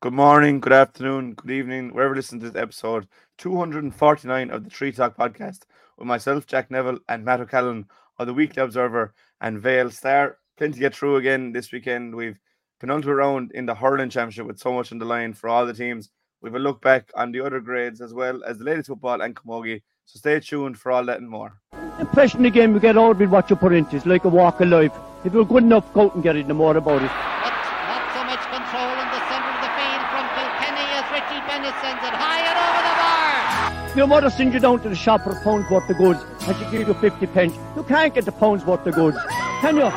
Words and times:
Good 0.00 0.12
morning, 0.12 0.60
good 0.60 0.72
afternoon, 0.72 1.34
good 1.34 1.50
evening, 1.50 1.92
wherever 1.92 2.14
you 2.14 2.18
listen 2.18 2.38
to 2.38 2.50
this 2.50 2.62
episode 2.62 3.08
249 3.38 4.50
of 4.50 4.62
the 4.62 4.70
Treaty 4.70 4.96
Talk 4.96 5.16
podcast 5.16 5.62
with 5.96 6.06
myself, 6.06 6.46
Jack 6.46 6.70
Neville, 6.70 7.00
and 7.08 7.24
Matt 7.24 7.40
O'Callaghan 7.40 7.86
of 8.18 8.28
the 8.28 8.34
Weekly 8.34 8.62
Observer 8.62 9.12
and 9.40 9.60
Vale 9.60 9.90
Star. 9.90 10.38
Plenty 10.56 10.74
to 10.74 10.78
get 10.80 10.94
through 10.94 11.16
again 11.16 11.50
this 11.50 11.72
weekend. 11.72 12.14
We've 12.14 12.38
a 12.80 12.86
round 12.86 13.50
in 13.52 13.66
the 13.66 13.74
hurling 13.74 14.08
championship 14.08 14.46
with 14.46 14.60
so 14.60 14.72
much 14.72 14.92
on 14.92 14.98
the 14.98 15.04
line 15.04 15.32
for 15.32 15.48
all 15.48 15.66
the 15.66 15.74
teams. 15.74 16.10
We've 16.42 16.54
a 16.54 16.60
look 16.60 16.80
back 16.80 17.10
on 17.16 17.32
the 17.32 17.40
other 17.40 17.58
grades 17.58 18.00
as 18.00 18.14
well 18.14 18.44
as 18.44 18.58
the 18.58 18.64
ladies 18.64 18.86
football 18.86 19.20
and 19.20 19.34
camogie. 19.34 19.82
So 20.04 20.20
stay 20.20 20.38
tuned 20.38 20.78
for 20.78 20.92
all 20.92 21.04
that 21.06 21.18
and 21.18 21.28
more. 21.28 21.60
Impression 21.98 22.44
the 22.44 22.50
game 22.50 22.72
you 22.72 22.78
get 22.78 22.96
out 22.96 23.18
with 23.18 23.30
what 23.30 23.50
you 23.50 23.56
put 23.56 23.72
into. 23.72 23.96
It's 23.96 24.06
like 24.06 24.24
a 24.24 24.28
walk 24.28 24.60
of 24.60 24.68
life. 24.68 24.92
If 25.24 25.34
you're 25.34 25.44
good 25.44 25.64
enough, 25.64 25.92
go 25.92 26.02
out 26.02 26.14
and 26.14 26.22
get 26.22 26.36
it, 26.36 26.46
no 26.46 26.54
more 26.54 26.76
about 26.76 27.02
it. 27.02 27.10
But 27.42 27.50
not 27.90 28.14
so 28.14 28.22
much 28.22 28.38
control 28.46 28.92
in 28.94 29.08
the 29.10 29.18
centre 29.26 29.50
of 29.50 29.60
the 29.60 29.72
field 29.74 30.04
from 30.14 30.24
Kilkenny 30.38 30.86
as 30.94 31.06
Richie 31.10 31.42
Bennett 31.50 31.74
sends 31.82 32.02
it 32.06 32.14
high 32.14 32.46
and 32.46 32.54
over 32.54 32.82
the 32.86 32.94
bar. 33.02 33.87
Your 33.98 34.06
mother 34.06 34.30
sends 34.30 34.54
you 34.54 34.60
down 34.60 34.80
to 34.82 34.88
the 34.88 34.94
shop 34.94 35.24
for 35.24 35.32
a 35.32 35.40
pound's 35.42 35.68
worth 35.68 35.90
of 35.90 35.98
goods 35.98 36.24
and 36.46 36.56
she 36.56 36.70
gives 36.70 36.86
you 36.86 36.94
50 36.94 37.26
pence. 37.26 37.54
You 37.74 37.82
can't 37.82 38.14
get 38.14 38.26
the 38.26 38.30
pound's 38.30 38.64
worth 38.64 38.86
of 38.86 38.94
goods, 38.94 39.18
can 39.60 39.74
you? 39.74 39.90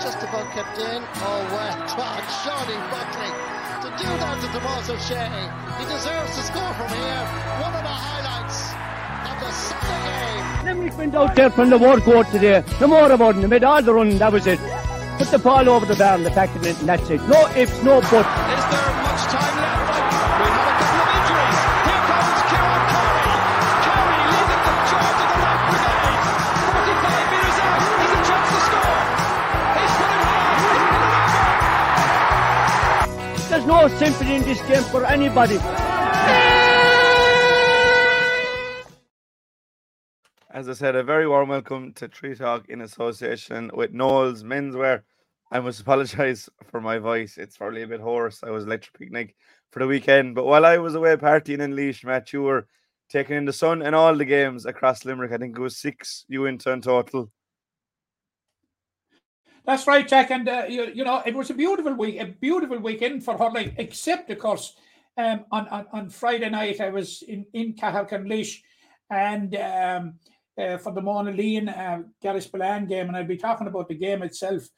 just 0.00 0.22
about 0.22 0.46
kept 0.52 0.78
in. 0.78 1.02
Oh, 1.16 1.42
well 1.50 1.78
done, 1.98 2.22
Shawnee 2.46 2.78
Buckley. 2.94 3.26
To 3.82 3.88
do 3.98 4.06
that 4.06 4.40
to 4.40 4.46
Tomas 4.54 4.88
O'Shea, 4.88 5.50
he 5.78 5.84
deserves 5.90 6.36
to 6.36 6.42
score 6.44 6.74
from 6.74 6.88
here. 6.90 7.22
One 7.58 7.74
of 7.74 7.82
the 7.82 7.96
highlights 8.06 8.70
of 9.26 9.40
the 9.42 9.50
Sunday 9.50 10.36
game. 10.36 10.64
Limerick 10.64 10.96
went 10.96 11.14
out 11.16 11.34
there 11.34 11.50
from 11.50 11.70
the 11.70 11.78
word 11.78 12.02
court 12.02 12.28
today. 12.30 12.62
No 12.80 12.86
more 12.86 13.10
about 13.10 13.34
it. 13.34 13.40
They 13.40 13.48
made 13.48 13.64
all 13.64 13.82
the 13.82 13.92
run, 13.92 14.16
that 14.18 14.32
was 14.32 14.46
it. 14.46 14.60
Put 15.18 15.26
the 15.32 15.40
ball 15.40 15.68
over 15.68 15.86
the 15.86 15.96
bar 15.96 16.14
and 16.14 16.24
the 16.24 16.30
back 16.30 16.54
of 16.54 16.64
it, 16.64 16.78
and 16.78 16.88
that's 16.88 17.10
it. 17.10 17.20
No 17.22 17.48
ifs, 17.56 17.82
no 17.82 18.00
buts. 18.00 19.01
No 33.72 33.88
sympathy 33.88 34.34
in 34.34 34.42
this 34.42 34.60
game 34.68 34.82
for 34.82 35.06
anybody. 35.06 35.56
As 40.50 40.68
I 40.68 40.74
said, 40.74 40.94
a 40.94 41.02
very 41.02 41.26
warm 41.26 41.48
welcome 41.48 41.94
to 41.94 42.06
Treaty 42.06 42.36
Talk 42.36 42.68
in 42.68 42.82
association 42.82 43.70
with 43.72 43.94
Noels 43.94 44.44
Menswear. 44.44 45.04
I 45.50 45.60
must 45.60 45.80
apologise 45.80 46.50
for 46.70 46.82
my 46.82 46.98
voice. 46.98 47.38
It's 47.38 47.56
probably 47.56 47.80
a 47.80 47.86
bit 47.86 48.00
hoarse. 48.00 48.44
I 48.44 48.50
was 48.50 48.64
electric 48.64 48.98
picnic 48.98 49.36
for 49.70 49.78
the 49.78 49.86
weekend. 49.86 50.34
But 50.34 50.44
while 50.44 50.66
I 50.66 50.76
was 50.76 50.94
away 50.94 51.16
partying 51.16 51.60
in 51.60 51.74
Laois, 51.74 52.04
Matt, 52.04 52.30
you 52.34 52.42
were 52.42 52.66
taking 53.08 53.36
in 53.36 53.46
the 53.46 53.54
sun 53.54 53.80
and 53.80 53.94
all 53.94 54.14
the 54.14 54.26
games 54.26 54.66
across 54.66 55.06
Limerick. 55.06 55.32
I 55.32 55.38
think 55.38 55.56
it 55.56 55.62
was 55.62 55.78
six 55.78 56.26
you 56.28 56.44
in 56.44 56.58
total. 56.58 57.30
That's 59.64 59.86
right, 59.86 60.06
Jack. 60.06 60.30
And 60.30 60.48
uh, 60.48 60.64
you, 60.68 60.90
you 60.92 61.04
know, 61.04 61.22
it 61.24 61.34
was 61.34 61.50
a 61.50 61.54
beautiful 61.54 61.94
week, 61.94 62.20
a 62.20 62.26
beautiful 62.26 62.78
weekend 62.78 63.24
for 63.24 63.38
hurling. 63.38 63.74
Except, 63.78 64.30
of 64.30 64.38
course, 64.38 64.74
um, 65.16 65.44
on, 65.52 65.68
on 65.68 65.86
on 65.92 66.08
Friday 66.08 66.48
night 66.48 66.80
I 66.80 66.90
was 66.90 67.22
in 67.22 67.46
in 67.52 67.74
Caherconlish, 67.74 68.62
and 69.10 69.54
um, 69.56 70.14
uh, 70.58 70.78
for 70.78 70.92
the 70.92 71.00
Monaleen 71.00 71.68
uh, 71.68 72.02
Garris 72.22 72.50
game, 72.88 73.08
and 73.08 73.16
I'll 73.16 73.24
be 73.24 73.36
talking 73.36 73.66
about 73.66 73.88
the 73.88 73.94
game 73.94 74.22
itself. 74.22 74.68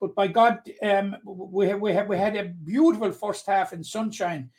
But 0.00 0.14
by 0.14 0.28
God, 0.28 0.60
um, 0.82 1.16
we 1.24 1.74
we 1.74 1.92
have, 1.92 2.08
we 2.08 2.16
had 2.16 2.36
a 2.36 2.44
beautiful 2.44 3.10
first 3.10 3.46
half 3.46 3.72
in 3.72 3.82
sunshine, 3.82 4.50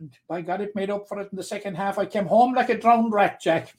and 0.00 0.16
by 0.28 0.40
God, 0.40 0.62
it 0.62 0.74
made 0.74 0.90
up 0.90 1.06
for 1.08 1.20
it 1.20 1.28
in 1.30 1.36
the 1.36 1.42
second 1.42 1.74
half. 1.74 1.98
I 1.98 2.06
came 2.06 2.26
home 2.26 2.54
like 2.54 2.70
a 2.70 2.78
drowned 2.78 3.12
rat, 3.12 3.40
Jack. 3.42 3.74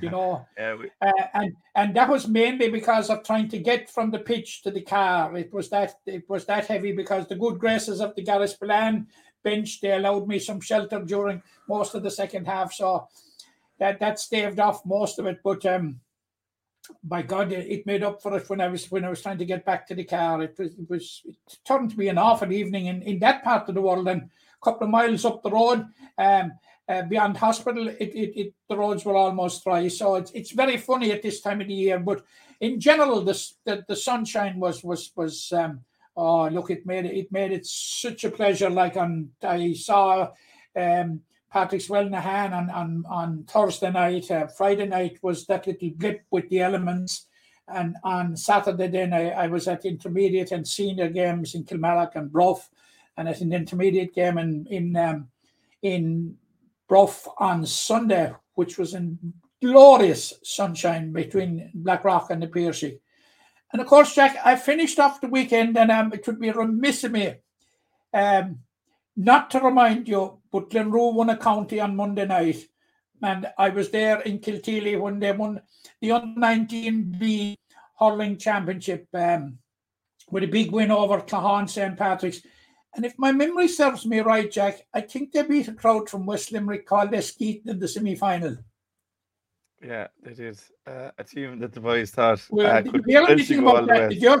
You 0.00 0.10
know, 0.10 0.46
Yeah, 0.58 0.74
we, 0.74 0.90
uh, 1.00 1.12
and 1.34 1.56
and 1.74 1.94
that 1.94 2.08
was 2.08 2.26
mainly 2.26 2.68
because 2.70 3.10
of 3.10 3.22
trying 3.24 3.48
to 3.48 3.58
get 3.58 3.90
from 3.90 4.10
the 4.10 4.18
pitch 4.18 4.62
to 4.62 4.70
the 4.70 4.82
car. 4.82 5.36
It 5.36 5.52
was 5.52 5.68
that 5.70 5.94
it 6.06 6.28
was 6.28 6.44
that 6.46 6.66
heavy 6.66 6.92
because 6.92 7.26
the 7.26 7.36
good 7.36 7.58
graces 7.58 8.00
of 8.00 8.14
the 8.14 8.24
Garryspillane 8.24 9.06
bench 9.42 9.80
they 9.80 9.92
allowed 9.92 10.26
me 10.26 10.38
some 10.38 10.60
shelter 10.60 11.00
during 11.04 11.42
most 11.68 11.94
of 11.94 12.02
the 12.02 12.10
second 12.10 12.46
half. 12.46 12.72
So 12.72 13.08
that 13.78 14.00
that 14.00 14.18
staved 14.18 14.60
off 14.60 14.84
most 14.84 15.18
of 15.18 15.26
it. 15.26 15.40
But 15.42 15.64
um, 15.66 16.00
by 17.02 17.22
God, 17.22 17.52
it, 17.52 17.66
it 17.68 17.86
made 17.86 18.02
up 18.02 18.22
for 18.22 18.36
it 18.36 18.48
when 18.48 18.60
I 18.60 18.68
was 18.68 18.90
when 18.90 19.04
I 19.04 19.10
was 19.10 19.22
trying 19.22 19.38
to 19.38 19.44
get 19.44 19.64
back 19.64 19.86
to 19.88 19.94
the 19.94 20.04
car. 20.04 20.42
It 20.42 20.56
was 20.58 20.72
it 20.72 20.90
was 20.90 21.22
it 21.24 21.36
turned 21.64 21.90
to 21.90 21.96
be 21.96 22.08
an 22.08 22.18
awful 22.18 22.52
evening 22.52 22.86
in, 22.86 23.02
in 23.02 23.18
that 23.20 23.44
part 23.44 23.68
of 23.68 23.74
the 23.74 23.82
world 23.82 24.08
and 24.08 24.22
a 24.22 24.64
couple 24.64 24.86
of 24.86 24.90
miles 24.90 25.24
up 25.24 25.42
the 25.42 25.50
road. 25.50 25.86
Um, 26.16 26.52
uh, 26.88 27.02
beyond 27.02 27.36
hospital, 27.36 27.88
it, 27.88 27.96
it, 28.00 28.40
it 28.40 28.54
the 28.68 28.76
roads 28.76 29.04
were 29.04 29.16
almost 29.16 29.62
dry. 29.62 29.88
So 29.88 30.14
it's 30.16 30.30
it's 30.32 30.52
very 30.52 30.78
funny 30.78 31.12
at 31.12 31.22
this 31.22 31.40
time 31.40 31.60
of 31.60 31.68
the 31.68 31.74
year. 31.74 31.98
But 31.98 32.24
in 32.60 32.80
general, 32.80 33.22
this 33.22 33.56
the, 33.64 33.84
the 33.86 33.96
sunshine 33.96 34.58
was 34.58 34.82
was 34.82 35.12
was 35.14 35.52
um, 35.52 35.80
oh 36.16 36.48
look, 36.48 36.70
it 36.70 36.86
made 36.86 37.04
it 37.04 37.14
it 37.14 37.32
made 37.32 37.52
it 37.52 37.66
such 37.66 38.24
a 38.24 38.30
pleasure. 38.30 38.70
Like 38.70 38.96
on 38.96 39.30
I 39.42 39.74
saw 39.74 40.30
um 40.74 41.20
Patrickswell 41.54 42.10
Ahane 42.10 42.52
on 42.52 42.70
on 42.70 43.04
on 43.08 43.44
Thursday 43.44 43.90
night. 43.90 44.30
Uh, 44.30 44.46
Friday 44.46 44.86
night 44.86 45.18
was 45.22 45.46
that 45.46 45.66
little 45.66 45.90
blip 45.90 46.24
with 46.30 46.48
the 46.48 46.60
elements. 46.60 47.26
And 47.70 47.96
on 48.02 48.34
Saturday, 48.34 48.88
then 48.88 49.12
I, 49.12 49.28
I 49.28 49.46
was 49.48 49.68
at 49.68 49.84
intermediate 49.84 50.52
and 50.52 50.66
senior 50.66 51.10
games 51.10 51.54
in 51.54 51.64
Kilmallock 51.64 52.16
and 52.16 52.32
Bruff, 52.32 52.70
and 53.18 53.28
at 53.28 53.42
an 53.42 53.52
intermediate 53.52 54.14
game 54.14 54.38
in 54.38 54.66
in 54.70 54.96
um, 54.96 55.28
in 55.82 56.38
Bruff 56.88 57.28
on 57.38 57.66
Sunday, 57.66 58.32
which 58.54 58.78
was 58.78 58.94
in 58.94 59.18
glorious 59.60 60.32
sunshine 60.42 61.12
between 61.12 61.70
Blackrock 61.74 62.30
and 62.30 62.42
the 62.42 62.46
Piercy. 62.46 63.00
And 63.72 63.82
of 63.82 63.86
course, 63.86 64.14
Jack, 64.14 64.36
I 64.44 64.56
finished 64.56 64.98
off 64.98 65.20
the 65.20 65.28
weekend, 65.28 65.76
and 65.76 65.90
um, 65.90 66.12
it 66.12 66.26
would 66.26 66.40
be 66.40 66.50
remiss 66.50 67.04
of 67.04 67.12
me 67.12 67.34
um, 68.14 68.60
not 69.16 69.50
to 69.50 69.60
remind 69.60 70.08
you, 70.08 70.38
but 70.50 70.70
Glenroe 70.70 71.12
won 71.12 71.30
a 71.30 71.36
county 71.36 71.80
on 71.80 71.96
Monday 71.96 72.26
night, 72.26 72.64
and 73.22 73.48
I 73.58 73.68
was 73.70 73.90
there 73.90 74.20
in 74.20 74.38
Kilteely 74.38 74.98
when 74.98 75.18
they 75.18 75.32
won 75.32 75.60
the 76.00 76.12
under 76.12 76.40
19B 76.40 77.56
hurling 77.98 78.38
championship 78.38 79.08
um, 79.12 79.58
with 80.30 80.44
a 80.44 80.46
big 80.46 80.70
win 80.70 80.90
over 80.90 81.20
Claughaun 81.20 81.68
St. 81.68 81.96
Patrick's. 81.96 82.42
And 82.94 83.04
if 83.04 83.14
my 83.18 83.32
memory 83.32 83.68
serves 83.68 84.06
me 84.06 84.20
right, 84.20 84.50
Jack, 84.50 84.86
I 84.94 85.02
think 85.02 85.32
they 85.32 85.42
beat 85.42 85.68
a 85.68 85.74
crowd 85.74 86.08
from 86.08 86.26
West 86.26 86.52
Limerick 86.52 86.86
called 86.86 87.10
Askeaton 87.10 87.68
in 87.68 87.78
the 87.78 87.86
semi 87.88 88.14
final. 88.16 88.56
yeah, 89.82 90.08
they 90.22 90.34
did. 90.34 90.58
Uh, 90.86 91.10
a 91.18 91.24
team 91.24 91.58
that 91.60 91.72
the 91.72 91.80
boys 91.80 92.10
thought 92.10 92.44
Well, 92.50 92.66
uh, 92.66 92.80
did 92.80 92.94
you 92.94 93.02
hear 93.06 93.22
anything 93.28 93.60
about 93.60 93.86
that? 93.88 94.00
way. 94.00 94.08
Did 94.08 94.22
you? 94.22 94.40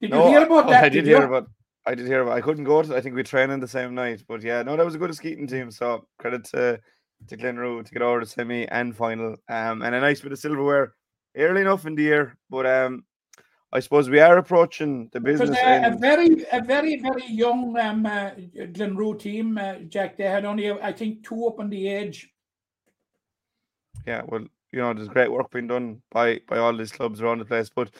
Did 0.00 0.10
No, 0.10 0.24
you 0.24 0.30
hear 0.30 0.42
about 0.42 0.66
oh, 0.66 0.70
that? 0.70 0.84
I 0.84 0.88
did 0.88 1.06
you? 1.06 1.14
hear 1.14 1.24
about. 1.24 1.48
I 1.86 1.94
did 1.94 2.06
hear 2.06 2.22
about. 2.22 2.36
I 2.36 2.40
couldn't 2.40 2.64
go 2.64 2.82
to. 2.82 2.96
I 2.96 3.00
think 3.00 3.14
we 3.14 3.22
trained 3.22 3.52
in 3.52 3.60
the 3.60 3.68
same 3.68 3.94
night, 3.94 4.22
but 4.28 4.42
yeah, 4.42 4.62
no, 4.62 4.76
that 4.76 4.84
was 4.84 4.94
a 4.94 4.98
good 4.98 5.10
Skeeton 5.10 5.48
team. 5.48 5.70
So 5.70 6.06
credit 6.18 6.44
to 6.46 6.80
to 7.28 7.36
Glenroe 7.36 7.84
to 7.84 7.92
get 7.92 8.02
over 8.02 8.20
the 8.20 8.26
semi 8.26 8.66
and 8.68 8.94
final. 8.96 9.36
Um, 9.48 9.82
and 9.82 9.94
a 9.94 10.00
nice 10.00 10.20
bit 10.20 10.32
of 10.32 10.38
silverware 10.38 10.94
early 11.36 11.62
enough 11.62 11.86
in 11.86 11.94
the 11.94 12.02
year, 12.02 12.36
but 12.50 12.66
um, 12.66 13.04
I 13.74 13.80
suppose 13.80 14.08
we 14.08 14.20
are 14.20 14.38
approaching 14.38 15.10
the 15.12 15.18
business 15.18 15.58
a, 15.58 15.92
a 15.92 15.96
very, 15.96 16.46
a 16.52 16.62
very, 16.62 17.00
very 17.00 17.26
young 17.26 17.76
um, 17.76 18.06
uh, 18.06 18.30
Glenroe 18.56 19.18
team, 19.18 19.58
uh, 19.58 19.74
Jack. 19.88 20.16
They 20.16 20.24
had 20.24 20.44
only, 20.44 20.70
I 20.70 20.92
think, 20.92 21.24
two 21.24 21.46
up 21.48 21.58
on 21.58 21.70
the 21.70 21.88
edge. 21.88 22.32
yeah, 24.06 24.22
well, 24.26 24.46
you 24.70 24.78
know, 24.78 24.94
there's 24.94 25.08
great 25.08 25.30
work 25.30 25.50
being 25.50 25.66
done 25.66 26.02
by 26.12 26.40
by 26.48 26.58
all 26.58 26.76
these 26.76 26.92
clubs 26.92 27.20
around 27.20 27.38
the 27.38 27.44
place. 27.44 27.68
But 27.68 27.90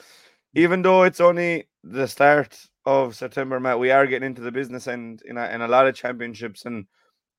even 0.55 0.83
though 0.83 1.03
it's 1.03 1.21
only 1.21 1.69
the 1.83 2.07
start 2.07 2.57
of 2.87 3.17
September, 3.17 3.59
Matt, 3.59 3.81
we 3.81 3.91
are 3.91 4.07
getting 4.07 4.27
into 4.27 4.43
the 4.43 4.53
business 4.53 4.87
end 4.87 5.23
in 5.27 5.37
a, 5.37 5.49
in 5.49 5.63
a 5.63 5.69
lot 5.69 5.89
of 5.89 5.97
championships. 5.97 6.67
And 6.67 6.87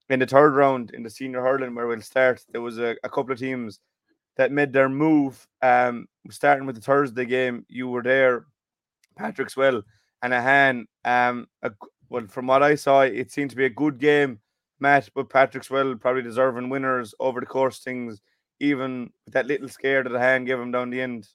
in 0.09 0.19
the 0.19 0.25
third 0.25 0.55
round 0.55 0.91
in 0.91 1.03
the 1.03 1.09
senior 1.09 1.41
hurling, 1.41 1.73
where 1.73 1.87
we'll 1.87 2.01
start, 2.01 2.43
there 2.51 2.61
was 2.61 2.79
a, 2.79 2.95
a 3.03 3.09
couple 3.09 3.31
of 3.31 3.39
teams 3.39 3.79
that 4.37 4.51
made 4.51 4.73
their 4.73 4.89
move. 4.89 5.47
Um, 5.61 6.07
starting 6.29 6.65
with 6.65 6.75
the 6.75 6.81
Thursday 6.81 7.25
game, 7.25 7.65
you 7.69 7.87
were 7.87 8.03
there, 8.03 8.45
Patrickswell 9.19 9.83
and 10.21 10.33
Ahane. 10.33 10.85
Um, 11.03 11.47
a, 11.61 11.71
well, 12.09 12.27
from 12.27 12.47
what 12.47 12.63
I 12.63 12.75
saw, 12.75 13.01
it 13.01 13.31
seemed 13.31 13.51
to 13.51 13.55
be 13.55 13.65
a 13.65 13.69
good 13.69 13.99
game, 13.99 14.39
Matt. 14.79 15.09
But 15.15 15.29
Patrickswell 15.29 15.99
probably 15.99 16.21
deserving 16.21 16.69
winners 16.69 17.13
over 17.19 17.39
the 17.39 17.45
course 17.45 17.79
things 17.79 18.21
even 18.59 19.11
with 19.25 19.33
that 19.33 19.47
little 19.47 19.67
scare 19.67 20.03
that 20.03 20.13
hand 20.13 20.47
gave 20.47 20.59
him 20.59 20.71
down 20.71 20.89
the 20.89 21.01
end. 21.01 21.27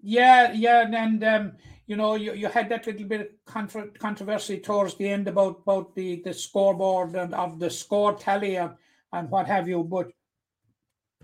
Yeah, 0.00 0.52
yeah, 0.52 0.86
and 0.86 1.24
um, 1.24 1.52
you 1.86 1.96
know, 1.96 2.14
you, 2.14 2.32
you 2.34 2.48
had 2.48 2.68
that 2.68 2.86
little 2.86 3.06
bit 3.06 3.20
of 3.20 3.26
contro- 3.46 3.90
controversy 3.98 4.58
towards 4.58 4.94
the 4.94 5.08
end 5.08 5.26
about 5.26 5.60
about 5.62 5.94
the 5.94 6.22
the 6.22 6.32
scoreboard 6.32 7.16
and 7.16 7.34
of 7.34 7.58
the 7.58 7.70
score 7.70 8.14
tally 8.14 8.56
and, 8.56 8.74
and 9.12 9.30
what 9.30 9.46
have 9.46 9.66
you. 9.66 9.82
But 9.82 10.12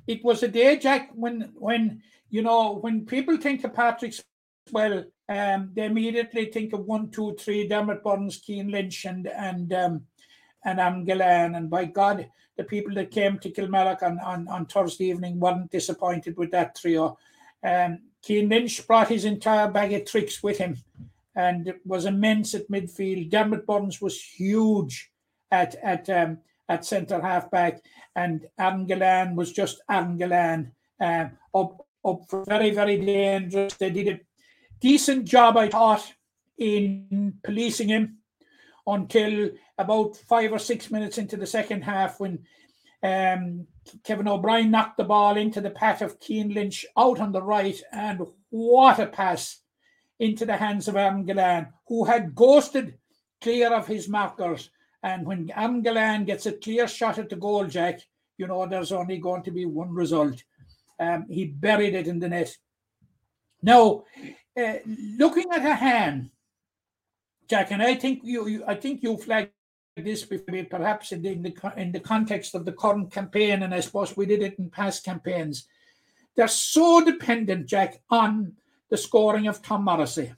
it 0.07 0.25
was 0.25 0.43
a 0.43 0.49
day, 0.49 0.77
Jack, 0.79 1.11
when 1.15 1.53
when 1.55 2.03
you 2.31 2.43
know 2.43 2.73
when 2.75 3.07
people 3.07 3.37
think 3.37 3.65
of 3.65 3.75
Patrick's 3.75 4.23
well, 4.73 5.05
um, 5.29 5.71
they 5.75 5.85
immediately 5.85 6.47
think 6.47 6.73
of 6.73 6.87
one, 6.87 7.11
two, 7.11 7.37
three, 7.39 7.69
Diarmaid 7.69 8.03
Byrnes, 8.03 8.41
Cian 8.43 8.69
Lynch, 8.71 9.05
and 9.05 9.27
and 9.27 9.73
um, 9.73 10.07
and 10.65 10.81
Aaron 10.81 11.07
Gillane. 11.07 11.57
And 11.57 11.71
by 11.71 11.85
God, 11.87 12.29
the 12.57 12.65
people 12.65 12.95
that 12.95 13.11
came 13.11 13.39
to 13.39 13.51
Kilmallock 13.51 14.03
on, 14.03 14.19
on, 14.21 14.49
on 14.49 14.67
Thursday 14.67 15.07
evening 15.07 15.41
weren't 15.41 15.71
disappointed 15.71 16.37
with 16.37 16.51
that 16.53 16.77
trio. 16.77 17.19
Um, 17.63 18.01
Cian 18.25 18.49
Lynch 18.49 18.87
brought 18.87 19.09
his 19.09 19.25
entire 19.25 19.71
bag 19.71 19.93
of 19.93 20.07
tricks 20.07 20.43
with 20.43 20.59
him 20.59 20.79
and 21.37 21.75
was 21.85 22.07
immense 22.07 22.55
at 22.55 22.71
midfield. 22.71 23.31
Diarmaid 23.31 23.67
Byrnes 23.67 24.01
was 24.01 24.21
huge 24.21 25.11
at 25.51 25.75
at 25.77 26.09
um, 26.09 26.39
at 26.69 26.85
centre 26.85 27.21
half 27.21 27.51
back, 27.51 27.83
and 28.17 28.47
Aaron 28.59 28.87
Gillane 28.87 29.35
was 29.35 29.53
just 29.53 29.83
Aaron 29.91 30.19
Gillane 30.19 30.71
um, 31.01 31.33
up 31.55 31.87
up 32.05 32.23
for 32.29 32.45
very 32.45 32.71
very 32.71 32.99
dangerous. 32.99 33.75
They 33.75 33.91
did 33.91 34.09
a 34.09 34.21
decent 34.81 35.25
job, 35.25 35.57
I 35.57 35.69
thought, 35.69 36.13
in 36.59 37.35
policing 37.43 37.89
him 37.89 38.19
until 38.87 39.51
about 39.79 40.17
five 40.17 40.53
or 40.53 40.59
six 40.59 40.91
minutes 40.91 41.19
into 41.19 41.37
the 41.37 41.47
second 41.47 41.83
half 41.83 42.21
when 42.21 42.45
um, 43.03 43.67
Kevin 44.03 44.29
O'Brien 44.29 44.71
knocked 44.71 44.97
the 44.97 45.05
ball 45.05 45.37
into 45.37 45.61
the 45.61 45.71
path 45.71 46.01
of 46.01 46.17
Cian 46.21 46.55
Lynch 46.55 46.87
out 46.97 47.21
on 47.21 47.33
the 47.33 47.43
right, 47.43 47.81
and 47.93 48.21
what 48.51 48.99
a 48.99 49.07
pass 49.07 49.61
into 50.19 50.47
the 50.47 50.57
hands 50.57 50.89
of 50.89 50.97
Aaron 50.97 51.27
Gillane, 51.27 51.69
who 51.89 52.05
had 52.05 52.35
ghosted 52.35 52.95
clear 53.43 53.75
of 53.75 53.87
his 53.87 54.09
markers. 54.09 54.71
And 55.05 55.27
when 55.27 55.53
Aaron 55.55 55.83
Gillane 55.83 56.25
gets 56.25 56.47
a 56.47 56.53
clear 56.53 56.89
shot 56.89 57.19
at 57.19 57.29
the 57.29 57.37
goal, 57.37 57.67
Jack, 57.67 58.01
you 58.39 58.47
know 58.47 58.67
there's 58.67 58.91
only 58.91 59.19
going 59.19 59.43
to 59.43 59.51
be 59.51 59.67
one 59.67 59.93
result. 59.93 60.43
Um, 60.99 61.27
he 61.29 61.45
buried 61.45 61.95
it 61.95 62.09
in 62.09 62.19
the 62.19 62.31
net. 62.31 62.57
Now, 63.63 64.05
uh, 64.59 64.75
looking 65.19 65.53
at 65.53 65.61
Ahane, 65.61 66.31
Jack, 67.51 67.71
and 67.71 67.83
I 67.83 67.97
think 67.97 68.21
you, 68.25 68.49
you 68.49 68.65
I 68.67 68.77
think 68.77 69.03
you 69.03 69.19
flagged 69.19 69.51
this 69.95 70.25
before, 70.25 70.65
perhaps 70.65 71.13
in 71.13 71.21
the, 71.21 71.33
in 71.33 71.43
the 71.43 71.73
in 71.77 71.93
the 71.93 72.01
context 72.01 72.55
of 72.55 72.65
the 72.65 72.73
current 72.73 73.13
campaign, 73.13 73.63
and 73.63 73.75
I 73.75 73.81
suppose 73.81 74.17
we 74.17 74.25
did 74.25 74.43
it 74.43 74.59
in 74.59 74.71
past 74.71 75.05
campaigns. 75.05 75.69
They're 76.35 76.49
so 76.49 77.05
dependent, 77.05 77.67
Jack, 77.67 78.01
on 78.09 78.55
the 78.89 78.97
scoring 78.97 79.49
of 79.49 79.61
Tom 79.61 79.85
Morrissey. 79.85 80.33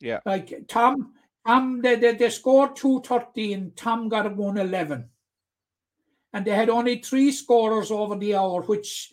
Yeah. 0.00 0.18
Like 0.26 0.66
Tom, 0.66 1.12
Tom, 1.46 1.80
they, 1.82 1.96
they, 1.96 2.14
they 2.14 2.30
scored 2.30 2.76
213, 2.76 3.72
Tom 3.74 4.08
got 4.08 4.26
a 4.26 4.30
111. 4.30 5.08
And 6.32 6.44
they 6.44 6.52
had 6.52 6.70
only 6.70 6.98
three 6.98 7.32
scorers 7.32 7.90
over 7.90 8.16
the 8.16 8.34
hour, 8.36 8.62
which 8.62 9.12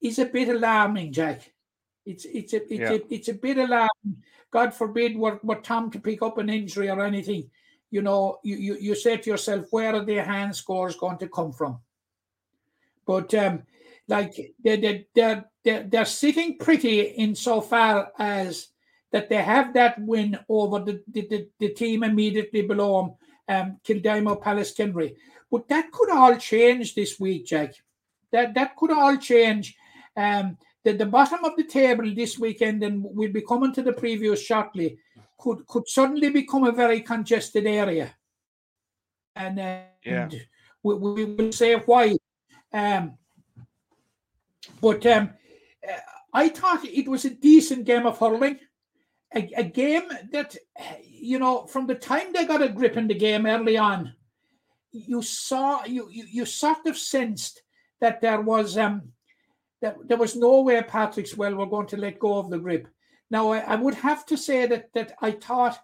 is 0.00 0.18
a 0.18 0.26
bit 0.26 0.48
alarming, 0.48 1.12
Jack. 1.12 1.52
It's 2.04 2.24
it's 2.24 2.52
a 2.52 2.56
it's, 2.72 2.80
Yeah. 2.80 2.92
a, 2.92 3.00
it's 3.14 3.28
a 3.28 3.34
bit 3.34 3.58
alarming. 3.58 4.22
God 4.50 4.74
forbid 4.74 5.16
were, 5.16 5.40
were 5.42 5.60
Tom 5.60 5.90
to 5.92 5.98
pick 5.98 6.22
up 6.22 6.38
an 6.38 6.50
injury 6.50 6.90
or 6.90 7.02
anything. 7.04 7.50
You 7.90 8.02
know, 8.02 8.38
you, 8.42 8.56
you, 8.56 8.76
you 8.80 8.94
say 8.94 9.16
to 9.16 9.30
yourself, 9.30 9.66
where 9.70 9.94
are 9.94 10.04
their 10.04 10.24
hand 10.24 10.54
scores 10.56 10.96
going 10.96 11.18
to 11.18 11.28
come 11.28 11.52
from? 11.52 11.80
But 13.06 13.32
um, 13.34 13.62
like 14.08 14.34
they 14.62 14.76
they 14.76 15.06
they're, 15.14 15.44
they're 15.64 15.84
they're 15.84 16.04
sitting 16.04 16.58
pretty 16.58 17.00
insofar 17.00 18.12
as 18.18 18.68
that 19.12 19.28
they 19.28 19.42
have 19.42 19.74
that 19.74 20.00
win 20.00 20.38
over 20.48 20.80
the 20.80 21.02
the, 21.08 21.22
the, 21.28 21.48
the 21.58 21.68
team 21.70 22.02
immediately 22.02 22.62
below 22.62 23.16
them, 23.48 23.66
um, 23.70 23.78
Kildimo 23.84 24.42
Pallaskenry. 24.42 25.14
But 25.50 25.68
that 25.68 25.90
could 25.92 26.10
all 26.10 26.36
change 26.36 26.94
this 26.94 27.20
week, 27.20 27.46
Jack. 27.46 27.74
That 28.32 28.54
that 28.54 28.74
could 28.76 28.90
all 28.90 29.16
change. 29.18 29.76
Um, 30.16 30.56
the, 30.84 30.92
the 30.92 31.06
bottom 31.06 31.44
of 31.44 31.56
the 31.56 31.64
table 31.64 32.12
this 32.14 32.38
weekend, 32.38 32.82
and 32.82 33.04
we'll 33.04 33.32
be 33.32 33.42
coming 33.42 33.72
to 33.74 33.82
the 33.82 33.92
previews 33.92 34.44
shortly, 34.44 34.98
could 35.38 35.66
could 35.66 35.88
suddenly 35.88 36.30
become 36.30 36.64
a 36.64 36.72
very 36.72 37.00
congested 37.02 37.66
area. 37.66 38.14
And, 39.36 39.58
uh, 39.58 39.78
Yeah. 40.04 40.22
and 40.24 40.46
we, 40.82 40.94
we 40.94 41.24
will 41.24 41.52
say 41.52 41.74
why. 41.76 42.16
Um, 42.72 43.16
but 44.80 45.04
um, 45.06 45.30
uh, 45.88 46.00
I 46.32 46.48
thought 46.48 46.84
it 46.84 47.08
was 47.08 47.24
a 47.24 47.30
decent 47.30 47.84
game 47.84 48.06
of 48.06 48.18
hurling. 48.18 48.58
A, 49.34 49.50
a 49.56 49.64
game 49.64 50.08
that, 50.32 50.56
you 51.02 51.38
know, 51.38 51.66
from 51.66 51.86
the 51.86 51.94
time 51.94 52.32
they 52.32 52.44
got 52.44 52.62
a 52.62 52.68
grip 52.68 52.96
in 52.96 53.08
the 53.08 53.14
game 53.14 53.46
early 53.46 53.78
on, 53.78 54.14
you 54.90 55.22
saw, 55.22 55.84
you, 55.84 56.08
you, 56.10 56.26
you 56.30 56.44
sort 56.44 56.86
of 56.86 56.98
sensed 56.98 57.62
that 58.00 58.20
there 58.20 58.40
was 58.40 58.76
um, 58.76 59.12
that 59.80 59.96
there 60.06 60.18
was 60.18 60.36
no 60.36 60.60
way 60.60 60.80
Patrickswell 60.82 61.56
were 61.56 61.66
going 61.66 61.86
to 61.88 61.96
let 61.96 62.18
go 62.18 62.38
of 62.38 62.50
the 62.50 62.58
grip. 62.58 62.88
Now 63.30 63.52
I, 63.52 63.58
I 63.60 63.76
would 63.76 63.94
have 63.94 64.26
to 64.26 64.36
say 64.36 64.66
that 64.66 64.92
that 64.94 65.14
I 65.20 65.30
thought 65.30 65.78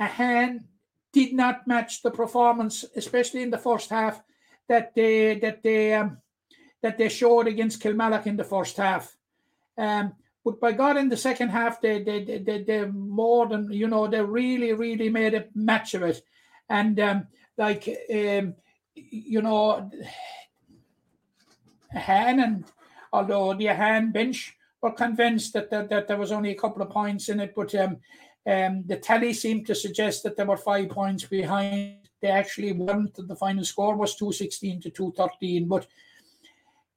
Ahane 0.00 0.64
did 1.12 1.32
not 1.32 1.66
match 1.66 2.02
the 2.02 2.10
performance, 2.10 2.84
especially 2.96 3.42
in 3.42 3.50
the 3.50 3.58
first 3.58 3.90
half, 3.90 4.22
that 4.68 4.94
they 4.94 5.38
that 5.40 5.62
they 5.62 5.94
um, 5.94 6.18
that 6.82 6.98
they 6.98 7.08
showed 7.08 7.46
against 7.48 7.82
Kilmallock 7.82 8.26
in 8.26 8.36
the 8.36 8.44
first 8.44 8.76
half. 8.76 9.16
Um, 9.76 10.14
but 10.44 10.60
by 10.60 10.72
God, 10.72 10.98
in 10.98 11.08
the 11.08 11.16
second 11.16 11.48
half, 11.48 11.80
they 11.80 12.02
they 12.02 12.22
they 12.22 12.38
they, 12.38 12.62
they 12.62 12.84
more 12.86 13.48
than 13.48 13.72
you 13.72 13.88
know 13.88 14.06
they 14.06 14.20
really 14.20 14.74
really 14.74 15.08
made 15.08 15.34
a 15.34 15.46
match 15.54 15.94
of 15.94 16.02
it, 16.02 16.22
and 16.68 17.00
um, 17.00 17.26
like 17.56 17.88
um, 18.12 18.54
you 18.94 19.40
know, 19.40 19.90
Han 21.94 22.40
and 22.40 22.64
although 23.12 23.54
the 23.54 23.66
Han 23.66 24.12
bench 24.12 24.56
were 24.82 24.92
convinced 24.92 25.54
that, 25.54 25.70
that 25.70 25.88
that 25.88 26.08
there 26.08 26.18
was 26.18 26.30
only 26.30 26.50
a 26.50 26.60
couple 26.60 26.82
of 26.82 26.90
points 26.90 27.30
in 27.30 27.40
it, 27.40 27.54
but 27.56 27.74
um, 27.74 27.96
um, 28.46 28.84
the 28.86 28.98
tally 28.98 29.32
seemed 29.32 29.66
to 29.66 29.74
suggest 29.74 30.22
that 30.24 30.36
there 30.36 30.46
were 30.46 30.58
five 30.58 30.90
points 30.90 31.24
behind. 31.24 31.96
They 32.20 32.28
actually 32.28 32.72
weren't. 32.72 33.14
The 33.16 33.36
final 33.36 33.64
score 33.64 33.96
was 33.96 34.14
two 34.14 34.32
sixteen 34.32 34.80
to 34.82 34.90
two 34.90 35.12
thirteen, 35.16 35.68
but. 35.68 35.86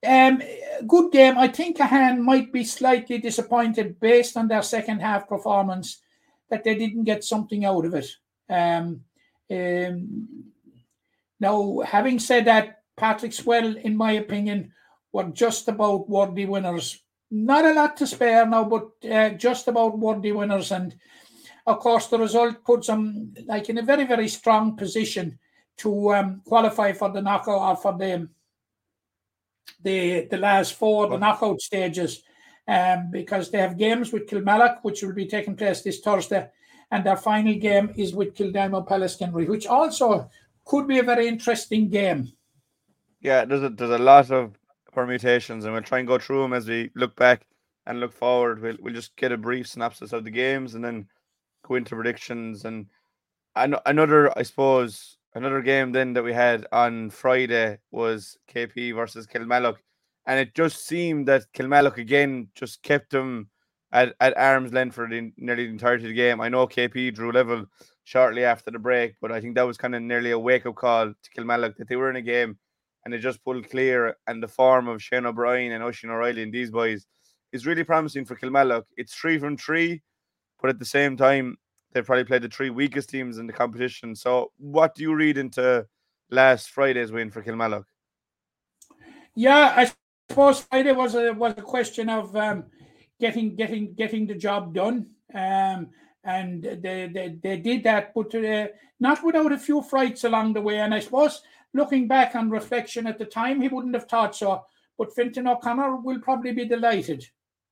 Um, 0.06 0.42
good 0.86 1.12
game. 1.12 1.38
I 1.38 1.48
think 1.48 1.78
Cahan 1.78 2.24
might 2.24 2.52
be 2.52 2.64
slightly 2.64 3.18
disappointed 3.18 4.00
based 4.00 4.38
on 4.38 4.48
their 4.48 4.62
second 4.62 5.00
half 5.00 5.28
performance 5.28 6.02
that 6.50 6.64
they 6.64 6.76
didn't 6.76 7.04
get 7.04 7.24
something 7.24 7.66
out 7.66 7.86
of 7.86 7.94
it. 7.94 8.08
Um, 8.50 9.02
um, 9.50 10.44
now, 11.40 11.80
having 11.86 12.20
said 12.20 12.46
that, 12.46 12.82
Patrickswell, 12.98 13.80
in 13.82 13.96
my 13.96 14.14
opinion, 14.14 14.72
were 15.12 15.26
just 15.26 15.68
about 15.68 16.10
worthy 16.10 16.46
winners. 16.46 17.02
Not 17.30 17.66
a 17.66 17.74
lot 17.74 17.98
to 17.98 18.08
spare 18.08 18.46
now, 18.46 18.64
but 18.64 18.90
uh, 19.10 19.30
just 19.32 19.68
about 19.68 20.00
worthy 20.00 20.32
winners. 20.32 20.72
And 20.72 20.96
of 21.66 21.80
course, 21.80 22.08
the 22.08 22.18
result 22.18 22.64
puts 22.64 22.88
them 22.88 23.34
like 23.46 23.70
in 23.70 23.78
a 23.78 23.84
very, 23.84 24.06
very 24.06 24.28
strong 24.28 24.76
position 24.76 25.38
to 25.78 26.14
um, 26.14 26.42
qualify 26.46 26.94
for 26.94 27.12
the 27.12 27.22
knockout 27.22 27.62
or 27.62 27.76
for 27.76 27.98
the 27.98 28.30
the 29.84 30.28
the 30.32 30.38
last 30.38 30.74
four, 30.74 31.08
the 31.08 31.18
knockout 31.18 31.62
stages, 31.62 32.24
um, 32.68 33.10
because 33.12 33.50
they 33.50 33.60
have 33.60 33.78
games 33.78 34.12
with 34.12 34.28
Kilmallock, 34.28 34.80
which 34.82 35.02
will 35.02 35.14
be 35.14 35.28
taking 35.28 35.56
place 35.56 35.82
this 35.82 36.00
Thursday, 36.00 36.50
and 36.92 37.04
their 37.04 37.18
final 37.18 37.56
game 37.56 37.94
is 37.96 38.14
with 38.14 38.36
Kildimo 38.36 38.88
Pallaskenry, 38.88 39.48
which 39.48 39.68
also 39.68 40.30
could 40.66 40.88
be 40.88 41.00
a 41.00 41.04
very 41.04 41.28
interesting 41.28 41.90
game. 41.90 42.32
Yeah, 43.22 43.46
there's 43.46 43.64
a 43.64 43.70
there's 43.70 43.92
a 43.92 43.98
lot 43.98 44.32
of 44.32 44.58
permutations, 44.94 45.66
and 45.66 45.74
we'll 45.74 45.84
try 45.84 46.00
and 46.00 46.08
go 46.08 46.18
through 46.18 46.42
them 46.42 46.54
as 46.54 46.68
we 46.68 46.92
look 46.96 47.16
back 47.16 47.46
and 47.86 48.00
look 48.00 48.14
forward. 48.14 48.62
We'll 48.62 48.78
we'll 48.80 48.94
just 48.94 49.16
get 49.16 49.32
a 49.32 49.38
brief 49.38 49.68
synopsis 49.68 50.14
of 50.14 50.24
the 50.24 50.32
games 50.32 50.76
and 50.76 50.84
then 50.84 51.08
go 51.64 51.76
into 51.76 51.96
predictions 51.96 52.66
and 52.66 52.88
an- 53.56 53.76
another, 53.86 54.38
I 54.38 54.44
suppose, 54.44 55.17
another 55.38 55.62
game 55.62 55.92
then 55.92 56.14
that 56.14 56.24
we 56.24 56.34
had 56.34 56.66
on 56.72 57.10
Friday 57.10 57.78
was 57.92 58.38
KP 58.54 58.96
versus 58.96 59.28
Kilmallock, 59.28 59.78
and 60.26 60.40
it 60.40 60.56
just 60.56 60.86
seemed 60.86 61.28
that 61.28 61.46
Kilmallock 61.54 61.98
again 61.98 62.50
just 62.56 62.82
kept 62.84 63.12
them 63.12 63.50
at, 63.92 64.16
at 64.20 64.38
arm's 64.38 64.74
length 64.74 64.96
for 64.96 65.08
the, 65.08 65.32
nearly 65.38 65.66
the 65.66 65.72
entirety 65.72 66.06
of 66.06 66.10
the 66.10 66.16
game. 66.16 66.42
I 66.42 66.50
know 66.50 66.68
KP 66.68 67.14
drew 67.14 67.32
level 67.32 67.66
shortly 68.04 68.44
after 68.44 68.72
the 68.72 68.80
break, 68.80 69.16
but 69.22 69.32
I 69.32 69.40
think 69.40 69.56
that 69.56 69.68
was 69.68 69.78
kind 69.78 69.96
of 69.96 70.02
nearly 70.02 70.32
a 70.32 70.40
wake 70.40 70.66
up 70.66 70.76
call 70.76 71.08
to 71.08 71.30
Kilmallock 71.36 71.78
that 71.78 71.88
they 71.88 71.96
were 71.96 72.10
in 72.10 72.16
a 72.16 72.22
game 72.22 72.58
and 73.04 73.14
they 73.14 73.20
just 73.20 73.44
pulled 73.44 73.70
clear. 73.70 74.18
And 74.28 74.42
the 74.42 74.48
form 74.48 74.88
of 74.88 75.02
Shane 75.02 75.26
O'Brien 75.26 75.72
and 75.72 75.84
Oisin 75.84 76.10
O'Reilly 76.10 76.44
and 76.44 76.54
these 76.54 76.72
boys 76.72 77.06
is 77.54 77.66
really 77.66 77.84
promising 77.84 78.26
for 78.26 78.36
Kilmallock. 78.36 78.84
It's 78.98 79.14
three 79.14 79.38
from 79.38 79.58
three, 79.58 80.02
but 80.62 80.70
at 80.70 80.80
the 80.80 80.86
same 80.86 81.16
time, 81.16 81.58
they 81.98 82.04
probably 82.04 82.26
played 82.26 82.44
the 82.44 82.50
three 82.50 82.70
weakest 82.70 83.10
teams 83.10 83.40
in 83.40 83.48
the 83.48 83.54
competition. 83.54 84.16
So, 84.16 84.52
what 84.58 84.94
do 84.94 85.02
you 85.02 85.16
read 85.16 85.38
into 85.38 85.86
last 86.30 86.70
Friday's 86.70 87.12
win 87.12 87.32
for 87.32 87.42
Kilmallock? 87.42 87.86
Yeah, 89.36 89.74
I 89.76 89.92
suppose 90.30 90.62
Friday 90.62 90.92
was 90.92 91.16
a 91.16 91.34
was 91.34 91.56
a 91.58 91.62
question 91.62 92.10
of 92.10 92.36
um, 92.36 92.66
getting 93.20 93.56
getting 93.56 93.96
getting 93.96 94.28
the 94.28 94.36
job 94.36 94.76
done, 94.76 95.08
um, 95.34 95.90
and 96.24 96.64
they, 96.64 97.10
they 97.12 97.38
they 97.42 97.58
did 97.58 97.84
that, 97.86 98.14
but 98.14 98.34
uh, 98.36 98.68
not 99.00 99.24
without 99.24 99.52
a 99.52 99.58
few 99.58 99.82
frights 99.82 100.24
along 100.24 100.54
the 100.54 100.62
way. 100.62 100.78
And 100.78 100.94
I 100.94 101.00
suppose 101.00 101.42
looking 101.74 102.08
back 102.08 102.36
on 102.36 102.52
reflection 102.52 103.08
at 103.08 103.18
the 103.18 103.26
time, 103.26 103.62
he 103.62 103.70
wouldn't 103.70 103.96
have 103.96 104.08
thought 104.08 104.36
so. 104.36 104.64
But 105.00 105.16
Fintan 105.16 105.48
O'Connor 105.48 105.98
will 105.98 106.20
probably 106.20 106.52
be 106.52 106.66
delighted 106.66 107.26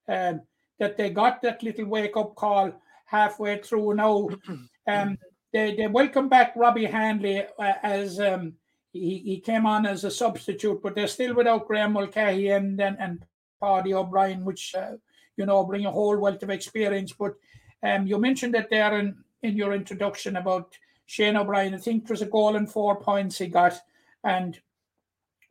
um, 0.08 0.42
that 0.80 0.98
they 0.98 1.12
got 1.12 1.42
that 1.44 1.62
little 1.62 1.86
wake 1.86 2.18
up 2.18 2.36
call 2.36 2.72
halfway 3.06 3.60
through. 3.60 3.96
Now, 3.96 4.30
um, 4.88 5.18
they, 5.54 5.76
they 5.76 5.88
welcome 5.88 6.28
back 6.28 6.54
Robbie 6.56 6.86
Hanley 6.86 7.44
uh, 7.58 7.74
as 7.82 8.20
um, 8.20 8.54
he, 8.92 9.20
he 9.20 9.40
came 9.40 9.66
on 9.66 9.86
as 9.86 10.04
a 10.04 10.12
substitute, 10.12 10.82
but 10.82 10.96
they're 10.96 11.08
still 11.08 11.34
without 11.34 11.68
Graeme 11.68 11.94
Mulcahy 11.94 12.50
and 12.50 12.80
and, 12.80 12.98
and 13.00 13.26
Paddy 13.62 13.94
O'Brien, 13.94 14.44
which 14.44 14.76
uh, 14.76 14.94
you 15.38 15.46
know 15.46 15.64
bring 15.64 15.86
a 15.86 15.92
whole 15.92 16.18
wealth 16.18 16.44
of 16.44 16.50
experience. 16.50 17.14
But 17.14 17.36
um, 17.84 18.08
you 18.08 18.18
mentioned 18.18 18.54
that 18.56 18.70
there 18.70 18.98
in, 19.00 19.16
in 19.44 19.56
your 19.56 19.74
introduction 19.74 20.38
about 20.38 20.78
Shane 21.06 21.38
O'Brien. 21.38 21.74
I 21.74 21.78
think 21.78 22.08
there's 22.08 22.22
a 22.22 22.28
goal 22.28 22.56
and 22.56 22.70
four 22.70 23.00
points 23.00 23.38
he 23.38 23.48
got, 23.48 23.80
and 24.24 24.60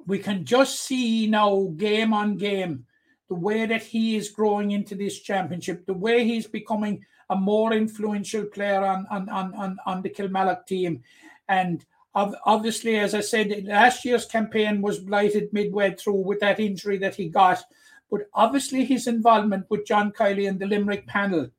we 0.06 0.18
can 0.18 0.44
just 0.44 0.80
see 0.80 1.26
now 1.26 1.72
game 1.76 2.12
on 2.12 2.36
game 2.36 2.86
the 3.28 3.34
way 3.34 3.66
that 3.66 3.82
he 3.82 4.16
is 4.16 4.28
growing 4.28 4.72
into 4.72 4.94
this 4.94 5.20
championship, 5.20 5.86
the 5.86 5.94
way 5.94 6.24
he's 6.24 6.46
becoming 6.46 7.04
a 7.30 7.36
more 7.36 7.72
influential 7.72 8.44
player 8.44 8.84
on 8.84 9.06
on 9.10 9.28
on 9.28 9.54
on, 9.54 9.78
on 9.86 10.02
the 10.02 10.10
Kilmallock 10.10 10.66
team, 10.66 11.02
and 11.48 11.84
obviously, 12.14 12.98
as 12.98 13.14
I 13.14 13.20
said, 13.20 13.64
last 13.64 14.04
year's 14.04 14.26
campaign 14.26 14.80
was 14.80 15.00
blighted 15.00 15.52
midway 15.52 15.94
through 15.94 16.22
with 16.22 16.40
that 16.40 16.60
injury 16.60 16.98
that 16.98 17.16
he 17.16 17.28
got. 17.28 17.62
But 18.10 18.28
obviously, 18.32 18.84
his 18.84 19.06
involvement 19.06 19.66
with 19.68 19.86
John 19.86 20.12
Kiely 20.12 20.48
and 20.48 20.58
the 20.58 20.66
Limerick 20.66 21.06
panel 21.06 21.50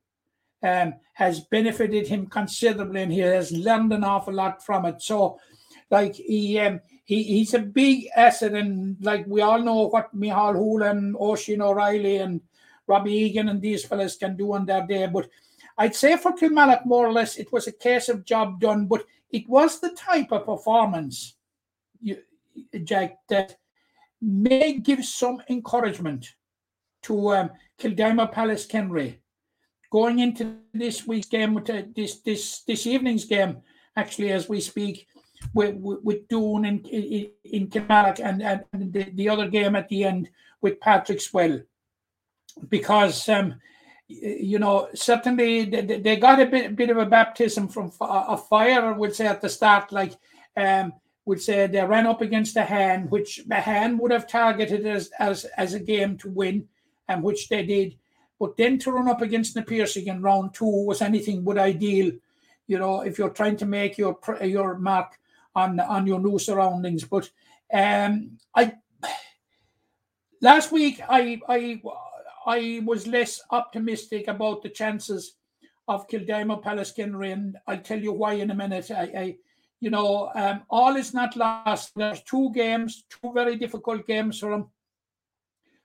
um, 0.62 0.94
has 1.12 1.40
benefited 1.40 2.06
him 2.06 2.26
considerably, 2.26 3.02
and 3.02 3.12
he 3.12 3.20
has 3.20 3.52
learned 3.52 3.92
an 3.92 4.04
awful 4.04 4.34
lot 4.34 4.64
from 4.64 4.86
it. 4.86 5.02
So, 5.02 5.38
like 5.90 6.14
he 6.14 6.58
um, 6.58 6.80
he 7.04 7.22
he's 7.22 7.52
a 7.54 7.58
big 7.58 8.08
asset, 8.16 8.54
and 8.54 8.96
like 9.02 9.26
we 9.26 9.42
all 9.42 9.62
know 9.62 9.88
what 9.88 10.16
Micheál 10.16 10.54
Houlihan, 10.54 11.14
Oisin 11.20 11.60
O'Reilly, 11.60 12.16
and 12.16 12.40
Robbie 12.86 13.12
Egan 13.12 13.48
and 13.48 13.60
these 13.60 13.84
fellas 13.84 14.16
can 14.16 14.36
do 14.36 14.54
on 14.54 14.64
their 14.64 14.86
day. 14.86 15.06
But 15.06 15.28
I'd 15.78 15.94
say 15.94 16.16
for 16.16 16.32
Kilmallock, 16.32 16.86
more 16.86 17.06
or 17.06 17.12
less, 17.12 17.36
it 17.36 17.52
was 17.52 17.66
a 17.66 17.72
case 17.72 18.08
of 18.08 18.24
job 18.24 18.60
done. 18.60 18.86
But 18.86 19.04
it 19.30 19.48
was 19.48 19.80
the 19.80 19.90
type 19.90 20.32
of 20.32 20.46
performance, 20.46 21.34
you, 22.00 22.18
Jack, 22.84 23.18
that 23.28 23.56
may 24.20 24.74
give 24.74 25.04
some 25.04 25.42
encouragement 25.48 26.34
to 27.02 27.30
um, 27.34 27.50
Kildimo 27.78 28.32
Pallaskenry 28.32 29.18
going 29.90 30.18
into 30.18 30.56
this 30.72 31.06
week's 31.06 31.28
game 31.28 31.54
with 31.54 31.70
uh, 31.70 31.82
this 31.94 32.20
this 32.20 32.62
this 32.62 32.86
evening's 32.86 33.24
game 33.24 33.58
actually 33.96 34.32
as 34.32 34.48
we 34.48 34.60
speak 34.60 35.06
with 35.54 35.76
with, 35.76 36.00
with 36.02 36.28
Doon 36.28 36.64
in 36.64 36.80
in, 37.44 37.68
Kilmallock 37.68 38.20
and, 38.20 38.42
and 38.42 38.92
the, 38.92 39.04
the 39.14 39.28
other 39.28 39.48
game 39.48 39.76
at 39.76 39.88
the 39.88 40.04
end 40.04 40.28
with 40.60 40.80
Patrickswell 40.80 41.62
because 42.68 43.28
um 43.28 43.54
you 44.08 44.58
know, 44.58 44.88
certainly 44.94 45.64
they, 45.64 45.82
they 45.82 46.16
got 46.16 46.40
a 46.40 46.46
bit, 46.46 46.76
bit 46.76 46.90
of 46.90 46.98
a 46.98 47.06
baptism 47.06 47.68
from 47.68 47.92
a 48.00 48.36
fire, 48.36 48.82
I 48.82 48.92
would 48.92 49.14
say 49.14 49.26
at 49.26 49.40
the 49.40 49.48
start, 49.48 49.92
like, 49.92 50.12
um, 50.56 50.92
would 51.24 51.42
say 51.42 51.66
they 51.66 51.84
ran 51.84 52.06
up 52.06 52.20
against 52.20 52.56
Ahane, 52.56 53.08
which 53.10 53.40
Ahane 53.50 53.98
would 53.98 54.12
have 54.12 54.28
targeted 54.28 54.86
as, 54.86 55.10
as, 55.18 55.44
as 55.56 55.74
a 55.74 55.80
game 55.80 56.16
to 56.18 56.30
win, 56.30 56.68
and 57.08 57.22
which 57.22 57.48
they 57.48 57.66
did. 57.66 57.96
But 58.38 58.56
then 58.56 58.78
to 58.80 58.92
run 58.92 59.08
up 59.08 59.22
against 59.22 59.54
the 59.54 59.62
Piarsaigh 59.62 60.06
in 60.06 60.22
round 60.22 60.54
two 60.54 60.84
was 60.86 61.02
anything 61.02 61.42
but 61.42 61.58
ideal. 61.58 62.12
You 62.68 62.78
know, 62.78 63.00
if 63.00 63.18
you're 63.18 63.30
trying 63.30 63.56
to 63.58 63.66
make 63.66 63.96
your 63.96 64.18
your 64.42 64.78
mark 64.78 65.18
on 65.54 65.80
on 65.80 66.06
your 66.06 66.20
new 66.20 66.38
surroundings. 66.38 67.04
But 67.04 67.30
um, 67.72 68.38
I 68.54 68.74
last 70.42 70.70
week 70.70 71.00
I 71.08 71.40
I 71.48 71.80
I 72.46 72.80
was 72.84 73.06
less 73.06 73.40
optimistic 73.50 74.28
about 74.28 74.62
the 74.62 74.68
chances 74.68 75.34
of 75.88 76.08
Kildimo 76.08 76.62
Pallaskenry, 76.62 77.32
and 77.32 77.56
I'll 77.66 77.78
tell 77.78 78.00
you 78.00 78.12
why 78.12 78.34
in 78.34 78.50
a 78.50 78.54
minute. 78.54 78.90
I, 78.90 79.02
I 79.02 79.36
you 79.80 79.90
know, 79.90 80.30
um, 80.34 80.62
all 80.70 80.96
is 80.96 81.12
not 81.12 81.36
lost. 81.36 81.92
There's 81.94 82.22
two 82.22 82.50
games, 82.54 83.04
two 83.10 83.32
very 83.32 83.56
difficult 83.56 84.06
games 84.06 84.38
for 84.38 84.50
them, 84.50 84.68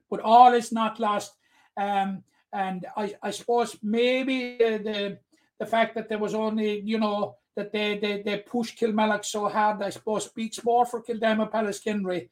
but 0.10 0.22
all 0.22 0.54
is 0.54 0.72
not 0.72 1.00
lost. 1.00 1.34
Um, 1.76 2.24
and 2.54 2.86
I, 2.96 3.16
I 3.22 3.32
suppose 3.32 3.78
maybe 3.82 4.58
the, 4.58 4.82
the, 4.84 5.18
the 5.60 5.66
fact 5.66 5.96
that 5.96 6.10
there 6.10 6.20
was 6.20 6.34
only, 6.34 6.82
you 6.82 7.00
know, 7.00 7.36
that 7.56 7.72
they 7.72 7.98
they, 7.98 8.22
they 8.22 8.38
pushed 8.38 8.80
Kilmallock 8.80 9.26
so 9.26 9.50
hard, 9.50 9.82
I 9.82 9.90
suppose 9.90 10.26
speaks 10.26 10.64
more 10.64 10.86
for 10.86 11.04
Kildimo 11.04 11.52
Pallaskenry 11.52 12.30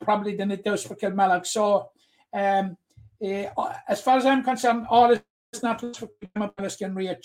probably 0.00 0.36
than 0.36 0.50
it 0.50 0.64
does 0.64 0.84
for 0.84 0.94
Kilmallock. 0.94 1.46
So 1.46 1.90
um, 2.32 2.76
uh, 3.22 3.74
as 3.88 4.00
far 4.00 4.16
as 4.16 4.26
I'm 4.26 4.42
concerned, 4.42 4.86
all 4.88 5.10
is 5.12 5.62
not 5.62 5.82
lost 5.82 6.00
for 6.00 6.08
Palestine 6.56 6.98
yet. 7.00 7.22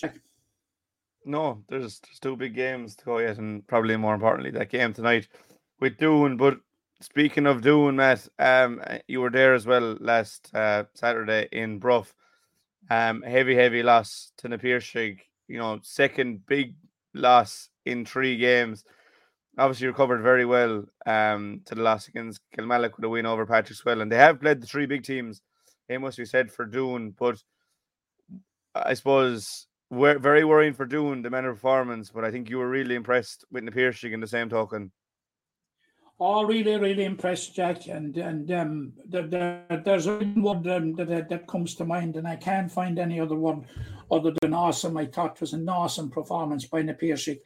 No, 1.26 1.64
there's, 1.70 2.00
there's 2.00 2.20
two 2.20 2.36
big 2.36 2.54
games 2.54 2.96
to 2.98 3.06
go 3.06 3.18
yet, 3.20 3.38
and 3.38 3.66
probably 3.68 3.98
more 3.98 4.14
importantly, 4.14 4.52
that 4.52 4.70
game 4.70 4.94
tonight 4.94 5.28
with 5.80 5.98
Doon. 5.98 6.38
But 6.38 6.60
speaking 7.02 7.48
of 7.48 7.62
Doon, 7.62 7.96
Matt, 7.96 8.28
um, 8.38 8.82
you 9.08 9.22
were 9.22 9.32
there 9.32 9.54
as 9.54 9.66
well 9.66 9.98
last 10.00 10.54
uh, 10.54 10.84
Saturday 10.94 11.48
in 11.52 11.80
Bruff. 11.80 12.14
Um, 12.90 13.24
heavy, 13.24 13.56
heavy 13.56 13.82
loss 13.82 14.32
to 14.38 14.50
Na 14.50 14.58
Piarsaigh. 14.58 15.18
You 15.48 15.58
know, 15.58 15.80
second 15.82 16.46
big 16.46 16.76
loss 17.14 17.70
in 17.86 18.06
three 18.06 18.38
games. 18.38 18.84
Obviously, 19.58 19.88
recovered 19.88 20.22
very 20.22 20.46
well 20.46 20.84
um, 21.06 21.62
to 21.66 21.76
the 21.76 21.82
loss 21.82 22.08
against 22.08 22.42
Kilmallock 22.56 22.98
with 22.98 23.06
a 23.06 23.10
win 23.10 23.26
over 23.26 23.46
Patrickswell, 23.46 24.02
and 24.02 24.12
they 24.12 24.18
have 24.18 24.42
played 24.42 24.62
the 24.62 24.68
three 24.68 24.86
big 24.86 25.04
teams 25.04 25.42
it 25.90 26.00
must 26.00 26.18
be 26.18 26.26
said 26.26 26.52
for 26.52 26.66
Doon, 26.66 27.12
but 27.12 27.44
I 28.74 28.94
suppose 28.94 29.68
we're 29.90 30.20
very 30.20 30.44
worrying 30.44 30.74
for 30.74 30.86
Doon, 30.86 31.22
the 31.22 31.30
men 31.30 31.46
of 31.46 31.56
performance, 31.56 32.12
but 32.14 32.26
I 32.26 32.32
think 32.32 32.50
you 32.50 32.58
were 32.58 32.70
really 32.70 32.96
impressed 32.96 33.46
with 33.52 33.66
the 33.66 33.72
Piarsaigh 33.72 34.14
in 34.14 34.20
the 34.20 34.28
same 34.28 34.50
token. 34.50 34.92
All 36.18 36.46
really, 36.46 36.78
really 36.78 37.04
impressed, 37.04 37.56
Jack. 37.56 37.88
And 37.88 38.16
and 38.18 38.50
um, 38.50 38.94
there, 39.06 39.28
there, 39.28 39.82
there's 39.84 40.08
one 40.08 40.68
um, 40.70 40.96
that, 40.96 41.28
that 41.30 41.48
comes 41.48 41.76
to 41.76 41.86
mind, 41.86 42.16
and 42.16 42.26
I 42.26 42.38
can't 42.38 42.72
find 42.72 42.98
any 42.98 43.20
other 43.20 43.36
one 43.36 43.66
other 44.10 44.34
than 44.42 44.54
awesome. 44.54 44.96
I 44.96 45.08
thought 45.08 45.42
was 45.42 45.52
an 45.52 45.68
awesome 45.68 46.10
performance 46.10 46.66
by 46.66 46.84
Na 46.84 46.94
Piarsaigh. 46.94 47.42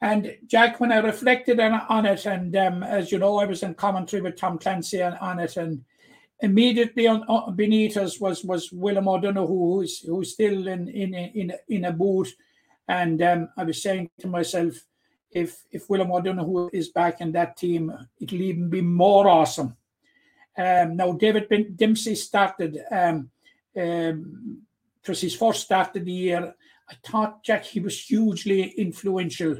And 0.00 0.36
Jack, 0.46 0.78
when 0.78 0.92
I 0.92 0.98
reflected 0.98 1.58
on, 1.58 1.72
on 1.88 2.06
it, 2.06 2.26
and 2.26 2.54
um, 2.56 2.82
as 2.84 3.10
you 3.10 3.18
know, 3.18 3.38
I 3.38 3.44
was 3.44 3.62
in 3.62 3.74
commentary 3.74 4.22
with 4.22 4.36
Tom 4.36 4.58
Clancy 4.58 5.02
on, 5.02 5.14
on 5.14 5.40
it, 5.40 5.56
and 5.56 5.84
immediately 6.40 7.06
on, 7.06 7.22
on 7.24 7.54
beneath 7.56 7.96
us 7.96 8.20
was 8.20 8.44
was 8.44 8.72
William 8.72 9.08
O'Donoghue, 9.08 9.74
who's 9.74 10.00
who's 10.00 10.32
still 10.32 10.68
in 10.68 10.88
in 10.88 11.14
in 11.14 11.52
in 11.68 11.84
a 11.84 11.92
boot, 11.92 12.28
and 12.88 13.22
um, 13.22 13.48
I 13.56 13.64
was 13.64 13.82
saying 13.82 14.10
to 14.20 14.26
myself, 14.26 14.74
if 15.30 15.64
if 15.70 15.88
William 15.88 16.12
O'Donoghue 16.12 16.70
is 16.72 16.88
back 16.88 17.20
in 17.20 17.32
that 17.32 17.56
team, 17.56 17.92
it'll 18.20 18.42
even 18.42 18.68
be 18.68 18.80
more 18.80 19.28
awesome. 19.28 19.76
Um, 20.56 20.96
now 20.96 21.12
David 21.12 21.48
ben- 21.48 21.74
Dempsey 21.74 22.14
started. 22.14 22.78
Um, 22.90 23.30
um, 23.76 24.62
his 25.06 25.34
first 25.34 25.62
start 25.62 25.96
of 25.96 26.04
the 26.04 26.12
year. 26.12 26.54
I 26.88 26.94
thought 27.04 27.42
Jack 27.42 27.64
he 27.64 27.80
was 27.80 28.00
hugely 28.00 28.62
influential, 28.62 29.56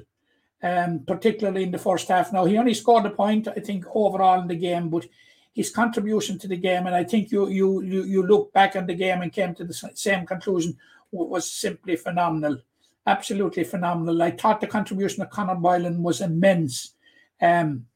um, 0.63 1.01
particularly 1.07 1.65
in 1.65 1.71
the 1.71 1.79
first 1.79 2.09
half. 2.09 2.33
Now 2.33 2.45
he 2.45 2.59
only 2.59 2.75
scored 2.75 3.07
a 3.07 3.11
point, 3.11 3.49
I 3.49 3.61
think, 3.61 3.85
overall 3.95 4.41
in 4.41 4.49
the 4.49 4.57
game, 4.57 4.89
but 4.89 5.07
his 5.55 5.71
contribution 5.71 6.39
to 6.39 6.49
the 6.49 6.57
game, 6.57 6.87
and 6.87 6.95
I 6.95 7.05
think 7.05 7.31
you 7.31 7.49
you 7.49 7.81
you, 7.83 8.05
you 8.05 8.23
look 8.27 8.53
back 8.53 8.77
on 8.77 8.87
the 8.87 8.95
game 8.95 9.23
and 9.23 9.33
came 9.33 9.55
to 9.55 9.65
the 9.65 9.75
same 9.95 10.27
conclusion, 10.27 10.77
was 11.13 11.51
simply 11.51 11.97
phenomenal, 11.97 12.59
absolutely 13.07 13.65
phenomenal. 13.65 14.21
I 14.21 14.33
thought 14.33 14.61
the 14.61 14.67
contribution 14.67 15.23
of 15.23 15.31
Conor 15.31 15.55
Boylan 15.55 16.03
was 16.03 16.21
immense. 16.21 16.95
Um, 17.41 17.87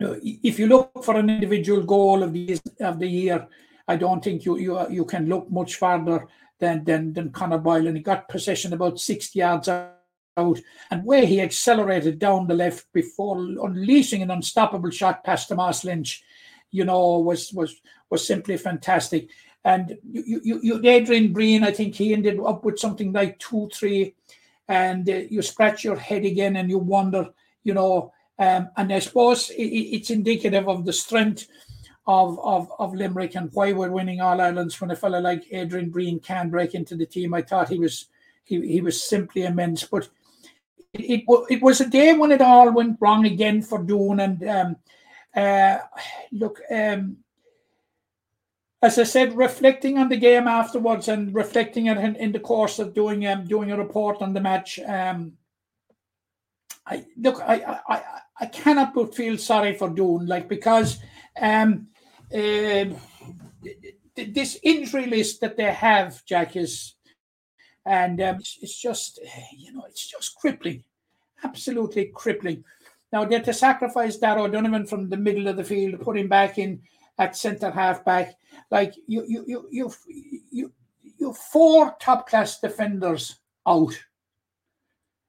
if 0.00 0.58
you 0.58 0.68
look 0.68 1.02
for 1.02 1.16
an 1.16 1.28
individual 1.28 1.82
goal 1.82 2.22
of 2.22 2.32
the 2.32 2.60
of 2.80 3.00
the 3.00 3.08
year, 3.08 3.48
I 3.88 3.96
don't 3.96 4.22
think 4.22 4.44
you 4.44 4.56
you 4.58 4.88
you 4.88 5.04
can 5.04 5.26
look 5.28 5.50
much 5.50 5.74
farther 5.74 6.28
than 6.60 6.84
than 6.84 7.12
than 7.12 7.32
Conor 7.32 7.58
Boylan. 7.58 7.96
He 7.96 8.02
got 8.02 8.28
possession 8.28 8.72
about 8.72 9.00
sixty 9.00 9.40
yards 9.40 9.68
out 9.68 10.60
and 10.92 11.04
where 11.04 11.26
he 11.26 11.40
accelerated 11.40 12.20
down 12.20 12.46
the 12.46 12.54
left 12.54 12.86
before 12.92 13.36
unleashing 13.38 14.22
an 14.22 14.30
unstoppable 14.30 14.90
shot 14.90 15.24
past 15.24 15.48
Tomas 15.48 15.82
Lynch 15.82 16.22
you 16.70 16.84
know, 16.84 17.18
was 17.18 17.52
was 17.52 17.80
was 18.10 18.26
simply 18.26 18.56
fantastic. 18.56 19.28
And 19.64 19.98
you, 20.10 20.40
you, 20.44 20.60
you 20.62 20.88
Adrian 20.88 21.32
Breen, 21.32 21.64
I 21.64 21.72
think 21.72 21.94
he 21.94 22.12
ended 22.12 22.38
up 22.40 22.64
with 22.64 22.78
something 22.78 23.12
like 23.12 23.38
two, 23.38 23.68
three, 23.72 24.14
and 24.68 25.08
uh, 25.08 25.14
you 25.28 25.42
scratch 25.42 25.84
your 25.84 25.96
head 25.96 26.24
again 26.24 26.56
and 26.56 26.70
you 26.70 26.78
wonder, 26.78 27.30
you 27.64 27.74
know. 27.74 28.12
Um, 28.38 28.70
and 28.76 28.92
I 28.92 29.00
suppose 29.00 29.50
it, 29.50 29.62
it's 29.62 30.10
indicative 30.10 30.68
of 30.68 30.84
the 30.84 30.92
strength 30.92 31.48
of, 32.06 32.38
of 32.38 32.70
of 32.78 32.94
Limerick 32.94 33.34
and 33.34 33.50
why 33.52 33.72
we're 33.72 33.90
winning 33.90 34.20
all 34.20 34.40
Irelands 34.40 34.80
when 34.80 34.90
a 34.90 34.96
fellow 34.96 35.20
like 35.20 35.44
Adrian 35.50 35.90
Breen 35.90 36.20
can 36.20 36.48
break 36.48 36.74
into 36.74 36.96
the 36.96 37.06
team. 37.06 37.34
I 37.34 37.42
thought 37.42 37.68
he 37.68 37.78
was 37.78 38.06
he, 38.44 38.66
he 38.66 38.80
was 38.80 39.02
simply 39.02 39.44
immense. 39.44 39.84
But 39.84 40.08
it, 40.94 41.24
it, 41.26 41.46
it 41.50 41.62
was 41.62 41.80
a 41.80 41.90
day 41.90 42.14
when 42.14 42.32
it 42.32 42.40
all 42.40 42.72
went 42.72 42.96
wrong 43.00 43.26
again 43.26 43.60
for 43.60 43.82
Doon 43.82 44.20
and 44.20 44.48
um, 44.48 44.76
uh, 45.34 45.78
look, 46.32 46.60
um, 46.70 47.18
as 48.82 48.98
I 48.98 49.04
said, 49.04 49.36
reflecting 49.36 49.98
on 49.98 50.08
the 50.08 50.16
game 50.16 50.46
afterwards 50.46 51.08
and 51.08 51.34
reflecting 51.34 51.86
in, 51.86 52.16
in 52.16 52.32
the 52.32 52.40
course 52.40 52.78
of 52.78 52.94
doing 52.94 53.26
um, 53.26 53.44
doing 53.44 53.72
a 53.72 53.76
report 53.76 54.22
on 54.22 54.32
the 54.32 54.40
match. 54.40 54.78
Um, 54.78 55.32
I 56.86 57.04
look, 57.16 57.40
I, 57.40 57.80
I, 57.88 58.02
I 58.40 58.46
cannot 58.46 58.94
but 58.94 59.14
feel 59.14 59.36
sorry 59.36 59.74
for 59.74 59.90
Doon, 59.90 60.26
like 60.26 60.48
because 60.48 60.98
um, 61.40 61.88
uh, 62.32 62.84
this 64.14 64.58
injury 64.62 65.06
list 65.06 65.40
that 65.40 65.56
they 65.56 65.72
have, 65.72 66.24
Jack, 66.24 66.56
is, 66.56 66.94
and 67.84 68.20
um, 68.20 68.36
it's 68.36 68.80
just, 68.80 69.20
you 69.56 69.72
know, 69.72 69.84
it's 69.88 70.06
just 70.06 70.36
crippling, 70.36 70.84
absolutely 71.42 72.06
crippling. 72.14 72.64
Now 73.12 73.24
they 73.24 73.36
had 73.36 73.44
to 73.46 73.54
sacrifice 73.54 74.16
Darragh 74.16 74.52
Donovan 74.52 74.86
from 74.86 75.08
the 75.08 75.16
middle 75.16 75.48
of 75.48 75.56
the 75.56 75.64
field, 75.64 76.00
put 76.00 76.18
him 76.18 76.28
back 76.28 76.58
in 76.58 76.82
at 77.18 77.36
centre 77.36 77.70
half 77.70 78.04
back. 78.04 78.34
Like 78.70 78.94
you, 79.06 79.24
you, 79.26 79.44
you, 79.46 79.68
you, 79.70 79.92
you, 80.50 80.72
you 81.18 81.32
four 81.32 81.96
top 82.00 82.28
class 82.28 82.60
defenders 82.60 83.36
out. 83.66 83.98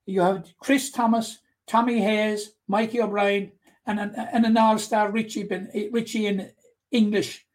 You 0.05 0.21
have 0.21 0.51
Chris 0.59 0.91
Thomas, 0.91 1.39
Tommy 1.67 2.00
Hayes, 2.00 2.51
Mikey 2.67 3.01
O'Brien, 3.01 3.51
and 3.86 4.00
an, 4.00 4.13
and 4.15 4.45
an 4.45 4.57
all 4.57 4.77
star 4.77 5.12
Richie, 5.12 5.43
ben, 5.43 5.69
Richie 5.91 6.27
in 6.27 6.51
English. 6.91 7.45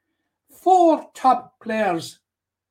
Four 0.51 1.11
top 1.15 1.61
players. 1.61 2.21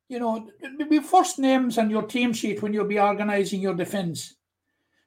You 0.09 0.19
know, 0.19 0.49
be 0.89 0.99
first 0.99 1.39
names 1.39 1.77
on 1.77 1.89
your 1.89 2.03
team 2.03 2.33
sheet 2.33 2.61
when 2.61 2.73
you'll 2.73 2.85
be 2.85 2.99
organising 2.99 3.61
your 3.61 3.73
defence. 3.73 4.35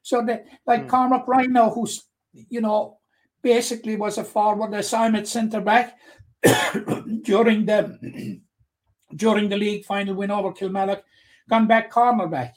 So 0.02 0.24
that, 0.26 0.46
like 0.66 0.86
mm. 0.86 0.88
Cormac 0.88 1.28
Ryan 1.28 1.52
now, 1.52 1.70
who's 1.70 2.04
you 2.48 2.60
know 2.60 2.98
basically 3.42 3.96
was 3.96 4.18
a 4.18 4.24
forward 4.24 4.74
assignment 4.74 5.28
centre 5.28 5.60
back 5.60 5.98
during 7.22 7.64
the 7.64 8.40
during 9.14 9.48
the 9.48 9.56
league 9.56 9.84
final 9.84 10.14
win 10.14 10.30
over 10.30 10.52
Kilmallock, 10.52 11.02
gone 11.48 11.66
back 11.66 11.92
cornerback. 11.92 12.52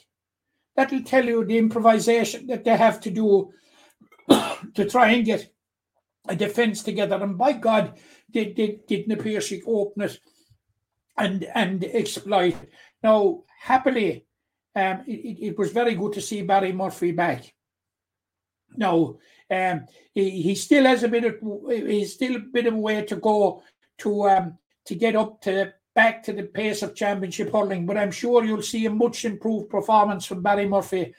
That'll 0.76 1.04
tell 1.04 1.26
you 1.26 1.46
the 1.46 1.58
improvisation 1.58 2.48
that 2.48 2.64
they 2.64 2.76
have 2.76 3.00
to 3.02 3.12
do 3.12 3.52
to 4.76 4.90
try 4.90 5.12
and 5.12 5.26
get 5.26 5.52
a 6.28 6.36
defence 6.36 6.84
together. 6.84 7.22
And 7.22 7.38
by 7.38 7.54
God, 7.54 8.00
did 8.32 8.56
did 8.56 8.86
did 8.88 9.08
Napier 9.08 9.42
open 9.68 10.04
it 10.04 10.20
and 11.18 11.44
and 11.56 11.84
exploit. 11.84 12.56
Now, 13.04 13.44
happily, 13.62 14.26
um, 14.76 15.04
it, 15.08 15.50
it 15.50 15.58
was 15.58 15.72
very 15.72 15.96
good 15.96 16.14
to 16.14 16.22
see 16.22 16.42
Barry 16.42 16.74
Murphy 16.74 17.12
back. 17.12 17.54
Now, 18.76 19.18
um, 19.52 19.86
he, 20.14 20.42
he 20.42 20.56
still 20.56 20.86
has 20.86 21.04
a 21.04 21.08
bit 21.08 21.26
of 21.26 21.36
he's 21.70 22.14
still 22.14 22.36
a 22.36 22.40
bit 22.40 22.68
of 22.68 22.76
way 22.76 23.04
to 23.04 23.16
go 23.16 23.64
to 24.00 24.30
um 24.30 24.58
to 24.86 24.96
get 24.96 25.16
up 25.16 25.42
to 25.42 25.74
back 25.96 26.24
to 26.24 26.34
the 26.34 26.44
pace 26.44 26.82
of 26.82 26.96
championship 26.96 27.52
hurling, 27.52 27.86
but 27.86 27.98
I'm 27.98 28.12
sure 28.12 28.46
you'll 28.46 28.62
see 28.62 28.86
a 28.86 28.90
much 28.90 29.26
improved 29.26 29.70
performance 29.70 30.26
from 30.26 30.42
Barry 30.42 30.68
Murphy 30.68 31.14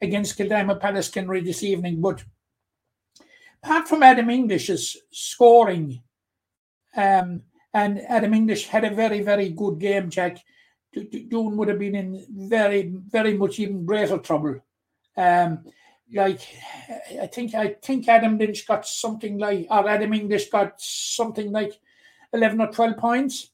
against 0.00 0.38
Kildimo 0.38 0.80
Pallaskenry 0.80 1.44
this 1.44 1.62
evening. 1.62 2.00
But 2.00 2.24
apart 3.62 3.88
from 3.88 4.02
Adam 4.02 4.30
English's 4.30 4.96
scoring, 5.10 6.02
um, 6.96 7.42
and 7.74 8.00
Adam 8.08 8.34
English 8.34 8.66
had 8.66 8.84
a 8.84 8.94
very, 8.94 9.20
very 9.20 9.48
good 9.50 9.78
game, 9.78 10.10
Jack. 10.10 10.38
Doon 11.28 11.56
would 11.56 11.68
have 11.68 11.78
been 11.78 11.94
in 11.94 12.26
very, 12.30 12.92
very 13.10 13.34
much 13.36 13.58
even 13.58 13.86
greater 13.86 14.18
trouble. 14.18 14.60
Um, 15.16 15.64
like 16.12 16.40
I 17.20 17.26
think 17.26 17.54
I 17.54 17.68
think 17.82 18.08
Adam 18.08 18.38
Lynch 18.38 18.66
got 18.66 18.86
something 18.86 19.38
like 19.38 19.66
or 19.70 19.88
Adam 19.88 20.12
English 20.12 20.50
got 20.50 20.80
something 20.80 21.50
like 21.52 21.72
eleven 22.32 22.60
or 22.60 22.70
twelve 22.72 22.96
points. 22.96 23.50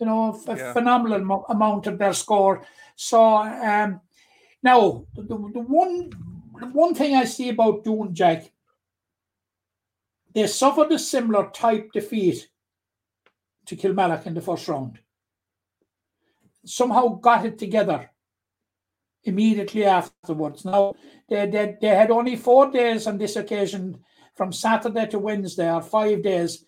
You 0.00 0.06
know, 0.06 0.40
a 0.46 0.56
yeah. 0.56 0.72
phenomenal 0.72 1.24
mo- 1.24 1.46
amount 1.48 1.88
of 1.88 1.98
their 1.98 2.12
score. 2.12 2.64
So 2.94 3.20
um, 3.38 4.00
now 4.62 5.04
the, 5.14 5.22
the 5.22 5.60
one 5.60 6.10
the 6.60 6.66
one 6.66 6.94
thing 6.94 7.16
I 7.16 7.24
see 7.24 7.48
about 7.48 7.84
Doon 7.84 8.14
Jack 8.14 8.52
they 10.34 10.46
suffered 10.46 10.92
a 10.92 10.98
similar 10.98 11.50
type 11.50 11.90
defeat 11.92 12.48
to 13.66 13.76
Kilmallock 13.76 14.26
in 14.26 14.34
the 14.34 14.40
first 14.40 14.68
round. 14.68 14.98
Somehow 16.64 17.08
got 17.08 17.46
it 17.46 17.58
together 17.58 18.10
immediately 19.24 19.84
afterwards. 19.84 20.64
Now, 20.64 20.94
they, 21.28 21.46
they, 21.46 21.76
they 21.80 21.88
had 21.88 22.10
only 22.10 22.36
four 22.36 22.70
days 22.70 23.06
on 23.06 23.18
this 23.18 23.36
occasion 23.36 23.98
from 24.34 24.52
Saturday 24.52 25.06
to 25.08 25.18
Wednesday, 25.18 25.70
or 25.72 25.82
five 25.82 26.22
days, 26.22 26.64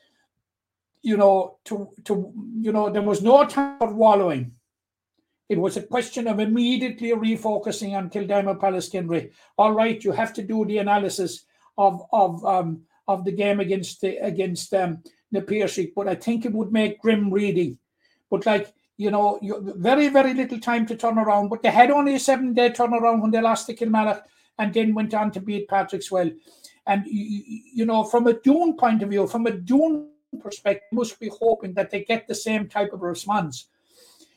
you 1.02 1.16
know, 1.16 1.58
to, 1.64 1.88
to 2.04 2.32
you 2.60 2.72
know, 2.72 2.90
there 2.90 3.02
was 3.02 3.22
no 3.22 3.44
time 3.44 3.78
for 3.78 3.92
wallowing. 3.94 4.52
It 5.48 5.58
was 5.58 5.76
a 5.76 5.82
question 5.82 6.28
of 6.28 6.38
immediately 6.38 7.10
refocusing 7.10 7.96
on 7.96 8.10
Kildimo 8.10 8.58
Pallaskenry. 8.58 9.32
All 9.58 9.72
right, 9.72 10.02
you 10.02 10.12
have 10.12 10.32
to 10.34 10.42
do 10.42 10.64
the 10.64 10.78
analysis 10.78 11.44
of 11.76 12.02
of 12.12 12.44
um, 12.44 12.82
of 13.08 13.24
the 13.24 13.32
game 13.32 13.58
against 13.58 14.00
the, 14.00 14.16
against 14.18 14.72
um, 14.74 15.02
Napier 15.32 15.68
but 15.96 16.06
I 16.06 16.14
think 16.14 16.44
it 16.44 16.52
would 16.52 16.72
make 16.72 17.00
grim 17.00 17.32
reading. 17.32 17.78
But 18.30 18.46
like 18.46 18.72
you 19.00 19.10
know, 19.10 19.38
very 19.88 20.08
very 20.08 20.34
little 20.34 20.60
time 20.60 20.84
to 20.86 20.96
turn 20.96 21.18
around. 21.18 21.48
But 21.48 21.62
they 21.62 21.70
had 21.70 21.90
only 21.90 22.14
a 22.16 22.20
seven 22.20 22.52
day 22.52 22.70
turnaround 22.70 23.22
when 23.22 23.30
they 23.30 23.40
lost 23.40 23.66
to 23.66 23.74
Kilmallock, 23.74 24.22
and 24.58 24.74
then 24.74 24.94
went 24.94 25.14
on 25.14 25.30
to 25.32 25.40
beat 25.40 25.68
Patrickswell. 25.68 26.34
And 26.86 27.06
you, 27.06 27.62
you 27.74 27.86
know, 27.86 28.04
from 28.04 28.26
a 28.26 28.34
Doon 28.34 28.76
point 28.76 29.02
of 29.02 29.08
view, 29.08 29.26
from 29.26 29.46
a 29.46 29.52
Doon 29.52 30.08
perspective, 30.40 30.88
must 30.92 31.18
be 31.18 31.30
hoping 31.40 31.72
that 31.74 31.90
they 31.90 32.04
get 32.04 32.28
the 32.28 32.34
same 32.34 32.68
type 32.68 32.92
of 32.92 33.00
response, 33.00 33.68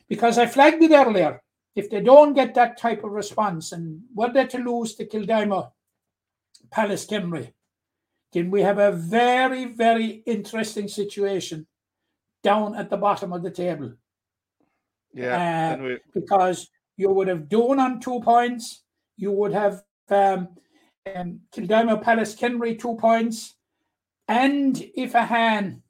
because 0.08 0.38
I 0.38 0.46
flagged 0.46 0.82
it 0.82 0.92
earlier. 0.92 1.42
If 1.76 1.90
they 1.90 2.00
don't 2.00 2.34
get 2.34 2.54
that 2.54 2.78
type 2.78 3.02
of 3.04 3.10
response, 3.10 3.72
and 3.72 4.00
were 4.14 4.32
they 4.32 4.46
to 4.46 4.58
lose 4.58 4.94
to 4.94 5.06
Kildimo, 5.06 5.72
Pallaskenry, 6.70 7.52
then 8.32 8.50
we 8.50 8.62
have 8.62 8.78
a 8.78 8.92
very, 8.92 9.66
very 9.66 10.22
interesting 10.24 10.88
situation 10.88 11.66
down 12.42 12.76
at 12.76 12.90
the 12.90 12.96
bottom 12.96 13.32
of 13.32 13.42
the 13.42 13.50
table. 13.50 13.92
Yeah, 15.14 15.76
uh, 15.78 15.82
we... 15.82 15.98
because 16.12 16.68
you 16.96 17.10
would 17.10 17.28
have 17.28 17.48
Doon 17.48 17.78
on 17.78 18.00
two 18.00 18.20
points, 18.20 18.82
you 19.16 19.30
would 19.30 19.52
have 19.52 19.82
um, 20.10 20.48
um, 21.14 21.40
Kildimo 21.54 22.02
Pallaskenry 22.02 22.78
two 22.78 22.96
points, 22.96 23.54
and 24.28 24.76
if 24.96 25.12
Ahane 25.12 25.82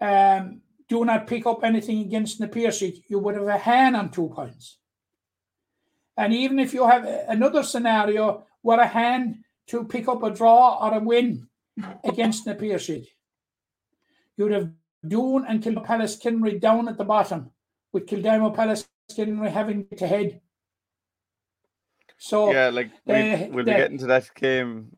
um, 0.00 0.62
do 0.88 1.04
not 1.04 1.26
pick 1.26 1.46
up 1.46 1.64
anything 1.64 2.00
against 2.00 2.40
Napier 2.40 2.70
you 3.08 3.18
would 3.18 3.34
have 3.34 3.44
Ahane 3.44 3.98
on 3.98 4.10
two 4.10 4.28
points. 4.28 4.78
And 6.16 6.32
even 6.32 6.58
if 6.58 6.72
you 6.72 6.86
have 6.86 7.04
another 7.28 7.62
scenario 7.62 8.46
where 8.62 8.78
Ahane 8.78 9.40
to 9.68 9.84
pick 9.84 10.08
up 10.08 10.22
a 10.22 10.30
draw 10.30 10.78
or 10.80 10.96
a 10.96 11.00
win 11.00 11.48
against 12.04 12.46
Napier 12.46 12.78
You'd 14.36 14.52
have 14.52 14.70
Doon 15.06 15.44
and 15.46 15.62
Kilpalace 15.62 16.60
down 16.60 16.88
at 16.88 16.98
the 16.98 17.04
bottom, 17.04 17.50
with 17.92 18.06
Kildimo 18.06 18.54
Palace 18.54 18.88
getting 19.14 19.36
having 19.44 19.86
to 19.96 20.06
head. 20.06 20.40
So 22.18 22.52
yeah, 22.52 22.68
like 22.68 22.90
we, 23.04 23.14
uh, 23.14 23.48
we'll 23.48 23.64
be 23.64 23.72
getting 23.72 23.98
to 23.98 24.06
that 24.06 24.34
game 24.34 24.96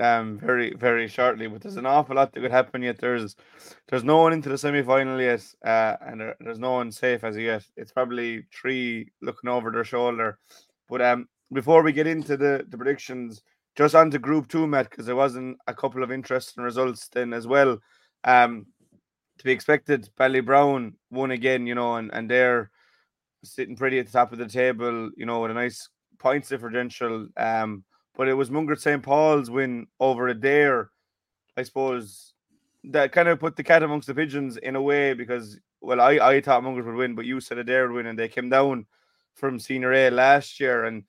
um 0.00 0.38
very 0.38 0.74
very 0.74 1.08
shortly. 1.08 1.46
But 1.46 1.62
there's 1.62 1.76
an 1.76 1.86
awful 1.86 2.16
lot 2.16 2.32
that 2.32 2.40
could 2.40 2.50
happen 2.50 2.82
yet. 2.82 2.98
There's 2.98 3.36
there's 3.88 4.04
no 4.04 4.18
one 4.18 4.32
into 4.32 4.48
the 4.48 4.58
semi 4.58 4.82
final 4.82 5.20
yet, 5.20 5.44
uh, 5.64 5.96
and 6.00 6.20
there, 6.20 6.36
there's 6.40 6.58
no 6.58 6.72
one 6.72 6.92
safe 6.92 7.24
as 7.24 7.36
yet. 7.36 7.64
It's 7.76 7.92
probably 7.92 8.44
three 8.52 9.10
looking 9.22 9.50
over 9.50 9.70
their 9.70 9.84
shoulder. 9.84 10.38
But 10.88 11.02
um 11.02 11.28
before 11.52 11.82
we 11.82 11.92
get 11.92 12.06
into 12.06 12.36
the 12.36 12.64
the 12.68 12.76
predictions, 12.76 13.42
just 13.76 13.94
on 13.94 14.10
to 14.10 14.18
Group 14.18 14.48
Two, 14.48 14.66
Matt, 14.66 14.90
because 14.90 15.06
there 15.06 15.16
wasn't 15.16 15.58
a 15.66 15.74
couple 15.74 16.02
of 16.02 16.12
interesting 16.12 16.64
results 16.64 17.08
then 17.08 17.32
as 17.32 17.46
well. 17.46 17.78
Um, 18.24 18.66
to 19.38 19.44
be 19.44 19.52
expected, 19.52 20.08
Ballybrown 20.18 20.94
won 21.10 21.30
again, 21.30 21.66
you 21.66 21.74
know, 21.74 21.96
and, 21.96 22.10
and 22.12 22.30
they're 22.30 22.70
sitting 23.44 23.76
pretty 23.76 23.98
at 23.98 24.06
the 24.06 24.12
top 24.12 24.32
of 24.32 24.38
the 24.38 24.46
table, 24.46 25.10
you 25.16 25.26
know, 25.26 25.40
with 25.40 25.50
a 25.50 25.54
nice 25.54 25.88
points 26.18 26.48
differential. 26.48 27.28
Um, 27.36 27.84
but 28.16 28.28
it 28.28 28.34
was 28.34 28.50
Mungret 28.50 28.80
St. 28.80 29.02
Paul's 29.02 29.50
win 29.50 29.86
over 30.00 30.32
Adare, 30.34 30.88
I 31.56 31.62
suppose, 31.62 32.34
that 32.84 33.12
kind 33.12 33.28
of 33.28 33.38
put 33.38 33.56
the 33.56 33.62
cat 33.62 33.82
amongst 33.82 34.08
the 34.08 34.14
pigeons 34.14 34.56
in 34.56 34.76
a 34.76 34.82
way 34.82 35.14
because, 35.14 35.58
well, 35.80 36.00
I, 36.00 36.12
I 36.14 36.40
thought 36.40 36.62
Mungret 36.62 36.84
would 36.84 36.94
win, 36.94 37.14
but 37.14 37.26
you 37.26 37.40
said 37.40 37.58
Adare 37.58 37.88
would 37.88 37.94
win, 37.94 38.06
and 38.06 38.18
they 38.18 38.28
came 38.28 38.48
down 38.48 38.86
from 39.34 39.60
Senior 39.60 39.92
A 39.92 40.10
last 40.10 40.58
year. 40.58 40.84
And 40.84 41.04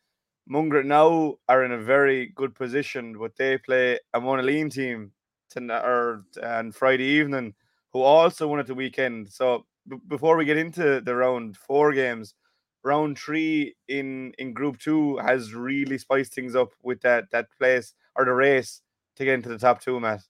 Mungret 0.50 0.86
now 0.86 1.38
are 1.48 1.64
in 1.64 1.72
a 1.72 1.78
very 1.78 2.28
good 2.36 2.54
position, 2.54 3.18
but 3.18 3.36
they 3.36 3.58
play 3.58 4.00
a 4.14 4.22
Monaleen 4.22 4.72
team 4.72 5.12
tonight 5.50 5.84
or 5.84 6.26
on 6.44 6.72
Friday 6.72 7.06
evening, 7.06 7.54
who 7.94 8.02
also 8.02 8.48
won 8.48 8.60
at 8.60 8.68
the 8.68 8.76
weekend. 8.76 9.30
So 9.30 9.66
b- 9.88 9.98
before 10.08 10.38
we 10.38 10.46
get 10.46 10.58
into 10.58 11.02
the 11.02 11.16
round 11.16 11.58
four 11.58 11.94
games, 11.94 12.36
round 12.84 13.18
three 13.18 13.76
in 13.88 14.34
in 14.38 14.54
Group 14.54 14.80
Two 14.80 15.18
has 15.18 15.54
really 15.54 15.98
spiced 15.98 16.34
things 16.34 16.56
up 16.56 16.70
with 16.84 17.02
that 17.02 17.26
that 17.32 17.48
place 17.58 17.94
or 18.16 18.26
the 18.26 18.34
race 18.34 18.82
to 19.16 19.26
get 19.26 19.36
into 19.36 19.50
the 19.50 19.60
top 19.60 19.82
two, 19.82 20.00
Matt. 20.00 20.22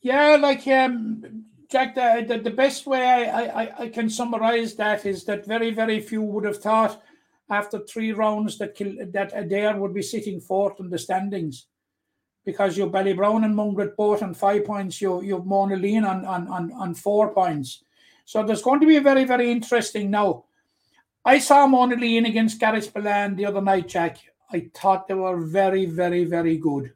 Yeah, 0.00 0.36
like 0.36 0.66
um, 0.66 1.44
Jack, 1.70 1.94
the, 1.94 2.24
the, 2.28 2.38
the 2.38 2.50
best 2.50 2.86
way 2.86 3.02
I, 3.02 3.62
I, 3.62 3.82
I 3.84 3.88
can 3.88 4.10
summarize 4.10 4.74
that 4.74 5.06
is 5.06 5.24
that 5.24 5.46
very, 5.46 5.70
very 5.70 6.00
few 6.00 6.22
would 6.22 6.44
have 6.44 6.58
thought 6.58 7.02
after 7.50 7.78
three 7.80 8.12
rounds 8.12 8.58
that 8.58 8.76
that 9.12 9.34
Adare 9.34 9.78
would 9.78 9.94
be 9.94 10.02
sitting 10.02 10.40
fourth 10.40 10.78
in 10.80 10.90
the 10.90 10.98
standings. 10.98 11.66
Because 12.44 12.76
you've 12.76 12.92
Brown 12.92 13.44
and 13.44 13.56
Mungret 13.56 13.96
both 13.96 14.22
on 14.22 14.34
five 14.34 14.64
points, 14.66 15.00
you 15.00 15.22
you've 15.22 15.44
Monaleen 15.44 16.06
on, 16.06 16.24
on, 16.26 16.46
on, 16.48 16.72
on 16.72 16.94
four 16.94 17.32
points. 17.32 17.84
So 18.26 18.42
there's 18.42 18.62
going 18.62 18.80
to 18.80 18.86
be 18.86 18.96
a 18.96 19.00
very, 19.00 19.24
very 19.24 19.50
interesting 19.50 20.10
now. 20.10 20.44
I 21.24 21.38
saw 21.38 21.66
Monaleen 21.66 22.28
against 22.28 22.60
Garryspillane 22.60 23.36
the 23.36 23.46
other 23.46 23.62
night, 23.62 23.88
Jack. 23.88 24.18
I 24.52 24.68
thought 24.74 25.08
they 25.08 25.14
were 25.14 25.38
very, 25.38 25.86
very, 25.86 26.24
very 26.24 26.58
good. 26.58 26.92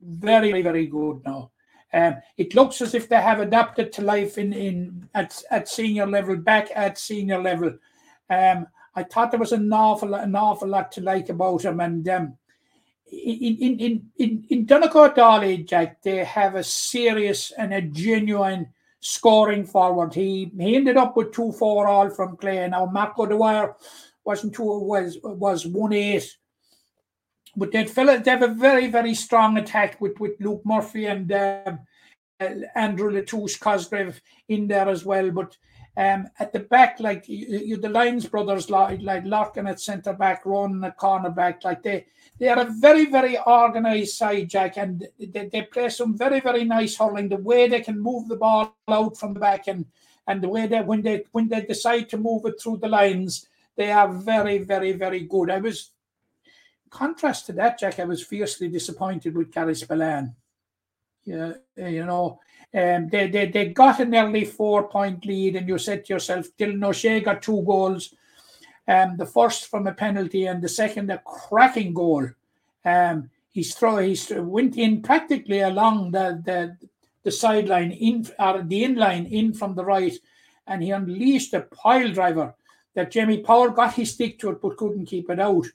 Very, 0.00 0.62
very 0.62 0.86
good 0.86 1.22
now. 1.24 1.50
Um, 1.92 2.16
it 2.36 2.54
looks 2.54 2.80
as 2.80 2.94
if 2.94 3.08
they 3.08 3.20
have 3.20 3.40
adapted 3.40 3.92
to 3.92 4.02
life 4.02 4.38
in, 4.38 4.52
in 4.52 5.08
at, 5.14 5.42
at 5.50 5.68
senior 5.68 6.06
level, 6.06 6.36
back 6.36 6.68
at 6.74 6.98
senior 6.98 7.40
level. 7.42 7.78
Um, 8.28 8.66
I 8.94 9.02
thought 9.02 9.30
there 9.30 9.40
was 9.40 9.52
an 9.52 9.72
awful, 9.72 10.14
an 10.14 10.34
awful 10.36 10.68
lot 10.68 10.92
to 10.92 11.00
like 11.00 11.28
about 11.28 11.62
them. 11.62 11.80
And 11.80 12.08
um, 12.08 12.38
in, 13.10 13.56
in, 13.78 14.10
in, 14.18 14.44
in, 14.48 14.66
Donegal 14.66 15.62
Jack, 15.64 16.02
they 16.02 16.24
have 16.24 16.54
a 16.54 16.64
serious 16.64 17.52
and 17.52 17.72
a 17.72 17.80
genuine 17.80 18.68
scoring 19.00 19.64
forward. 19.64 20.14
He 20.14 20.50
he 20.58 20.76
ended 20.76 20.96
up 20.96 21.16
with 21.16 21.32
two 21.32 21.52
four 21.52 21.86
all 21.86 22.10
from 22.10 22.36
play. 22.36 22.66
Now 22.68 22.86
Marco 22.86 23.26
Dwyer 23.26 23.76
wasn't 24.24 24.54
two 24.54 24.64
was 24.64 25.18
was 25.22 25.66
one 25.66 25.92
eight. 25.92 26.36
But 27.56 27.72
fill 27.88 28.20
they 28.20 28.30
have 28.30 28.42
a 28.42 28.48
very, 28.48 28.88
very 28.88 29.14
strong 29.14 29.56
attack 29.56 29.98
with, 30.00 30.20
with 30.20 30.32
Luke 30.40 30.60
Murphy 30.66 31.06
and 31.06 31.32
um, 31.32 31.78
uh, 32.38 32.50
Andrew 32.74 33.10
Latouche 33.10 33.58
Cosgrave 33.58 34.20
in 34.48 34.68
there 34.68 34.90
as 34.90 35.06
well. 35.06 35.30
But 35.30 35.56
um, 35.96 36.28
at 36.38 36.52
the 36.52 36.60
back, 36.60 37.00
like 37.00 37.26
you, 37.28 37.58
you 37.58 37.76
the 37.78 37.88
Lyons 37.88 38.26
brothers, 38.26 38.68
like 38.68 39.00
like 39.00 39.24
Larkin 39.24 39.66
at 39.66 39.80
centre 39.80 40.12
back, 40.12 40.44
Ron 40.44 40.84
at 40.84 40.98
corner 40.98 41.30
back, 41.30 41.64
like 41.64 41.82
they 41.82 42.04
they 42.38 42.48
are 42.48 42.60
a 42.60 42.72
very 42.80 43.06
very 43.06 43.38
organised 43.38 44.18
side, 44.18 44.48
Jack, 44.48 44.76
and 44.76 45.06
they, 45.18 45.48
they 45.52 45.62
play 45.62 45.88
some 45.88 46.16
very 46.16 46.40
very 46.40 46.64
nice 46.64 46.96
hurling. 46.96 47.28
The 47.28 47.36
way 47.36 47.68
they 47.68 47.80
can 47.80 48.00
move 48.00 48.28
the 48.28 48.36
ball 48.36 48.76
out 48.88 49.18
from 49.18 49.34
the 49.34 49.40
back 49.40 49.68
and 49.68 49.86
and 50.28 50.42
the 50.42 50.48
way 50.48 50.66
that 50.66 50.86
when 50.86 51.02
they 51.02 51.24
when 51.32 51.48
they 51.48 51.62
decide 51.62 52.08
to 52.10 52.18
move 52.18 52.44
it 52.46 52.60
through 52.60 52.78
the 52.78 52.88
lines, 52.88 53.48
they 53.76 53.90
are 53.90 54.12
very 54.12 54.58
very 54.58 54.92
very 54.92 55.20
good. 55.20 55.50
I 55.50 55.58
was 55.58 55.92
contrast 56.90 57.46
to 57.46 57.52
that, 57.54 57.78
Jack. 57.78 57.98
I 57.98 58.04
was 58.04 58.24
fiercely 58.24 58.68
disappointed 58.68 59.34
with 59.36 59.50
Garryspillane. 59.50 60.34
Yeah, 61.24 61.54
you 61.76 62.06
know, 62.06 62.40
um, 62.74 63.08
they, 63.08 63.28
they 63.28 63.46
they 63.46 63.68
got 63.68 64.00
an 64.00 64.14
early 64.14 64.44
four 64.44 64.88
point 64.88 65.24
lead, 65.24 65.56
and 65.56 65.68
you 65.68 65.78
said 65.78 66.04
to 66.04 66.12
yourself, 66.14 66.46
Dylan 66.58 66.84
O'Shea 66.84 67.20
got 67.20 67.42
two 67.42 67.62
goals. 67.62 68.14
Um, 68.88 69.16
the 69.16 69.26
first 69.26 69.66
from 69.66 69.86
a 69.86 69.92
penalty, 69.92 70.46
and 70.46 70.62
the 70.62 70.68
second 70.68 71.10
a 71.10 71.18
cracking 71.18 71.92
goal. 71.92 72.28
Um, 72.84 73.30
he's 73.50 73.74
throw 73.74 73.98
he's 73.98 74.30
went 74.30 74.76
in 74.76 75.02
practically 75.02 75.60
along 75.60 76.12
the 76.12 76.40
the, 76.44 76.76
the 77.24 77.32
sideline 77.32 77.90
in 77.90 78.28
or 78.38 78.62
the 78.62 78.84
inline 78.84 79.28
in 79.30 79.54
from 79.54 79.74
the 79.74 79.84
right, 79.84 80.16
and 80.66 80.82
he 80.82 80.90
unleashed 80.92 81.52
a 81.54 81.62
pile 81.62 82.12
driver 82.12 82.54
that 82.94 83.10
Jamie 83.10 83.42
Power 83.42 83.70
got 83.70 83.94
his 83.94 84.12
stick 84.12 84.38
to 84.38 84.50
it 84.50 84.60
but 84.60 84.76
couldn't 84.76 85.06
keep 85.06 85.30
it 85.30 85.40
out. 85.40 85.66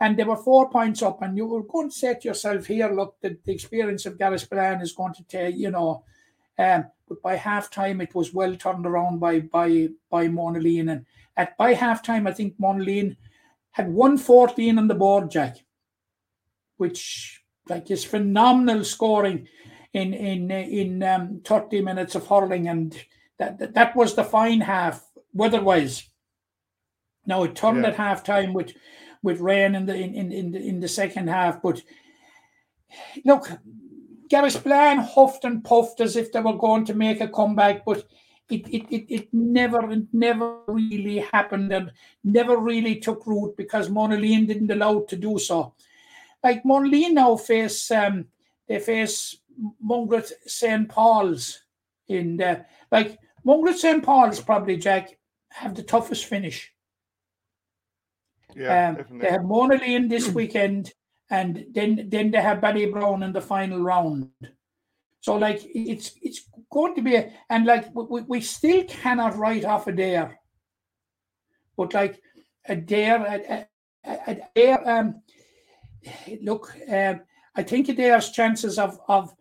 And 0.00 0.16
they 0.16 0.24
were 0.24 0.36
four 0.36 0.68
points 0.68 1.02
up, 1.02 1.22
and 1.22 1.36
you 1.36 1.46
were 1.46 1.62
going 1.62 1.90
to 1.90 2.18
yourself 2.22 2.66
here, 2.66 2.90
look, 2.90 3.16
the, 3.22 3.38
the 3.44 3.52
experience 3.52 4.04
of 4.04 4.18
Gareth 4.18 4.48
Garryspillane 4.48 4.82
is 4.82 4.92
going 4.92 5.14
to 5.14 5.22
take, 5.22 5.56
you 5.56 5.70
know, 5.70 6.04
um, 6.58 6.86
but 7.08 7.22
by 7.22 7.36
half 7.36 7.70
time 7.70 8.00
it 8.00 8.14
was 8.14 8.34
well 8.34 8.56
turned 8.56 8.86
around 8.86 9.20
by 9.20 9.40
by 9.40 9.88
by 10.10 10.28
Monaleen. 10.28 10.90
And 10.90 11.06
at 11.36 11.56
by 11.56 11.74
half 11.74 12.02
time, 12.02 12.26
I 12.26 12.32
think 12.32 12.58
Monaleen 12.60 13.16
had 13.72 13.92
114 13.92 14.78
on 14.78 14.88
the 14.88 14.94
board, 14.94 15.30
Jack, 15.30 15.56
which 16.76 17.42
like 17.68 17.90
is 17.90 18.04
phenomenal 18.04 18.84
scoring 18.84 19.48
in 19.92 20.14
in 20.14 20.50
in 20.50 21.02
um, 21.02 21.40
30 21.44 21.82
minutes 21.82 22.14
of 22.14 22.26
hurling, 22.26 22.68
and 22.68 22.96
that 23.38 23.58
that, 23.58 23.74
that 23.74 23.96
was 23.96 24.14
the 24.14 24.24
fine 24.24 24.60
half 24.60 25.04
weather-wise. 25.32 26.08
Now 27.26 27.42
it 27.42 27.54
turned 27.54 27.82
yeah. 27.82 27.88
at 27.88 27.96
half 27.96 28.24
time 28.24 28.52
with 28.52 28.72
with 29.22 29.40
rain 29.40 29.74
in 29.74 29.86
the 29.86 29.94
in 29.94 30.14
in 30.14 30.32
in 30.32 30.50
the, 30.52 30.58
in 30.58 30.80
the 30.80 30.88
second 30.88 31.28
half, 31.28 31.60
but 31.62 31.82
look, 33.24 33.50
Garryspillane 34.28 35.04
huffed 35.04 35.44
and 35.44 35.64
puffed 35.64 36.00
as 36.00 36.16
if 36.16 36.32
they 36.32 36.40
were 36.40 36.56
going 36.56 36.84
to 36.86 36.94
make 36.94 37.20
a 37.20 37.28
comeback, 37.28 37.84
but 37.84 38.04
it, 38.48 38.66
it, 38.68 38.86
it, 38.90 39.14
it 39.14 39.28
never 39.32 39.90
it 39.90 40.06
never 40.12 40.60
really 40.68 41.18
happened 41.18 41.72
and 41.72 41.92
never 42.22 42.56
really 42.56 42.96
took 42.96 43.26
root 43.26 43.56
because 43.56 43.88
Monaleen 43.88 44.46
didn't 44.46 44.70
allow 44.70 44.98
it 44.98 45.08
to 45.08 45.16
do 45.16 45.38
so. 45.38 45.74
Like 46.44 46.62
Monaleen 46.62 47.12
now 47.12 47.36
face 47.36 47.90
um, 47.90 48.26
they 48.68 48.78
face 48.78 49.36
Mungret 49.84 50.30
St. 50.46 50.88
Paul's 50.88 51.62
in 52.08 52.36
the 52.36 52.64
like 52.92 53.18
Mungret 53.44 53.76
St. 53.76 54.02
Paul's 54.02 54.40
probably 54.40 54.76
Jack 54.76 55.18
have 55.48 55.74
the 55.74 55.82
toughest 55.82 56.26
finish. 56.26 56.72
Yeah, 58.54 58.96
um, 59.10 59.18
they 59.18 59.28
have 59.28 59.42
Monaleen 59.42 60.08
this 60.08 60.28
weekend 60.34 60.92
and 61.30 61.66
then 61.72 62.08
then 62.08 62.30
they 62.30 62.40
have 62.40 62.58
Ballybrown 62.58 63.24
in 63.24 63.32
the 63.32 63.40
final 63.40 63.80
round. 63.80 64.30
So 65.20 65.36
like 65.36 65.60
it's 65.64 66.12
it's 66.22 66.48
going 66.70 66.94
to 66.94 67.02
be 67.02 67.16
a, 67.16 67.32
and 67.50 67.66
like 67.66 67.92
we, 67.94 68.22
we 68.22 68.40
still 68.40 68.84
cannot 68.84 69.36
write 69.36 69.64
off 69.64 69.86
Adare, 69.86 70.36
but 71.76 71.94
like 71.94 72.20
Adare 72.68 73.26
a, 73.26 73.66
a, 74.04 74.36
Adare 74.56 74.86
um 74.86 75.22
look 76.42 76.74
um 76.88 77.20
I 77.56 77.62
think 77.62 77.88
Adare's 77.88 78.30
chances 78.30 78.78
of 78.78 79.00
of 79.08 79.34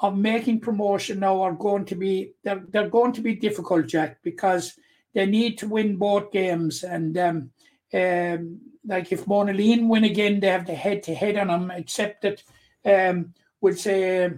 of 0.00 0.16
making 0.16 0.60
promotion 0.60 1.20
now 1.20 1.42
are 1.42 1.52
going 1.52 1.84
to 1.86 1.94
be 1.94 2.32
they're 2.42 2.64
they're 2.70 2.90
going 2.90 3.12
to 3.12 3.20
be 3.20 3.36
difficult, 3.36 3.86
Jack, 3.86 4.18
because 4.24 4.74
they 5.14 5.26
need 5.26 5.58
to 5.58 5.68
win 5.68 5.96
both 5.96 6.32
games 6.32 6.82
and 6.82 7.16
um 7.18 7.50
um 7.94 8.60
like 8.88 9.12
if 9.12 9.26
Mona 9.26 9.52
Monaleen 9.52 9.86
win 9.86 10.04
again, 10.04 10.40
they 10.40 10.48
have 10.48 10.66
the 10.66 10.74
head 10.74 11.02
to 11.04 11.14
head 11.14 11.36
on 11.36 11.48
them, 11.48 11.70
except 11.70 12.22
that 12.22 12.42
um, 12.84 13.34
we'll 13.60 13.76
say 13.76 14.30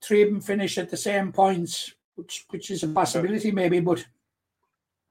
three 0.00 0.22
of 0.22 0.28
them 0.30 0.40
finish 0.40 0.78
at 0.78 0.88
the 0.88 0.96
same 0.96 1.32
points, 1.32 1.92
which 2.14 2.46
which 2.50 2.70
is 2.70 2.84
a 2.84 2.88
possibility 2.88 3.50
maybe, 3.50 3.80
but 3.80 4.04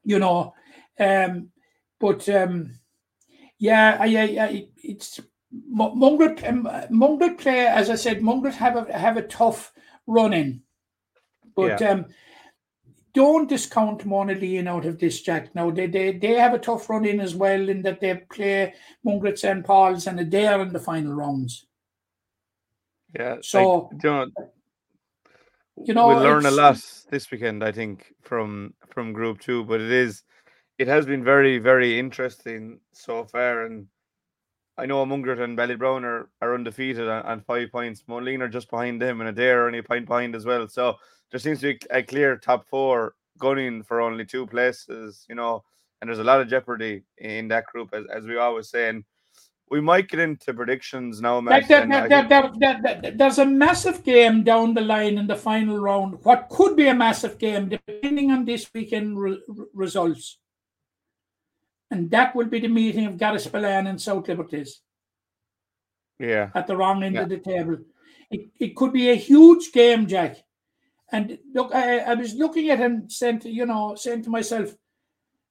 you 0.06 0.20
know, 0.20 0.54
um, 1.00 1.52
but 2.00 2.28
um, 2.30 2.72
yeah, 3.58 3.98
I, 4.00 4.06
I, 4.06 4.44
I 4.46 4.68
it's 4.82 5.20
Mungret 5.74 6.48
um, 6.48 6.70
Mungret 6.89 7.38
play 7.38 7.68
as 7.68 7.89
I 7.89 7.96
said, 7.96 8.22
Mungret 8.22 8.54
have 8.54 8.76
a 8.78 8.98
have 8.98 9.18
a 9.18 9.24
tough 9.24 9.74
run 10.08 10.34
in, 10.34 10.62
but 11.56 11.82
yeah. 11.82 11.89
um, 11.89 12.06
don't 13.15 13.47
discount 13.49 14.06
Monaleen 14.06 14.67
out 14.67 14.86
of 14.86 14.99
this, 14.99 15.21
Jack. 15.21 15.56
Now 15.56 15.71
they, 15.71 15.88
they 15.88 16.12
they 16.12 16.34
have 16.34 16.54
a 16.54 16.60
tough 16.60 16.89
run 16.89 17.06
in 17.06 17.19
as 17.19 17.34
well 17.34 17.69
in 17.69 17.82
that 17.82 18.01
they 18.01 18.15
play 18.32 18.73
Mungret 19.08 19.39
St. 19.39 19.65
Paul's 19.65 20.06
and 20.06 20.19
Adare 20.19 20.62
in 20.62 20.73
the 20.73 20.80
final 20.80 21.13
rounds. 21.13 21.65
Yeah. 23.17 23.38
So 23.41 23.89
like, 23.91 24.04
you 24.04 24.10
know, 24.10 24.28
you 25.78 25.93
know 25.93 26.08
we'll 26.10 26.19
learn 26.19 26.45
a 26.45 26.51
lot 26.51 26.80
this 27.10 27.32
weekend, 27.32 27.63
I 27.63 27.71
think, 27.71 28.13
from 28.21 28.73
from 28.89 29.13
Group 29.13 29.39
Two. 29.39 29.63
But 29.63 29.80
it 29.80 29.91
is, 29.91 30.23
it 30.78 30.88
has 30.88 31.06
been 31.06 31.23
very 31.23 31.58
very 31.58 31.97
interesting 31.97 32.82
so 32.91 33.23
far, 33.23 33.65
and 33.65 33.88
I 34.78 34.86
know 34.86 35.06
Mungret 35.06 35.39
and 35.39 35.58
Ballybrown 35.58 36.04
are, 36.04 36.30
are 36.41 36.54
undefeated 36.54 37.08
on, 37.08 37.23
on 37.23 37.41
five 37.41 37.71
points. 37.71 38.04
Monaleen 38.10 38.41
are 38.41 38.49
just 38.49 38.69
behind 38.69 39.01
them, 39.01 39.21
and 39.21 39.30
Adair 39.30 39.63
are 39.63 39.67
only 39.67 39.80
a 39.80 39.84
point 39.84 40.06
behind 40.06 40.36
as 40.36 40.45
well. 40.45 40.67
So 40.67 40.97
there 41.32 41.40
seems 41.40 41.60
to 41.62 41.74
be 41.74 41.80
a 41.92 42.04
clear 42.04 42.38
top 42.38 42.68
four 42.68 43.16
gunning 43.38 43.84
for 43.84 44.02
only 44.02 44.26
two 44.26 44.48
places, 44.48 45.26
you 45.28 45.36
know, 45.36 45.64
and 46.00 46.10
there's 46.10 46.20
a 46.20 46.24
lot 46.24 46.42
of 46.42 46.48
jeopardy 46.48 47.04
in 47.18 47.48
that 47.50 47.66
group, 47.66 47.90
as, 47.94 48.06
as 48.14 48.26
we 48.26 48.38
always 48.38 48.70
say. 48.70 48.90
And 48.90 49.04
we 49.70 49.82
might 49.82 50.08
get 50.08 50.20
into 50.20 50.54
predictions 50.54 51.22
now, 51.22 51.42
Matt. 51.42 51.68
There, 51.68 51.88
there, 51.88 52.58
there, 52.60 53.12
there's 53.16 53.40
a 53.40 53.46
massive 53.46 54.04
game 54.04 54.44
down 54.44 54.74
the 54.74 54.82
line 54.82 55.18
in 55.18 55.28
the 55.28 55.36
final 55.36 55.80
round. 55.80 56.20
What 56.24 56.50
could 56.50 56.76
be 56.76 56.88
a 56.88 56.94
massive 56.94 57.38
game, 57.40 57.70
depending 57.70 58.32
on 58.32 58.46
this 58.46 58.70
weekend 58.74 59.20
re- 59.20 59.42
results. 59.74 60.38
And 61.92 62.10
that 62.12 62.36
will 62.36 62.46
be 62.46 62.60
the 62.60 62.68
meeting 62.68 63.06
of 63.06 63.16
Garryspillane 63.16 63.90
and 63.90 64.02
South 64.02 64.28
Liberties. 64.28 64.82
Yeah. 66.20 66.50
At 66.56 66.68
the 66.68 66.78
wrong 66.78 67.04
end 67.04 67.16
yeah. 67.16 67.22
of 67.22 67.30
the 67.30 67.38
table. 67.38 67.78
It, 68.32 68.50
it 68.60 68.76
could 68.76 68.94
be 68.94 69.10
a 69.10 69.16
huge 69.16 69.72
game, 69.72 70.08
Jack. 70.08 70.38
And 71.12 71.38
look, 71.54 71.74
I, 71.74 72.00
I 72.00 72.13
was 72.15 72.34
looking 72.34 72.70
at 72.70 72.80
him, 72.80 73.10
saying, 73.10 73.39
to, 73.41 73.50
you 73.50 73.65
know, 73.65 73.96
saying 73.96 74.24
to 74.24 74.30
myself, 74.30 74.76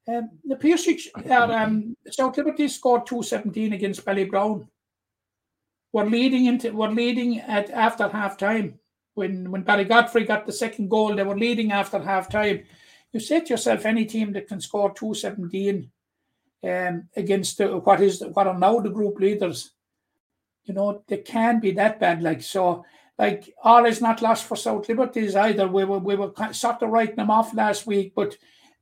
um, 0.07 0.31
the 0.45 0.57
Pierce 0.57 0.87
uh, 0.89 1.33
um, 1.33 1.97
South 2.11 2.37
Liberty 2.37 2.69
scored 2.69 3.07
217 3.07 3.73
against 3.73 4.05
Ballybrown. 4.05 4.69
We're 5.93 6.05
leading 6.05 6.47
into 6.47 6.73
we're 6.73 6.91
leading 6.91 7.41
at 7.41 7.71
after 7.71 8.09
half 8.09 8.37
time. 8.37 8.81
when 9.15 9.51
when 9.51 9.63
Barry 9.63 9.85
Godfrey 9.85 10.25
got 10.25 10.45
the 10.45 10.53
second 10.53 10.91
goal, 10.91 11.15
they 11.15 11.23
were 11.23 11.39
leading 11.39 11.73
after 11.73 11.99
half 12.01 12.29
time. 12.29 12.65
You 13.13 13.21
say 13.21 13.41
to 13.41 13.51
yourself, 13.51 13.87
any 13.87 14.05
team 14.05 14.33
that 14.33 14.49
can 14.49 14.61
score 14.61 14.93
217 14.93 15.91
um, 16.65 17.09
against 17.17 17.59
the, 17.59 17.79
what 17.79 18.01
is 18.01 18.23
what 18.33 18.47
are 18.47 18.59
now 18.59 18.81
the 18.81 18.91
group 18.91 19.19
leaders, 19.21 19.71
you 20.65 20.75
know, 20.75 21.03
they 21.07 21.19
can 21.19 21.61
be 21.61 21.71
that 21.73 22.01
bad. 22.01 22.23
Like 22.23 22.43
so, 22.43 22.85
like 23.19 23.53
all 23.63 23.85
is 23.85 24.01
not 24.01 24.23
lost 24.23 24.45
for 24.45 24.57
South 24.57 24.89
Liberties 24.89 25.37
either. 25.37 25.69
We 25.69 25.85
were 25.85 25.99
we 25.99 26.17
were 26.17 26.33
sort 26.53 26.83
of 26.83 26.91
writing 26.91 27.17
them 27.17 27.31
off 27.31 27.55
last 27.55 27.87
week, 27.87 28.13
but 28.15 28.37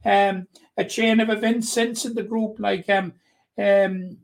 um, 0.04 0.46
a 0.76 0.84
chain 0.84 1.20
of 1.20 1.30
events 1.30 1.72
since 1.72 2.04
in 2.04 2.14
the 2.14 2.22
group, 2.22 2.58
like 2.58 2.88
um, 2.88 3.12
um, 3.58 4.16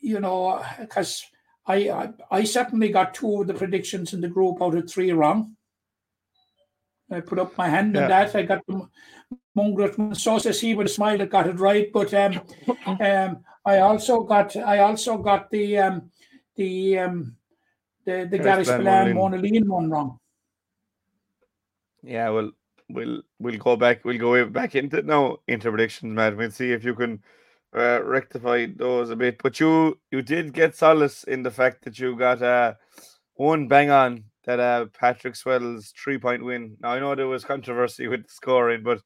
you 0.00 0.20
know, 0.20 0.64
because 0.80 1.24
I, 1.66 1.90
I 1.90 2.10
I 2.30 2.44
certainly 2.44 2.88
got 2.88 3.14
two 3.14 3.42
of 3.42 3.46
the 3.46 3.54
predictions 3.54 4.14
in 4.14 4.20
the 4.20 4.28
group 4.28 4.62
out 4.62 4.74
of 4.74 4.90
three 4.90 5.12
wrong. 5.12 5.56
I 7.10 7.20
put 7.20 7.38
up 7.38 7.58
my 7.58 7.68
hand 7.68 7.96
on 7.96 8.08
that. 8.08 8.34
I 8.36 8.42
got 8.42 8.64
the 8.66 8.88
Mungret 9.56 10.16
so 10.16 10.38
says 10.38 10.60
he 10.60 10.74
with 10.74 10.86
a 10.86 10.90
smile 10.90 11.18
that 11.18 11.30
got 11.30 11.48
it 11.48 11.58
right. 11.58 11.92
But 11.92 12.14
um, 12.14 12.40
um, 12.86 13.44
I 13.64 13.78
also 13.78 14.22
got 14.22 14.56
I 14.56 14.78
also 14.78 15.18
got 15.18 15.50
the 15.50 15.78
um, 15.78 16.10
the 16.56 16.98
um, 16.98 17.36
the 18.04 18.28
the 18.30 18.38
Spillane, 18.38 18.64
Spillane 18.64 19.14
Monaleen 19.14 19.66
one 19.66 19.90
wrong. 19.90 20.18
Yeah, 22.02 22.30
well, 22.30 22.50
we'll 22.88 23.22
we'll 23.38 23.58
go 23.58 23.76
back. 23.76 24.04
We'll 24.04 24.18
go 24.18 24.44
back 24.46 24.74
into 24.74 25.02
now 25.02 25.38
into 25.48 25.70
predictions, 25.70 26.14
Matt. 26.14 26.36
We'll 26.36 26.50
see 26.50 26.72
if 26.72 26.84
you 26.84 26.94
can 26.94 27.22
uh, 27.74 28.02
rectify 28.02 28.66
those 28.76 29.10
a 29.10 29.16
bit. 29.16 29.42
But 29.42 29.60
you 29.60 29.98
you 30.10 30.22
did 30.22 30.52
get 30.52 30.76
solace 30.76 31.24
in 31.24 31.42
the 31.42 31.50
fact 31.50 31.84
that 31.84 31.98
you 31.98 32.16
got 32.16 32.42
uh, 32.42 32.74
one 33.34 33.68
bang 33.68 33.90
on 33.90 34.24
that 34.44 34.60
uh, 34.60 34.86
Patrickswell's 35.00 35.92
three 35.92 36.18
point 36.18 36.44
win. 36.44 36.76
Now 36.80 36.90
I 36.90 37.00
know 37.00 37.14
there 37.14 37.28
was 37.28 37.44
controversy 37.44 38.08
with 38.08 38.24
the 38.24 38.32
scoring, 38.32 38.82
but 38.82 39.00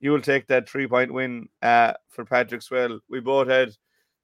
you 0.00 0.10
will 0.10 0.22
take 0.22 0.48
that 0.48 0.68
three 0.68 0.86
point 0.86 1.12
win 1.12 1.48
uh, 1.62 1.94
for 2.10 2.24
Patrickswell. 2.24 2.98
We 3.08 3.20
both 3.20 3.48
had 3.48 3.70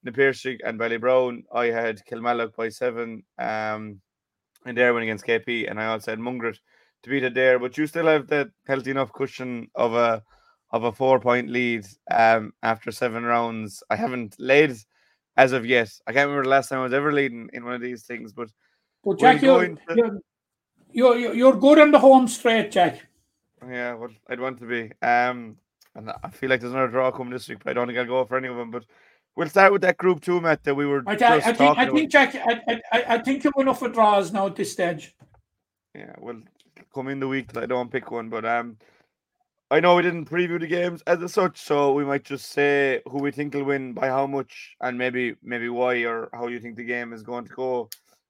Na 0.03 0.13
Piarsaigh 0.13 0.59
and 0.65 0.79
Ballybrown. 0.79 1.45
I 1.53 1.67
had 1.67 2.05
Kilmallock 2.05 2.57
by 2.57 2.69
seven. 2.69 3.23
Um, 3.39 4.01
and 4.65 4.77
there 4.77 4.93
went 4.93 5.05
against 5.05 5.27
KP, 5.27 5.71
and 5.71 5.81
I 5.81 5.87
also 5.87 6.13
had 6.13 6.19
Mungret 6.19 6.59
to 7.03 7.11
beat 7.11 7.25
it 7.25 7.35
there, 7.35 7.59
but 7.59 7.79
you 7.79 7.87
still 7.87 8.07
have 8.07 8.27
that 8.29 8.49
healthy 8.67 8.91
enough 8.91 9.13
cushion 9.13 9.71
of 9.75 9.95
a 9.95 10.23
of 10.71 10.85
a 10.85 10.93
four 10.93 11.19
point 11.19 11.49
lead 11.49 11.87
um 12.11 12.53
after 12.63 12.91
seven 12.91 13.25
rounds. 13.25 13.83
I 13.91 13.97
haven't 13.97 14.37
led 14.39 14.77
as 15.37 15.53
of 15.53 15.65
yet. 15.65 15.91
I 16.07 16.13
can't 16.13 16.29
remember 16.29 16.45
the 16.45 16.51
last 16.51 16.69
time 16.69 16.81
I 16.81 16.85
was 16.85 16.93
ever 16.93 17.13
leading 17.13 17.49
in 17.53 17.65
one 17.65 17.75
of 17.75 17.81
these 17.81 18.03
things, 18.03 18.33
but 18.33 18.49
But 19.05 19.19
Jack, 19.19 19.43
you're, 19.43 19.65
you're, 19.95 20.21
you're 20.93 21.17
you're 21.17 21.35
you're 21.35 21.57
good 21.57 21.79
on 21.79 21.93
the 21.93 21.99
home 21.99 22.29
straight, 22.29 22.71
Jack. 22.71 23.07
yeah, 23.69 23.95
well, 23.95 24.11
I'd 24.29 24.41
want 24.41 24.59
to 24.59 24.67
be. 24.67 24.93
Um, 25.01 25.57
and 25.95 26.13
I 26.23 26.31
feel 26.31 26.51
like 26.51 26.61
there's 26.61 26.73
another 26.73 26.93
draw 26.93 27.11
coming 27.11 27.33
this 27.33 27.49
week, 27.49 27.59
but 27.63 27.71
I 27.71 27.75
don't 27.75 27.87
think 27.87 27.99
I'll 27.99 28.07
go 28.07 28.25
for 28.25 28.37
any 28.37 28.49
of 28.49 28.57
them. 28.57 28.71
But 28.71 28.85
we'll 29.39 29.49
start 29.49 29.73
with 29.73 29.83
that 29.83 29.97
group 29.97 30.21
two, 30.21 30.41
Matt, 30.41 30.65
that 30.65 30.75
we 30.75 30.85
were 30.85 31.05
I, 31.07 31.15
just 31.15 31.47
I, 31.47 31.53
think 31.53 31.79
I 31.79 31.89
think 31.89 32.11
Jack 32.11 32.35
I, 32.35 32.61
I, 32.69 32.81
I- 32.93 33.05
I 33.15 33.19
think 33.19 33.45
you're 33.45 33.53
enough 33.59 33.79
for 33.79 33.89
draws 33.89 34.33
now 34.33 34.47
at 34.47 34.57
this 34.57 34.73
stage. 34.73 35.15
Yeah, 35.95 36.15
well, 36.19 36.43
come 36.93 37.09
in 37.09 37.21
the 37.21 37.29
week 37.29 37.53
that 37.53 37.63
I 37.63 37.67
don't 37.67 37.91
pick 37.91 38.11
one, 38.11 38.29
but 38.29 38.45
um, 38.45 38.77
I 39.71 39.79
know 39.79 39.95
we 39.95 40.03
didn't 40.03 40.29
preview 40.29 40.59
the 40.59 40.67
games 40.67 41.03
as 41.07 41.33
such, 41.33 41.61
so 41.61 41.93
we 41.93 42.05
might 42.05 42.25
just 42.25 42.51
say 42.51 43.01
who 43.09 43.19
we 43.19 43.31
think 43.31 43.55
will 43.55 43.65
win 43.65 43.93
by 43.93 44.09
how 44.09 44.27
much, 44.27 44.77
and 44.81 44.99
maybe 44.99 45.37
maybe 45.43 45.69
why 45.69 46.05
or 46.05 46.29
how 46.33 46.49
you 46.49 46.59
think 46.59 46.77
the 46.77 46.85
game 46.85 47.13
is 47.13 47.23
going 47.23 47.47
to 47.47 47.55
go 47.55 47.89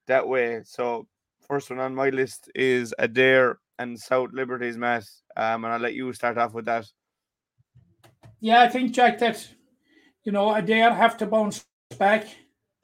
that 0.08 0.28
way. 0.28 0.60
So 0.64 1.06
first 1.48 1.70
one 1.70 1.78
on 1.78 1.94
my 1.94 2.10
list 2.10 2.50
is 2.54 2.94
Adare 2.98 3.56
and 3.78 3.98
South 3.98 4.30
Liberties, 4.32 4.76
Matt. 4.76 5.04
Um, 5.36 5.64
and 5.64 5.72
I'll 5.72 5.80
let 5.80 5.94
you 5.94 6.12
start 6.12 6.36
off 6.36 6.52
with 6.52 6.66
that. 6.66 6.86
Yeah, 8.40 8.60
I 8.60 8.68
think 8.68 8.92
Jack 8.92 9.18
that 9.20 9.48
you 10.28 10.32
know 10.32 10.48
Adare 10.48 10.94
have 10.94 11.16
to 11.16 11.26
bounce 11.26 11.64
back. 11.98 12.26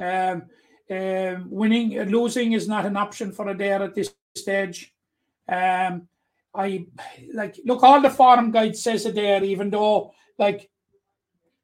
Um, 0.00 0.44
um, 0.90 1.50
winning, 1.50 1.90
losing 2.08 2.52
is 2.52 2.66
not 2.66 2.86
an 2.86 2.96
option 2.96 3.32
for 3.32 3.44
Adare 3.44 3.82
at 3.84 3.94
this 3.94 4.14
stage. 4.34 4.94
Um, 5.46 6.08
I 6.54 6.86
like 7.34 7.60
look. 7.66 7.82
All 7.82 8.00
the 8.00 8.08
forum 8.08 8.50
guide 8.50 8.74
says 8.78 9.04
Adare, 9.04 9.44
even 9.44 9.68
though 9.68 10.14
like 10.38 10.70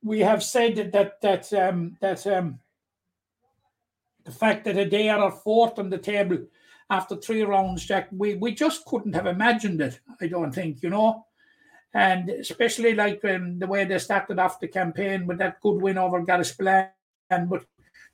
we 0.03 0.21
have 0.21 0.43
said 0.43 0.77
that 0.77 0.93
that 0.93 1.21
that 1.23 1.53
um, 1.55 1.97
that 2.03 2.27
um, 2.27 2.61
the 4.25 4.33
fact 4.33 4.67
that 4.67 4.77
Adare 4.77 5.19
are 5.19 5.33
fourth 5.33 5.79
on 5.79 5.89
the 5.89 5.97
table 5.97 6.45
after 6.91 7.17
three 7.17 7.41
rounds, 7.41 7.87
Jack, 7.87 8.09
we 8.13 8.35
we 8.35 8.53
just 8.53 8.85
couldn't 8.85 9.15
have 9.15 9.27
imagined 9.27 9.81
it. 9.81 9.99
I 10.21 10.27
don't 10.27 10.53
think 10.53 10.83
you 10.83 10.91
know 10.91 11.25
and 11.95 12.31
especially 12.31 12.95
like 12.95 13.25
um, 13.25 13.59
the 13.59 13.67
way 13.67 13.85
they 13.85 13.99
started 13.99 14.39
off 14.39 14.61
the 14.61 14.69
campaign 14.69 15.27
with 15.27 15.39
that 15.39 15.61
good 15.61 15.81
win 15.81 15.99
over 15.99 16.23
Garryspillane, 16.23 16.91
but 17.49 17.65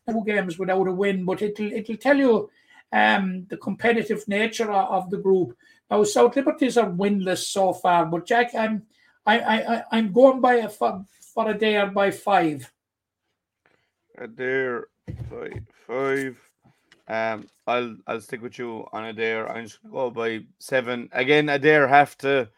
two 0.09 0.25
games 0.25 0.59
without 0.59 0.89
a 0.89 0.93
win. 0.93 1.25
But 1.25 1.43
it'll 1.43 1.73
it'll 1.73 1.97
tell 1.97 2.17
you 2.17 2.51
um, 2.93 3.47
the 3.49 3.57
competitive 3.57 4.27
nature 4.29 4.71
of, 4.71 5.11
the 5.11 5.19
group. 5.19 5.57
Now 5.91 6.05
South 6.05 6.37
Liberties 6.37 6.79
are 6.79 6.91
winless 6.91 7.45
so 7.47 7.73
far, 7.73 8.07
but 8.07 8.27
Jack, 8.27 8.55
I'm 8.55 8.83
I 9.27 9.39
I 9.39 9.83
I'm 9.93 10.13
going 10.13 10.41
by 10.41 10.55
a 10.55 10.69
for, 10.69 11.05
for 11.35 11.51
a 11.51 11.59
day 11.59 11.77
or 11.77 11.89
by 11.89 12.11
five. 12.11 12.73
Adare 14.19 14.85
by 15.31 15.61
five. 15.87 16.39
Um, 17.09 17.49
I'll 17.67 17.97
I'll 18.07 18.21
stick 18.21 18.43
with 18.43 18.59
you 18.59 18.87
on 18.93 19.15
Adare. 19.15 19.51
I'm 19.51 19.65
just 19.65 19.83
gonna 19.83 19.93
go 19.93 20.11
by 20.11 20.41
seven 20.59 21.09
again. 21.13 21.47
Adare 21.47 21.89
have 21.89 22.17
to, 22.19 22.49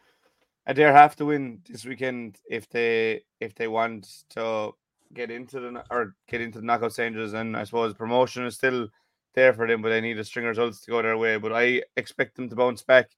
Adare 0.67 0.93
have 0.93 1.15
to 1.15 1.25
win 1.25 1.61
this 1.67 1.85
weekend 1.85 2.37
if 2.49 2.69
they 2.69 3.21
if 3.39 3.55
they 3.55 3.67
want 3.67 4.23
to 4.31 4.71
get 5.13 5.31
into 5.31 5.59
the 5.59 5.83
or 5.89 6.15
get 6.27 6.41
into 6.41 6.59
the 6.59 6.65
knockout 6.65 6.93
stages. 6.93 7.33
And 7.33 7.57
I 7.57 7.63
suppose 7.63 7.93
promotion 7.93 8.45
is 8.45 8.55
still 8.55 8.87
there 9.35 9.53
for 9.53 9.67
them, 9.67 9.81
but 9.81 9.89
they 9.89 10.01
need 10.01 10.19
a 10.19 10.23
string 10.23 10.45
of 10.45 10.49
results 10.49 10.81
to 10.81 10.91
go 10.91 11.01
their 11.01 11.17
way. 11.17 11.37
But 11.37 11.53
I 11.53 11.83
expect 11.97 12.35
them 12.35 12.49
to 12.49 12.55
bounce 12.55 12.83
back, 12.83 13.09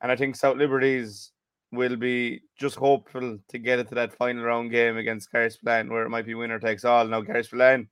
and 0.00 0.10
I 0.10 0.16
think 0.16 0.36
South 0.36 0.56
Liberties 0.56 1.32
will 1.72 1.96
be 1.96 2.40
just 2.56 2.76
hopeful 2.76 3.38
to 3.48 3.58
get 3.58 3.78
it 3.78 3.88
to 3.88 3.94
that 3.94 4.14
final 4.14 4.44
round 4.44 4.70
game 4.70 4.96
against 4.96 5.28
Spillane 5.28 5.90
where 5.90 6.04
it 6.04 6.08
might 6.08 6.24
be 6.24 6.34
winner 6.34 6.58
takes 6.58 6.84
all. 6.84 7.06
Now 7.06 7.22
Spillane 7.22 7.88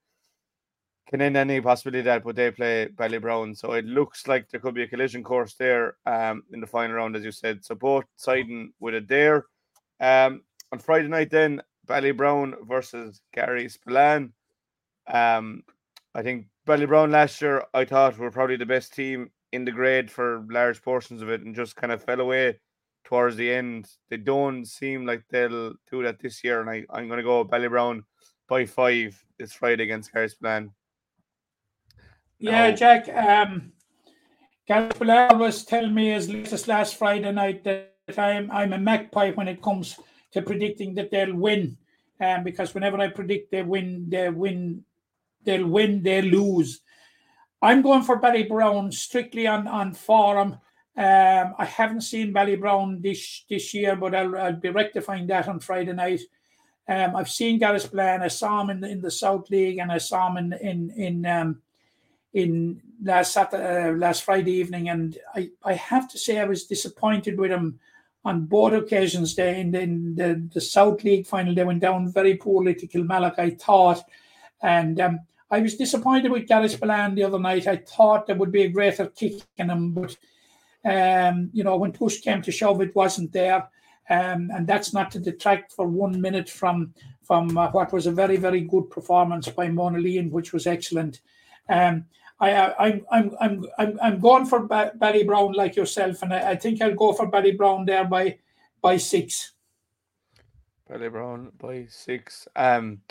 can 1.07 1.21
end 1.21 1.37
any 1.37 1.61
possibility 1.61 2.01
that, 2.03 2.23
but 2.23 2.35
they 2.35 2.51
play 2.51 2.87
Ballybrown. 2.93 3.57
So 3.57 3.73
it 3.73 3.85
looks 3.85 4.27
like 4.27 4.49
there 4.49 4.59
could 4.59 4.73
be 4.73 4.83
a 4.83 4.87
collision 4.87 5.23
course 5.23 5.55
there 5.55 5.95
um, 6.05 6.43
in 6.51 6.59
the 6.59 6.67
final 6.67 6.95
round, 6.95 7.15
as 7.15 7.23
you 7.23 7.31
said. 7.31 7.63
So 7.63 7.75
both 7.75 8.05
siding 8.17 8.73
with 8.79 8.93
Adare. 8.93 9.43
Um, 9.99 10.41
on 10.71 10.79
Friday 10.79 11.07
night, 11.07 11.31
then 11.31 11.61
Ballybrown 11.87 12.67
versus 12.67 13.21
Garryspillane. 13.35 14.31
Um, 15.07 15.63
I 16.13 16.21
think 16.21 16.47
Ballybrown 16.67 17.11
last 17.11 17.41
year, 17.41 17.63
I 17.73 17.85
thought 17.85 18.17
were 18.17 18.31
probably 18.31 18.57
the 18.57 18.65
best 18.65 18.93
team 18.93 19.31
in 19.53 19.63
the 19.63 19.71
grade 19.71 20.11
for 20.11 20.45
large 20.49 20.81
portions 20.81 21.21
of 21.21 21.29
it 21.29 21.41
and 21.41 21.55
just 21.55 21.77
kind 21.77 21.93
of 21.93 22.03
fell 22.03 22.19
away 22.19 22.59
towards 23.05 23.37
the 23.37 23.49
end. 23.49 23.89
They 24.09 24.17
don't 24.17 24.65
seem 24.65 25.05
like 25.05 25.23
they'll 25.29 25.73
do 25.89 26.03
that 26.03 26.19
this 26.19 26.43
year. 26.43 26.59
And 26.59 26.69
I, 26.69 26.85
I'm 26.89 27.07
going 27.07 27.19
to 27.19 27.23
go 27.23 27.45
Ballybrown 27.45 28.01
by 28.49 28.65
five 28.65 29.23
this 29.39 29.53
Friday 29.53 29.83
against 29.83 30.13
Garryspillane. 30.13 30.71
Yeah, 32.39 32.69
No. 32.69 32.75
Jack. 32.75 33.09
Um, 33.09 33.71
Garryspillane 34.69 35.39
was 35.39 35.63
telling 35.63 35.93
me 35.93 36.11
as 36.11 36.29
late 36.29 36.51
as 36.51 36.67
last 36.67 36.95
Friday 36.97 37.31
night 37.31 37.63
that 37.63 37.95
I'm 38.17 38.51
I'm 38.51 38.73
a 38.73 38.77
magpie 38.77 39.31
when 39.31 39.47
it 39.47 39.61
comes 39.61 39.97
to 40.31 40.41
predicting 40.41 40.95
that 40.95 41.11
they'll 41.11 41.35
win. 41.35 41.77
Um, 42.19 42.43
because 42.43 42.73
whenever 42.73 42.99
I 42.99 43.09
predict 43.09 43.51
they 43.51 43.61
win, 43.61 44.09
they 44.09 44.29
win, 44.29 44.83
they'll 45.43 45.67
win, 45.67 46.01
they 46.03 46.21
lose. 46.21 46.81
I'm 47.61 47.81
going 47.81 48.03
for 48.03 48.19
Ballybrown 48.19 48.93
strictly 48.93 49.47
on 49.47 49.67
on 49.67 49.93
forum. 49.93 50.57
Um, 50.97 51.53
I 51.59 51.65
haven't 51.65 52.01
seen 52.01 52.33
Ballybrown 52.33 53.01
this 53.01 53.45
this 53.49 53.73
year, 53.73 53.95
but 53.95 54.15
I'll, 54.15 54.35
I'll 54.37 54.53
be 54.53 54.69
rectifying 54.69 55.27
that 55.27 55.47
on 55.47 55.59
Friday 55.59 55.93
night. 55.93 56.21
Um, 56.89 57.15
I've 57.15 57.29
seen 57.29 57.59
Gareth 57.59 57.91
Garryspillane. 57.91 58.21
I 58.21 58.29
saw 58.29 58.61
him 58.61 58.69
in 58.69 58.79
the, 58.79 58.89
in 58.89 59.01
the 59.01 59.11
South 59.11 59.49
League, 59.49 59.77
and 59.77 59.91
I 59.91 59.97
saw 59.97 60.27
him 60.29 60.37
in 60.37 60.53
in 60.53 60.91
in 60.91 61.25
um, 61.25 61.61
in 62.33 62.81
last 63.03 63.33
Saturday, 63.33 63.89
uh, 63.89 63.93
last 63.93 64.23
Friday 64.23 64.51
evening, 64.51 64.89
and 64.89 65.17
I, 65.33 65.49
I 65.63 65.73
have 65.73 66.09
to 66.09 66.17
say 66.17 66.39
I 66.39 66.45
was 66.45 66.65
disappointed 66.65 67.37
with 67.37 67.51
him 67.51 67.79
on 68.25 68.45
both 68.45 68.73
occasions. 68.73 69.35
There 69.35 69.55
in 69.55 69.73
in 69.75 70.15
the 70.15 70.49
the 70.53 70.61
South 70.61 71.03
League 71.03 71.25
final, 71.25 71.55
they 71.55 71.63
went 71.63 71.81
down 71.81 72.11
very 72.11 72.35
poorly 72.35 72.75
to 72.75 72.87
Kilmallock, 72.87 73.39
I 73.39 73.51
thought, 73.51 74.03
and 74.61 74.99
um, 74.99 75.19
I 75.49 75.59
was 75.59 75.75
disappointed 75.75 76.31
with 76.31 76.47
Garryspillane 76.47 77.15
the 77.15 77.23
other 77.23 77.39
night. 77.39 77.67
I 77.67 77.77
thought 77.77 78.27
there 78.27 78.35
would 78.35 78.51
be 78.51 78.63
a 78.63 78.69
greater 78.69 79.07
kick 79.07 79.41
in 79.57 79.69
him, 79.69 79.91
but 79.93 80.15
um, 80.83 81.49
you 81.53 81.63
know 81.63 81.77
when 81.77 81.93
push 81.93 82.19
came 82.19 82.41
to 82.41 82.51
shove, 82.51 82.81
it 82.81 82.95
wasn't 82.95 83.31
there. 83.31 83.69
Um, 84.09 84.51
and 84.53 84.65
that's 84.65 84.93
not 84.93 85.11
to 85.11 85.19
detract 85.19 85.73
for 85.73 85.85
one 85.85 86.19
minute 86.21 86.49
from 86.49 86.93
from 87.23 87.57
uh, 87.57 87.71
what 87.71 87.91
was 87.91 88.07
a 88.07 88.11
very 88.11 88.37
very 88.37 88.61
good 88.61 88.89
performance 88.89 89.47
by 89.49 89.67
Monaleen, 89.67 90.31
which 90.31 90.53
was 90.53 90.67
excellent. 90.67 91.21
Um, 91.69 92.05
I, 92.39 92.51
I 92.55 92.87
I'm 93.09 93.35
I'm 93.39 93.65
I'm 93.77 93.99
I'm 94.01 94.19
going 94.19 94.45
for 94.45 94.67
ba- 94.67 94.93
Brown 94.99 95.53
like 95.53 95.75
yourself, 95.75 96.21
and 96.21 96.33
I, 96.33 96.51
I 96.51 96.55
think 96.55 96.81
I'll 96.81 96.93
go 96.93 97.13
for 97.13 97.29
Ballybrown 97.29 97.85
there 97.85 98.05
by 98.05 98.37
by 98.81 98.97
six. 98.97 99.53
Ballybrown 100.89 101.51
by 101.57 101.87
six. 101.89 102.47
Um, 102.55 103.01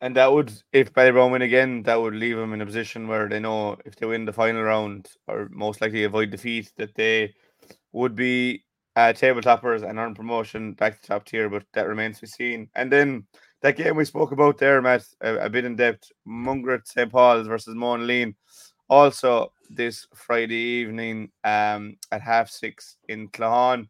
and 0.00 0.16
that 0.16 0.32
would, 0.32 0.50
if 0.72 0.92
Ballybrown 0.94 1.30
win 1.30 1.42
again, 1.42 1.82
that 1.82 2.00
would 2.00 2.14
leave 2.14 2.36
them 2.36 2.54
in 2.54 2.62
a 2.62 2.66
position 2.66 3.06
where 3.06 3.28
they 3.28 3.38
know 3.38 3.76
if 3.84 3.96
they 3.96 4.06
win 4.06 4.24
the 4.24 4.32
final 4.32 4.62
round, 4.62 5.08
or 5.26 5.48
most 5.52 5.82
likely 5.82 6.04
avoid 6.04 6.30
defeat, 6.30 6.72
that 6.76 6.94
they 6.94 7.34
would 7.92 8.14
be 8.16 8.64
uh, 8.96 9.12
table 9.12 9.42
toppers 9.42 9.82
and 9.82 9.98
earn 9.98 10.14
promotion 10.14 10.72
back 10.72 11.00
to 11.00 11.06
top 11.06 11.26
tier. 11.26 11.50
But 11.50 11.64
that 11.74 11.86
remains 11.86 12.16
to 12.16 12.22
be 12.22 12.28
seen. 12.28 12.70
And 12.74 12.90
then 12.90 13.26
that 13.62 13.76
game 13.76 13.96
we 13.96 14.04
spoke 14.04 14.32
about 14.32 14.58
there, 14.58 14.80
Matt, 14.80 15.04
a, 15.20 15.36
a 15.36 15.50
bit 15.50 15.64
in 15.64 15.76
depth, 15.76 16.10
Mungret 16.26 16.86
St. 16.86 17.10
Paul's 17.10 17.46
versus 17.46 17.74
Monaleen. 17.74 18.34
Also 18.88 19.52
this 19.68 20.06
Friday 20.14 20.54
evening 20.54 21.30
um, 21.44 21.96
at 22.10 22.22
half 22.22 22.50
six 22.50 22.96
in 23.08 23.28
Claughaun. 23.28 23.88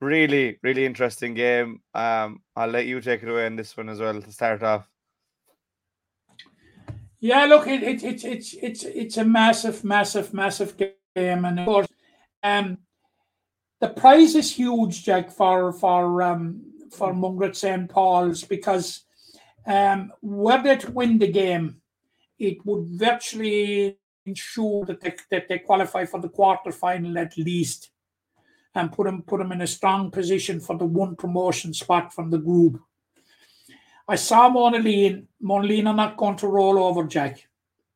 Really, 0.00 0.58
really 0.62 0.84
interesting 0.84 1.34
game. 1.34 1.80
Um, 1.94 2.42
I'll 2.54 2.68
let 2.68 2.86
you 2.86 3.00
take 3.00 3.22
it 3.22 3.28
away 3.28 3.46
in 3.46 3.56
this 3.56 3.76
one 3.76 3.88
as 3.88 4.00
well 4.00 4.20
to 4.20 4.32
start 4.32 4.62
off. 4.62 4.88
Yeah, 7.20 7.46
look, 7.46 7.66
it, 7.66 7.82
it, 7.82 8.04
it, 8.04 8.24
it's 8.24 8.52
it's 8.52 8.84
it's 8.84 9.16
a 9.16 9.24
massive, 9.24 9.82
massive, 9.82 10.34
massive 10.34 10.76
game, 10.76 11.46
and 11.46 11.58
of 11.58 11.64
course, 11.64 11.88
um, 12.42 12.76
the 13.80 13.88
prize 13.88 14.34
is 14.34 14.54
huge, 14.54 15.04
Jack, 15.04 15.30
for 15.30 15.72
for 15.72 16.20
um, 16.20 16.73
for 16.94 17.12
Mungret 17.12 17.56
St. 17.56 17.88
Paul's 17.88 18.44
because 18.44 19.04
um, 19.66 20.12
were 20.22 20.62
they 20.62 20.76
to 20.76 20.90
win 20.90 21.18
the 21.18 21.30
game, 21.30 21.80
it 22.38 22.64
would 22.64 22.86
virtually 22.86 23.98
ensure 24.26 24.84
that 24.86 25.00
they, 25.00 25.14
that 25.30 25.48
they 25.48 25.58
qualify 25.58 26.04
for 26.04 26.20
the 26.20 26.28
quarter 26.28 26.72
final 26.72 27.18
at 27.18 27.36
least 27.36 27.90
and 28.74 28.92
put 28.92 29.06
them, 29.06 29.22
put 29.22 29.38
them 29.38 29.52
in 29.52 29.60
a 29.60 29.66
strong 29.66 30.10
position 30.10 30.60
for 30.60 30.76
the 30.76 30.84
one 30.84 31.14
promotion 31.16 31.72
spot 31.72 32.12
from 32.12 32.30
the 32.30 32.38
group. 32.38 32.80
I 34.08 34.16
saw 34.16 34.50
Monaleen. 34.50 35.26
Monaleen 35.42 35.86
are 35.86 35.94
not 35.94 36.16
going 36.16 36.36
to 36.36 36.48
roll 36.48 36.78
over, 36.78 37.04
Jack. 37.04 37.46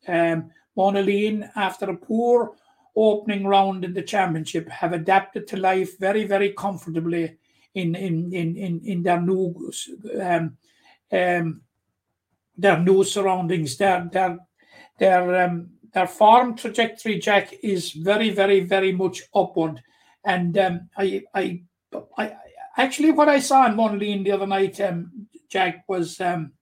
Um, 0.07 0.51
Monaleen, 0.77 1.51
after 1.57 1.91
a 1.91 1.97
poor 1.97 2.55
opening 2.97 3.47
round 3.47 3.85
in 3.85 3.93
the 3.93 4.03
championship, 4.03 4.69
have 4.69 4.93
adapted 4.93 5.47
to 5.49 5.57
life 5.57 5.99
very, 5.99 6.25
very 6.25 6.53
comfortably 6.53 7.37
in 7.79 7.95
in 7.95 8.33
in 8.33 8.57
in, 8.57 8.81
in 8.85 9.03
their 9.03 9.21
new 9.21 9.73
um, 10.21 10.57
um, 11.13 11.63
their 12.57 12.79
new 12.79 13.05
surroundings. 13.05 13.77
Their 13.77 14.09
their 14.13 14.39
their 14.99 15.45
um, 15.45 15.71
their 15.93 16.07
farm 16.07 16.57
trajectory, 16.57 17.19
Jack, 17.19 17.55
is 17.63 17.93
very 17.93 18.31
very 18.31 18.61
very 18.61 18.93
much 18.93 19.23
upward. 19.35 19.83
And 20.25 20.59
um, 20.59 20.89
I, 20.97 21.23
I 21.35 21.63
I 22.17 22.33
actually 22.77 23.13
what 23.13 23.29
I 23.29 23.41
saw 23.41 23.67
in 23.67 23.75
Monaleen 23.75 24.25
the 24.25 24.33
other 24.33 24.47
night, 24.47 24.81
um, 24.81 25.29
Jack, 25.49 25.85
was 25.89 26.21
um, 26.21 26.53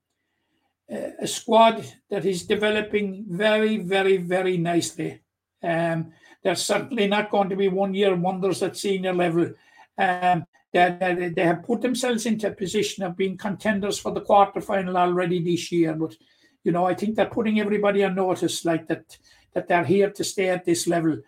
a 0.89 1.27
squad 1.27 1.85
that 2.11 2.25
is 2.25 2.47
developing 2.47 3.25
very 3.29 3.79
very 3.79 4.19
very 4.19 4.57
nicely. 4.57 5.21
Um, 5.63 6.13
they're 6.43 6.55
certainly 6.55 7.09
not 7.09 7.31
going 7.31 7.49
to 7.49 7.57
be 7.57 7.69
one 7.69 7.93
year 7.95 8.15
wonders 8.15 8.63
at 8.63 8.77
senior 8.77 9.13
level. 9.13 9.53
Um, 9.99 10.47
that, 10.77 11.01
that 11.01 11.35
they 11.35 11.45
have 11.45 11.63
put 11.63 11.81
themselves 11.81 12.27
into 12.27 12.49
a 12.49 12.53
position 12.53 13.03
of 13.03 13.17
being 13.17 13.37
contenders 13.37 13.99
for 13.99 14.13
the 14.13 14.21
quarter 14.21 14.61
final 14.61 14.97
already 14.97 15.43
this 15.43 15.73
year. 15.73 15.95
But 15.95 16.15
you 16.65 16.73
know, 16.73 16.85
I 16.85 16.95
think 16.95 17.15
they're 17.15 17.27
putting 17.27 17.61
everybody 17.61 18.05
on 18.05 18.15
notice, 18.15 18.65
like 18.65 18.87
that, 18.89 19.17
that 19.55 19.69
they're 19.69 19.85
here 19.85 20.11
to 20.11 20.25
stay 20.25 20.49
at 20.49 20.65
this 20.65 20.87
level, 20.87 21.19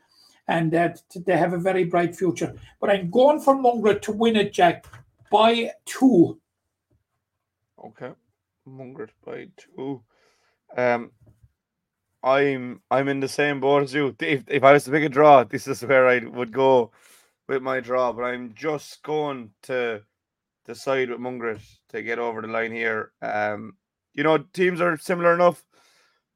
and 0.48 0.72
that 0.72 1.00
they 1.14 1.36
have 1.36 1.52
a 1.52 1.58
very 1.58 1.84
bright 1.84 2.16
future. 2.16 2.54
But 2.80 2.90
I'm 2.90 3.10
going 3.10 3.40
for 3.40 3.54
Mungret 3.54 4.02
to 4.02 4.12
win 4.12 4.36
it, 4.36 4.52
Jack, 4.52 4.86
by 5.30 5.72
two. 5.84 6.40
Okay, 7.84 8.12
Mungret 8.68 9.10
by 9.24 9.48
two. 9.56 10.02
Um, 10.76 11.12
I'm 12.22 12.82
I'm 12.90 13.08
in 13.08 13.20
the 13.20 13.28
same 13.28 13.60
boat 13.60 13.84
as 13.84 13.94
you. 13.94 14.14
If, 14.20 14.44
if 14.48 14.64
I 14.64 14.72
was 14.72 14.84
to 14.84 14.90
pick 14.90 15.04
a 15.04 15.08
draw, 15.08 15.44
this 15.44 15.68
is 15.68 15.84
where 15.84 16.08
I 16.08 16.18
would 16.18 16.52
go 16.52 16.90
with 17.48 17.62
my 17.62 17.80
draw, 17.80 18.12
but 18.12 18.24
I'm 18.24 18.52
just 18.54 19.02
going 19.02 19.50
to 19.64 20.02
decide 20.66 21.10
with 21.10 21.18
Mungret 21.18 21.60
to 21.88 22.02
get 22.02 22.18
over 22.18 22.42
the 22.42 22.48
line 22.48 22.72
here. 22.72 23.12
Um, 23.22 23.76
you 24.14 24.22
know, 24.22 24.38
teams 24.38 24.80
are 24.80 24.96
similar 24.98 25.34
enough. 25.34 25.64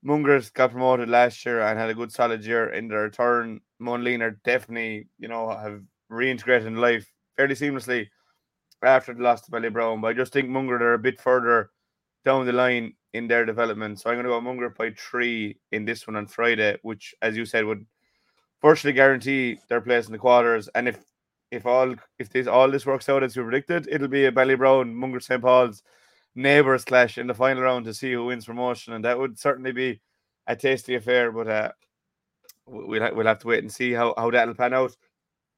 Mungret 0.04 0.52
got 0.54 0.72
promoted 0.72 1.08
last 1.08 1.44
year 1.44 1.60
and 1.60 1.78
had 1.78 1.90
a 1.90 1.94
good 1.94 2.10
solid 2.10 2.44
year 2.44 2.72
in 2.72 2.88
their 2.88 3.02
return. 3.02 3.60
Monaleen 3.80 4.22
are 4.22 4.40
definitely, 4.44 5.08
you 5.18 5.28
know, 5.28 5.50
have 5.50 5.82
reintegrated 6.10 6.66
in 6.66 6.76
life 6.76 7.06
fairly 7.36 7.54
seamlessly 7.54 8.08
after 8.82 9.14
the 9.14 9.22
loss 9.22 9.42
to 9.42 9.50
Ballybrown. 9.50 10.00
But 10.00 10.08
I 10.08 10.12
just 10.14 10.32
think 10.32 10.48
Mungret 10.48 10.80
are 10.80 10.94
a 10.94 10.98
bit 10.98 11.20
further 11.20 11.70
down 12.24 12.46
the 12.46 12.52
line 12.52 12.94
in 13.12 13.28
their 13.28 13.44
development. 13.44 14.00
So 14.00 14.10
I'm 14.10 14.16
going 14.16 14.24
to 14.24 14.30
go 14.30 14.40
Mungret 14.40 14.76
by 14.76 14.90
three 14.96 15.58
in 15.70 15.84
this 15.84 16.06
one 16.06 16.16
on 16.16 16.26
Friday, 16.26 16.78
which, 16.82 17.14
as 17.22 17.36
you 17.36 17.44
said, 17.44 17.64
would 17.64 17.84
virtually 18.62 18.92
guarantee 18.92 19.58
their 19.68 19.80
place 19.80 20.06
in 20.06 20.12
the 20.12 20.18
quarters. 20.18 20.68
And 20.74 20.88
if 20.88 20.98
if 21.50 21.66
all 21.66 21.94
if 22.18 22.30
this 22.30 22.46
all 22.46 22.70
this 22.70 22.86
works 22.86 23.08
out 23.08 23.22
as 23.22 23.36
you 23.36 23.42
predicted, 23.42 23.88
it'll 23.90 24.08
be 24.08 24.24
a 24.24 24.32
Ballybrown, 24.32 24.94
Mungret 24.94 25.22
St. 25.22 25.42
Paul's 25.42 25.82
neighbours 26.34 26.84
clash 26.84 27.18
in 27.18 27.26
the 27.26 27.34
final 27.34 27.62
round 27.62 27.84
to 27.84 27.94
see 27.94 28.12
who 28.12 28.26
wins 28.26 28.46
promotion, 28.46 28.94
and 28.94 29.04
that 29.04 29.18
would 29.18 29.38
certainly 29.38 29.72
be 29.72 30.00
a 30.46 30.56
tasty 30.56 30.94
affair. 30.94 31.30
But 31.30 31.48
uh, 31.48 31.72
we'll 32.66 33.14
we'll 33.14 33.26
have 33.26 33.40
to 33.40 33.48
wait 33.48 33.62
and 33.62 33.72
see 33.72 33.92
how 33.92 34.14
how 34.16 34.30
that'll 34.30 34.54
pan 34.54 34.72
out. 34.72 34.96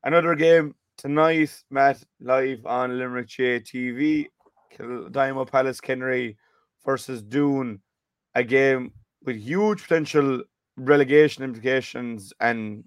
Another 0.02 0.34
game 0.34 0.74
tonight, 0.98 1.62
Matt, 1.70 2.02
live 2.20 2.66
on 2.66 2.98
Limerick 2.98 3.28
GAA 3.28 3.60
TV. 3.60 4.26
Kildimo 4.76 5.48
Pallaskenry 5.48 6.36
versus 6.84 7.22
Doon, 7.22 7.80
a 8.34 8.42
game 8.42 8.92
with 9.22 9.36
huge 9.36 9.82
potential 9.82 10.42
relegation 10.76 11.44
implications 11.44 12.32
and 12.40 12.84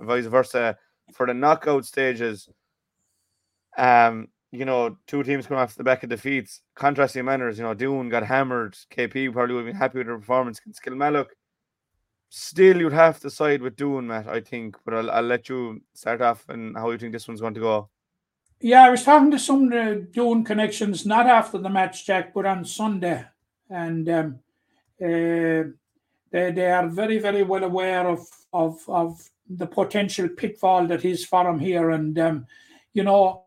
vice 0.00 0.26
versa 0.26 0.76
for 1.12 1.26
the 1.26 1.34
knockout 1.34 1.84
stages. 1.84 2.48
Um, 3.76 4.28
you 4.52 4.64
know, 4.64 4.96
two 5.06 5.22
teams 5.24 5.46
coming 5.46 5.60
off 5.62 5.74
the 5.74 5.82
back 5.82 6.04
of 6.04 6.10
defeats, 6.10 6.62
contrasting 6.76 7.24
manners. 7.24 7.58
You 7.58 7.64
know, 7.64 7.74
Doon 7.74 8.08
got 8.08 8.24
hammered. 8.24 8.74
KP 8.90 9.32
probably 9.32 9.54
would 9.56 9.66
be 9.66 9.72
happy 9.72 9.98
with 9.98 10.06
their 10.06 10.18
performance 10.18 10.60
against 10.60 10.82
Kilmallock. 10.84 11.26
Still, 12.28 12.78
you'd 12.78 12.92
have 12.92 13.18
to 13.20 13.30
side 13.30 13.62
with 13.62 13.76
Doon, 13.76 14.06
Matt, 14.06 14.28
I 14.28 14.40
think. 14.40 14.76
But 14.84 14.94
I'll, 14.94 15.10
I'll 15.10 15.22
let 15.22 15.48
you 15.48 15.82
start 15.94 16.22
off 16.22 16.48
and 16.48 16.76
how 16.76 16.90
you 16.90 16.98
think 16.98 17.12
this 17.12 17.26
one's 17.26 17.40
going 17.40 17.54
to 17.54 17.60
go. 17.60 17.88
Yeah, 18.60 18.84
I 18.84 18.90
was 18.90 19.02
talking 19.02 19.30
to 19.32 19.38
some 19.38 19.64
of 19.64 19.70
the 19.70 20.08
Doon 20.12 20.44
connections, 20.44 21.04
not 21.04 21.26
after 21.26 21.58
the 21.58 21.68
match, 21.68 22.06
Jack, 22.06 22.32
but 22.32 22.46
on 22.46 22.64
Sunday. 22.64 23.24
And 23.68 24.08
um, 24.08 24.38
uh, 25.04 25.64
they, 26.34 26.50
they 26.50 26.68
are 26.68 26.88
very, 26.88 27.20
very 27.20 27.44
well 27.44 27.62
aware 27.62 28.08
of, 28.08 28.26
of, 28.52 28.80
of 28.88 29.30
the 29.48 29.68
potential 29.68 30.28
pitfall 30.28 30.84
that 30.88 31.04
is 31.04 31.24
for 31.24 31.44
them 31.44 31.60
here. 31.60 31.90
And, 31.90 32.18
um, 32.18 32.46
you 32.92 33.04
know, 33.04 33.44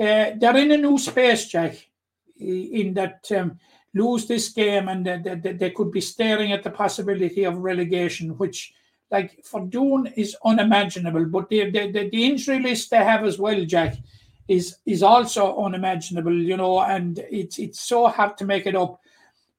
uh, 0.00 0.32
they're 0.36 0.56
in 0.56 0.72
a 0.72 0.76
new 0.76 0.98
space, 0.98 1.46
Jack, 1.46 1.88
in 2.36 2.94
that 2.94 3.30
um, 3.30 3.60
lose 3.94 4.26
this 4.26 4.48
game 4.48 4.88
and 4.88 5.06
they, 5.06 5.36
they, 5.36 5.52
they, 5.52 5.70
could 5.70 5.92
be 5.92 6.00
staring 6.00 6.50
at 6.50 6.64
the 6.64 6.70
possibility 6.70 7.44
of 7.44 7.58
relegation, 7.58 8.30
which, 8.38 8.74
like, 9.12 9.44
for 9.44 9.60
Doon 9.60 10.08
is 10.16 10.36
unimaginable. 10.44 11.26
But 11.26 11.48
the, 11.48 11.70
the, 11.70 11.92
the, 11.92 12.10
the 12.10 12.24
injury 12.24 12.58
list 12.58 12.90
they 12.90 13.04
have 13.04 13.24
as 13.24 13.38
well, 13.38 13.64
Jack, 13.64 13.94
is 14.48 14.78
is 14.84 15.04
also 15.04 15.62
unimaginable, 15.62 16.34
you 16.34 16.56
know, 16.56 16.80
and 16.80 17.20
it's 17.30 17.60
it's 17.60 17.80
so 17.82 18.08
hard 18.08 18.36
to 18.38 18.44
make 18.44 18.66
it 18.66 18.74
up. 18.74 18.98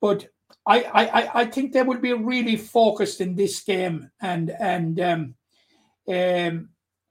But 0.02 0.28
I 0.66 0.84
I, 0.84 1.42
I 1.42 1.46
think 1.46 1.74
they 1.74 1.84
will 1.84 2.00
be 2.00 2.14
really 2.14 2.58
focused 2.58 3.22
in 3.22 3.36
this 3.36 3.62
game, 3.62 4.10
and 4.22 4.50
and 4.50 5.00
um, 5.00 5.36
um, 6.08 6.70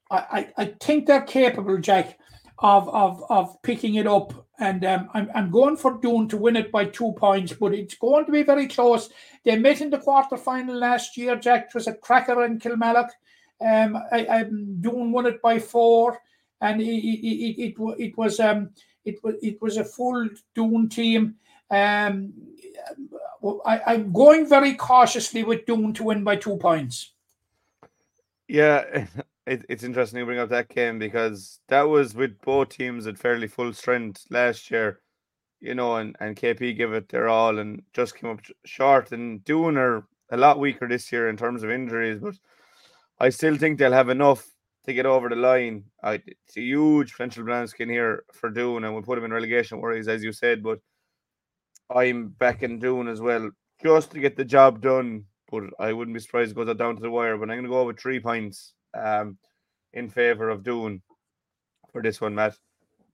I, 0.09 0.49
I 0.57 0.65
think 0.79 1.05
they're 1.05 1.21
capable, 1.21 1.77
Jack, 1.77 2.19
of 2.59 2.89
of 2.89 3.23
of 3.29 3.61
picking 3.61 3.95
it 3.95 4.07
up. 4.07 4.47
And 4.59 4.85
um, 4.85 5.09
I'm 5.13 5.29
I'm 5.33 5.51
going 5.51 5.77
for 5.77 5.97
Doon 5.99 6.27
to 6.29 6.37
win 6.37 6.55
it 6.55 6.71
by 6.71 6.85
two 6.85 7.13
points, 7.13 7.53
but 7.53 7.73
it's 7.73 7.95
going 7.95 8.25
to 8.25 8.31
be 8.31 8.43
very 8.43 8.67
close. 8.67 9.09
They 9.43 9.57
met 9.57 9.81
in 9.81 9.89
the 9.89 9.97
quarter 9.97 10.37
final 10.37 10.77
last 10.77 11.17
year, 11.17 11.35
Jack. 11.35 11.67
It 11.67 11.73
was 11.73 11.87
a 11.87 11.95
cracker 11.95 12.43
in 12.45 12.59
Kilmallock. 12.59 13.09
Um, 13.59 13.95
I, 14.11 14.27
I 14.29 14.43
Doon 14.43 15.11
won 15.11 15.25
it 15.25 15.41
by 15.41 15.59
four, 15.59 16.19
and 16.59 16.81
it 16.81 16.85
it, 16.85 17.27
it, 17.27 17.75
it, 17.79 17.95
it 17.99 18.17
was 18.17 18.39
um 18.39 18.69
it 19.03 19.23
was 19.23 19.35
it 19.41 19.61
was 19.61 19.77
a 19.77 19.85
full 19.85 20.29
Doon 20.53 20.89
team. 20.89 21.35
Um, 21.71 22.33
I, 23.65 23.81
I'm 23.87 24.11
going 24.11 24.47
very 24.47 24.75
cautiously 24.75 25.43
with 25.43 25.65
Doon 25.65 25.93
to 25.93 26.03
win 26.03 26.23
by 26.23 26.35
two 26.35 26.57
points. 26.57 27.11
Yeah, 28.47 29.07
it, 29.47 29.65
it's 29.69 29.83
interesting 29.83 30.19
you 30.19 30.25
bring 30.25 30.39
up 30.39 30.49
that 30.49 30.69
game 30.69 30.99
because 30.99 31.59
that 31.67 31.83
was 31.83 32.13
with 32.13 32.39
both 32.41 32.69
teams 32.69 33.07
at 33.07 33.17
fairly 33.17 33.47
full 33.47 33.73
strength 33.73 34.25
last 34.29 34.69
year, 34.69 34.99
you 35.59 35.73
know, 35.73 35.95
and, 35.95 36.15
and 36.19 36.35
KP 36.35 36.77
gave 36.77 36.93
it 36.93 37.09
their 37.09 37.29
all 37.29 37.59
and 37.59 37.81
just 37.93 38.15
came 38.15 38.29
up 38.29 38.41
short. 38.65 39.11
And 39.11 39.43
Doon 39.43 39.77
are 39.77 40.05
a 40.31 40.37
lot 40.37 40.59
weaker 40.59 40.87
this 40.87 41.11
year 41.11 41.29
in 41.29 41.37
terms 41.37 41.63
of 41.63 41.71
injuries, 41.71 42.19
but 42.19 42.35
I 43.19 43.29
still 43.29 43.57
think 43.57 43.77
they'll 43.79 43.91
have 43.91 44.09
enough 44.09 44.47
to 44.85 44.93
get 44.93 45.05
over 45.05 45.29
the 45.29 45.35
line. 45.35 45.85
I, 46.03 46.15
it's 46.25 46.57
a 46.57 46.61
huge 46.61 47.11
potential 47.11 47.43
brown 47.43 47.67
skin 47.67 47.89
here 47.89 48.23
for 48.33 48.49
Doon, 48.49 48.83
and 48.83 48.93
we'll 48.93 49.03
put 49.03 49.17
him 49.17 49.25
in 49.25 49.33
relegation 49.33 49.79
worries, 49.79 50.07
as 50.07 50.23
you 50.23 50.31
said. 50.31 50.63
But 50.63 50.79
I'm 51.93 52.29
back 52.29 52.63
in 52.63 52.79
Doon 52.79 53.07
as 53.07 53.21
well, 53.21 53.49
just 53.83 54.11
to 54.11 54.19
get 54.19 54.35
the 54.35 54.45
job 54.45 54.81
done. 54.81 55.25
But 55.49 55.65
I 55.79 55.91
wouldn't 55.91 56.15
be 56.15 56.21
surprised 56.21 56.51
it 56.51 56.55
goes 56.55 56.75
down 56.75 56.95
to 56.95 57.01
the 57.01 57.11
wire. 57.11 57.37
But 57.37 57.49
I'm 57.49 57.57
going 57.57 57.63
to 57.63 57.69
go 57.69 57.85
with 57.85 57.99
three 57.99 58.19
points 58.19 58.73
um, 58.93 59.37
in 59.93 60.09
favour 60.09 60.49
of 60.49 60.63
Doon 60.63 61.01
for 61.91 62.01
this 62.01 62.21
one, 62.21 62.35
Matt. 62.35 62.57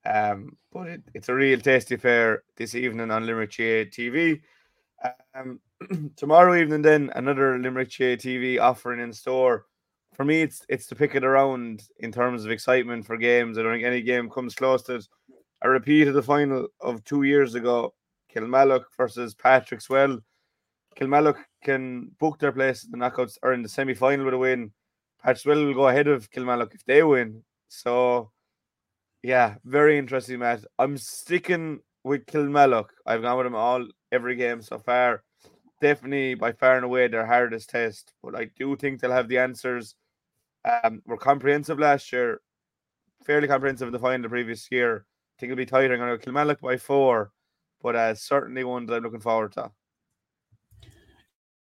Um, 0.05 0.57
but 0.71 0.87
it, 0.87 1.01
it's 1.13 1.29
a 1.29 1.33
real 1.33 1.59
tasty 1.59 1.95
affair 1.95 2.43
this 2.55 2.75
evening 2.75 3.11
on 3.11 3.25
Limerick 3.25 3.57
GAA 3.57 3.89
TV. 3.89 4.41
Um, 5.35 5.59
tomorrow 6.15 6.55
evening, 6.55 6.81
then 6.81 7.11
another 7.15 7.57
Limerick 7.57 7.89
GAA 7.89 8.15
TV 8.15 8.59
offering 8.59 8.99
in 8.99 9.11
store 9.11 9.65
for 10.17 10.25
me, 10.25 10.41
it's 10.41 10.65
it's 10.67 10.87
to 10.87 10.95
pick 10.95 11.13
it 11.13 11.23
around 11.23 11.83
in 11.99 12.11
terms 12.11 12.43
of 12.43 12.49
excitement 12.49 13.05
for 13.05 13.17
games. 13.17 13.57
I 13.57 13.61
don't 13.61 13.73
think 13.73 13.85
any 13.85 14.01
game 14.01 14.31
comes 14.31 14.55
close 14.55 14.81
to 14.83 14.95
it. 14.95 15.07
A 15.61 15.69
repeat 15.69 16.07
of 16.07 16.15
the 16.15 16.23
final 16.23 16.67
of 16.81 17.03
two 17.03 17.21
years 17.21 17.53
ago, 17.53 17.93
Kilmallock 18.33 18.85
versus 18.95 19.35
Patrickswell. 19.35 20.21
Kilmallock 20.95 21.37
can 21.63 22.11
book 22.19 22.39
their 22.39 22.51
place 22.51 22.83
in 22.83 22.91
the 22.91 22.97
knockouts 22.97 23.37
or 23.43 23.53
in 23.53 23.61
the 23.61 23.69
semi 23.69 23.93
final 23.93 24.25
with 24.25 24.33
a 24.33 24.37
win. 24.37 24.71
Patrickswell 25.23 25.65
will 25.65 25.73
go 25.73 25.87
ahead 25.87 26.07
of 26.07 26.29
Kilmallock 26.31 26.73
if 26.73 26.85
they 26.85 27.03
win. 27.03 27.43
So, 27.67 28.31
yeah, 29.23 29.55
very 29.65 29.97
interesting 29.97 30.39
match. 30.39 30.61
I'm 30.79 30.97
sticking 30.97 31.79
with 32.03 32.25
Kilmallock. 32.25 32.89
I've 33.05 33.21
gone 33.21 33.37
with 33.37 33.45
them 33.45 33.55
all 33.55 33.85
every 34.11 34.35
game 34.35 34.61
so 34.61 34.79
far. 34.79 35.23
Definitely 35.81 36.35
by 36.35 36.53
far 36.53 36.77
and 36.77 36.85
away 36.85 37.07
their 37.07 37.25
hardest 37.25 37.69
test, 37.69 38.13
but 38.23 38.35
I 38.35 38.49
do 38.57 38.75
think 38.75 38.99
they'll 38.99 39.11
have 39.11 39.27
the 39.27 39.37
answers 39.37 39.95
um, 40.83 41.01
were 41.05 41.17
comprehensive 41.17 41.77
last 41.77 42.11
year, 42.11 42.41
fairly 43.23 43.47
comprehensive 43.47 43.87
in 43.87 43.91
the 43.91 43.99
final 43.99 44.23
the 44.23 44.29
previous 44.29 44.67
year. 44.71 45.05
I 45.05 45.39
think 45.39 45.51
it'll 45.51 45.57
be 45.57 45.65
tighter. 45.65 45.93
I'm 45.93 45.99
going 45.99 46.17
to 46.17 46.25
Kilmallock 46.25 46.61
by 46.61 46.77
four, 46.77 47.31
but 47.87 47.95
uh, 47.95 48.13
certainly 48.13 48.65
one 48.65 48.85
that 48.85 48.95
I'm 48.95 49.03
looking 49.03 49.21
forward 49.21 49.53
to. 49.53 49.71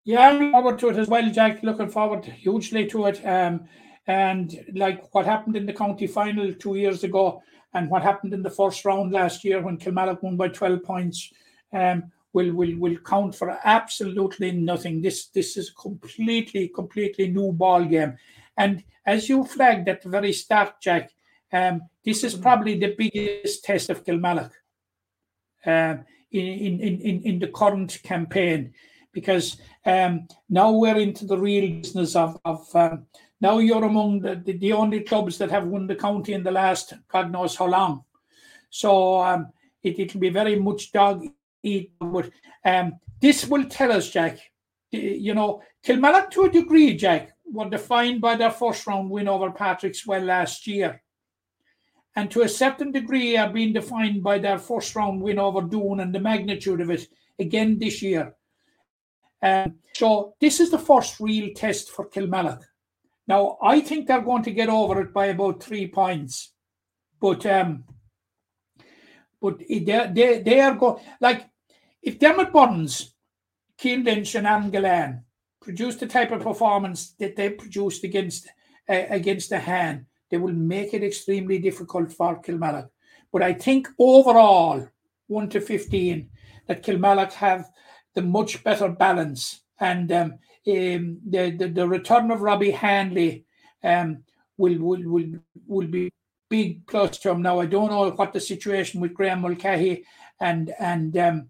Yeah, 0.03 0.28
I'm 0.28 0.34
looking 0.34 0.51
forward 0.51 0.80
to 0.80 0.89
it 0.89 0.97
as 0.97 1.07
well, 1.07 1.30
Jack. 1.32 1.63
Looking 1.63 1.88
forward 1.88 2.26
hugely 2.26 2.88
to 2.88 3.05
it. 3.05 3.26
Um, 3.26 3.70
and 4.05 4.53
like 4.74 5.15
what 5.15 5.26
happened 5.26 5.55
in 5.55 5.65
the 5.65 5.72
county 5.72 6.07
final 6.07 6.53
two 6.53 6.76
years 6.76 7.05
ago, 7.05 7.41
and 7.74 7.89
what 7.89 8.01
happened 8.01 8.34
in 8.34 8.43
the 8.43 8.49
first 8.49 8.84
round 8.84 9.13
last 9.13 9.45
year 9.45 9.61
when 9.61 9.78
Kilmallock 9.78 10.22
won 10.22 10.36
by 10.36 10.49
12 10.49 10.84
points, 10.84 11.32
um, 11.72 12.11
will 12.34 12.51
will 12.51 12.76
will 12.78 12.97
count 12.97 13.34
for 13.34 13.57
absolutely 13.63 14.51
nothing. 14.51 15.01
This 15.01 15.28
this 15.28 15.55
is 15.55 15.70
completely 15.70 16.67
completely 16.67 17.30
new 17.30 17.53
ball 17.53 17.86
game. 17.86 18.17
And 18.57 18.84
as 19.05 19.30
you 19.30 19.45
flagged 19.45 19.88
at 19.88 20.01
the 20.01 20.09
very 20.09 20.34
start, 20.34 20.82
Jack, 20.82 21.11
um, 21.53 21.84
this 22.03 22.26
is 22.26 22.36
probably 22.36 22.78
the 22.78 22.93
biggest 22.97 23.63
test 23.63 23.89
of 23.89 24.03
Kilmallock 24.03 24.51
um, 25.66 26.05
in, 26.32 26.80
in, 26.80 27.01
in, 27.01 27.22
in 27.24 27.39
the 27.39 27.47
current 27.47 27.99
campaign 28.03 28.74
because 29.12 29.57
um, 29.86 30.28
now 30.49 30.72
we're 30.72 30.97
into 30.97 31.26
the 31.26 31.38
real 31.38 31.82
business 31.82 32.16
of, 32.16 32.39
of 32.45 32.68
um, 32.76 33.05
now 33.41 33.57
you're 33.60 33.86
among 33.86 34.20
the, 34.20 34.36
the, 34.36 34.74
only 34.74 35.01
clubs 35.01 35.38
that 35.38 35.49
have 35.49 35.66
won 35.66 35.88
the 35.88 35.95
county 35.95 36.34
in 36.34 36.43
the 36.43 36.51
last 36.51 36.93
God 37.07 37.32
knows 37.32 37.55
how 37.55 37.68
long. 37.68 38.03
So 38.70 39.22
um, 39.22 39.47
it, 39.82 39.97
it'll 39.99 40.20
be 40.20 40.30
very 40.30 40.60
much 40.60 40.91
dog 40.91 41.26
eat. 41.64 41.93
But 41.99 42.30
um, 42.66 42.99
this 43.20 43.47
will 43.47 43.66
tell 43.66 43.91
us, 43.91 44.10
Jack, 44.10 44.39
you 44.91 45.34
know, 45.34 45.62
Kilmallock 45.86 46.32
to 46.32 46.43
a 46.43 46.49
degree, 46.49 46.95
Jack, 46.95 47.32
were 47.45 47.70
defined 47.70 48.22
by 48.22 48.36
their 48.36 48.51
first 48.51 48.86
round 48.86 49.10
win 49.10 49.28
over 49.28 49.51
Patrickswell 49.51 50.26
last 50.26 50.68
year. 50.68 51.01
And 52.20 52.30
to 52.32 52.41
a 52.41 52.49
certain 52.49 52.91
degree 52.91 53.38
are 53.38 53.49
being 53.49 53.72
defined 53.72 54.22
by 54.22 54.39
their 54.39 54.59
first 54.59 54.93
round 54.93 55.22
win 55.22 55.39
over 55.39 55.61
Doon 55.61 56.01
and 56.01 56.13
the 56.13 56.20
magnitude 56.20 56.82
of 56.82 56.89
it 56.89 57.07
again 57.39 57.80
this 57.80 58.01
year. 58.01 58.36
Um, 59.41 59.76
so 59.93 60.36
this 60.41 60.59
is 60.59 60.70
the 60.70 60.80
first 60.80 61.22
real 61.22 61.53
test 61.55 61.89
for 61.89 62.09
Kilmallock. 62.09 62.61
Now 63.26 63.57
I 63.61 63.80
think 63.80 64.05
they're 64.05 64.20
going 64.20 64.43
to 64.43 64.51
get 64.51 64.67
over 64.67 64.99
it 64.99 65.13
by 65.13 65.28
about 65.28 65.63
three 65.63 65.88
points, 65.88 66.51
but 67.22 67.45
um, 67.45 67.86
but 69.41 69.59
they 69.59 69.80
they 70.13 70.41
they 70.41 70.59
are 70.59 70.76
going 70.76 71.01
like 71.22 71.47
if 72.01 72.20
Diarmaid 72.20 72.51
Byrnes, 72.51 73.15
Cian 73.80 74.03
Lynch, 74.03 74.36
and 74.36 74.45
Aaron 74.45 74.72
Gillane 74.72 75.24
produce 75.61 75.95
the 75.95 76.07
type 76.07 76.32
of 76.32 76.41
performance 76.41 77.11
that 77.20 77.38
they 77.38 77.49
produced 77.51 78.03
against 78.03 78.49
uh, 78.89 79.05
against 79.09 79.49
the 79.51 79.59
hand, 79.59 80.05
they 80.30 80.38
will 80.38 80.53
make 80.53 80.93
it 80.93 81.03
extremely 81.03 81.59
difficult 81.59 82.11
for 82.11 82.41
Kilmallock. 82.41 82.89
But 83.32 83.43
I 83.43 83.53
think 83.53 83.88
overall, 83.97 84.88
one 85.27 85.49
to 85.49 85.61
fifteen, 85.61 86.30
that 86.67 86.84
Kilmallock 86.84 87.34
have 87.34 87.69
the 88.15 88.21
much 88.21 88.63
better 88.63 88.89
balance, 88.89 89.61
and 89.80 90.11
um, 90.11 90.34
um, 90.67 91.19
the, 91.25 91.51
the 91.57 91.71
the 91.73 91.88
return 91.88 92.32
of 92.32 92.41
Robbie 92.41 92.71
Hanley 92.71 93.45
um, 93.84 94.23
will 94.57 94.77
will 94.80 95.03
will 95.03 95.32
will 95.67 95.88
be 95.88 96.11
big 96.49 96.86
plus 96.88 97.19
to 97.19 97.30
him. 97.30 97.41
Now 97.41 97.59
I 97.59 97.67
don't 97.67 97.91
know 97.91 98.09
what 98.09 98.34
the 98.34 98.39
situation 98.39 98.99
with 98.99 99.13
Graeme 99.13 99.41
Mulcahy 99.41 100.05
and 100.41 100.73
and 100.80 101.15
um, 101.17 101.49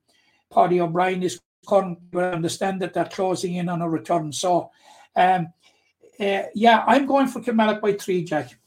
Paddy 0.54 0.82
O'Brien 0.82 1.24
is 1.24 1.40
current, 1.66 2.00
but 2.12 2.24
I 2.24 2.32
understand 2.32 2.82
that 2.82 2.94
they're 2.94 3.06
closing 3.06 3.56
in 3.56 3.70
on 3.70 3.82
a 3.82 3.90
return. 3.90 4.32
So, 4.32 4.72
um, 5.16 5.54
uh, 6.20 6.44
yeah, 6.56 6.84
I'm 6.88 7.06
going 7.06 7.28
for 7.28 7.42
Kilmallock 7.42 7.82
by 7.82 7.94
three, 7.94 8.24
Jack. 8.24 8.59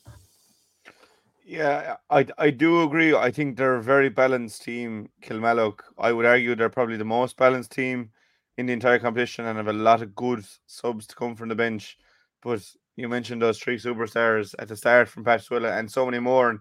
Yeah, 1.45 1.97
I 2.09 2.27
I 2.39 2.51
do 2.51 2.83
agree. 2.83 3.15
I 3.15 3.31
think 3.31 3.57
they're 3.57 3.75
a 3.77 3.83
very 3.83 4.09
balanced 4.09 4.63
team, 4.63 5.09
Kilmallock. 5.23 5.81
I 5.99 6.13
would 6.13 6.25
argue 6.27 6.55
they're 6.55 6.69
probably 6.69 6.97
the 6.97 7.05
most 7.05 7.37
balanced 7.37 7.73
team 7.73 8.11
in 8.59 8.67
the 8.67 8.73
entire 8.73 8.99
competition 8.99 9.47
and 9.47 9.57
have 9.57 9.67
a 9.69 9.73
lot 9.73 10.03
of 10.03 10.15
good 10.15 10.45
subs 10.67 11.07
to 11.09 11.17
come 11.17 11.35
from 11.35 11.49
the 11.49 11.55
bench. 11.57 11.97
But 12.43 12.63
you 12.97 13.09
mentioned 13.09 13.43
those 13.43 13.59
three 13.59 13.77
superstars 13.79 14.55
at 14.59 14.69
the 14.69 14.77
start 14.77 15.09
from 15.09 15.25
Patrickswell 15.25 15.79
and 15.79 15.91
so 15.91 16.05
many 16.05 16.21
more. 16.21 16.51
And 16.51 16.61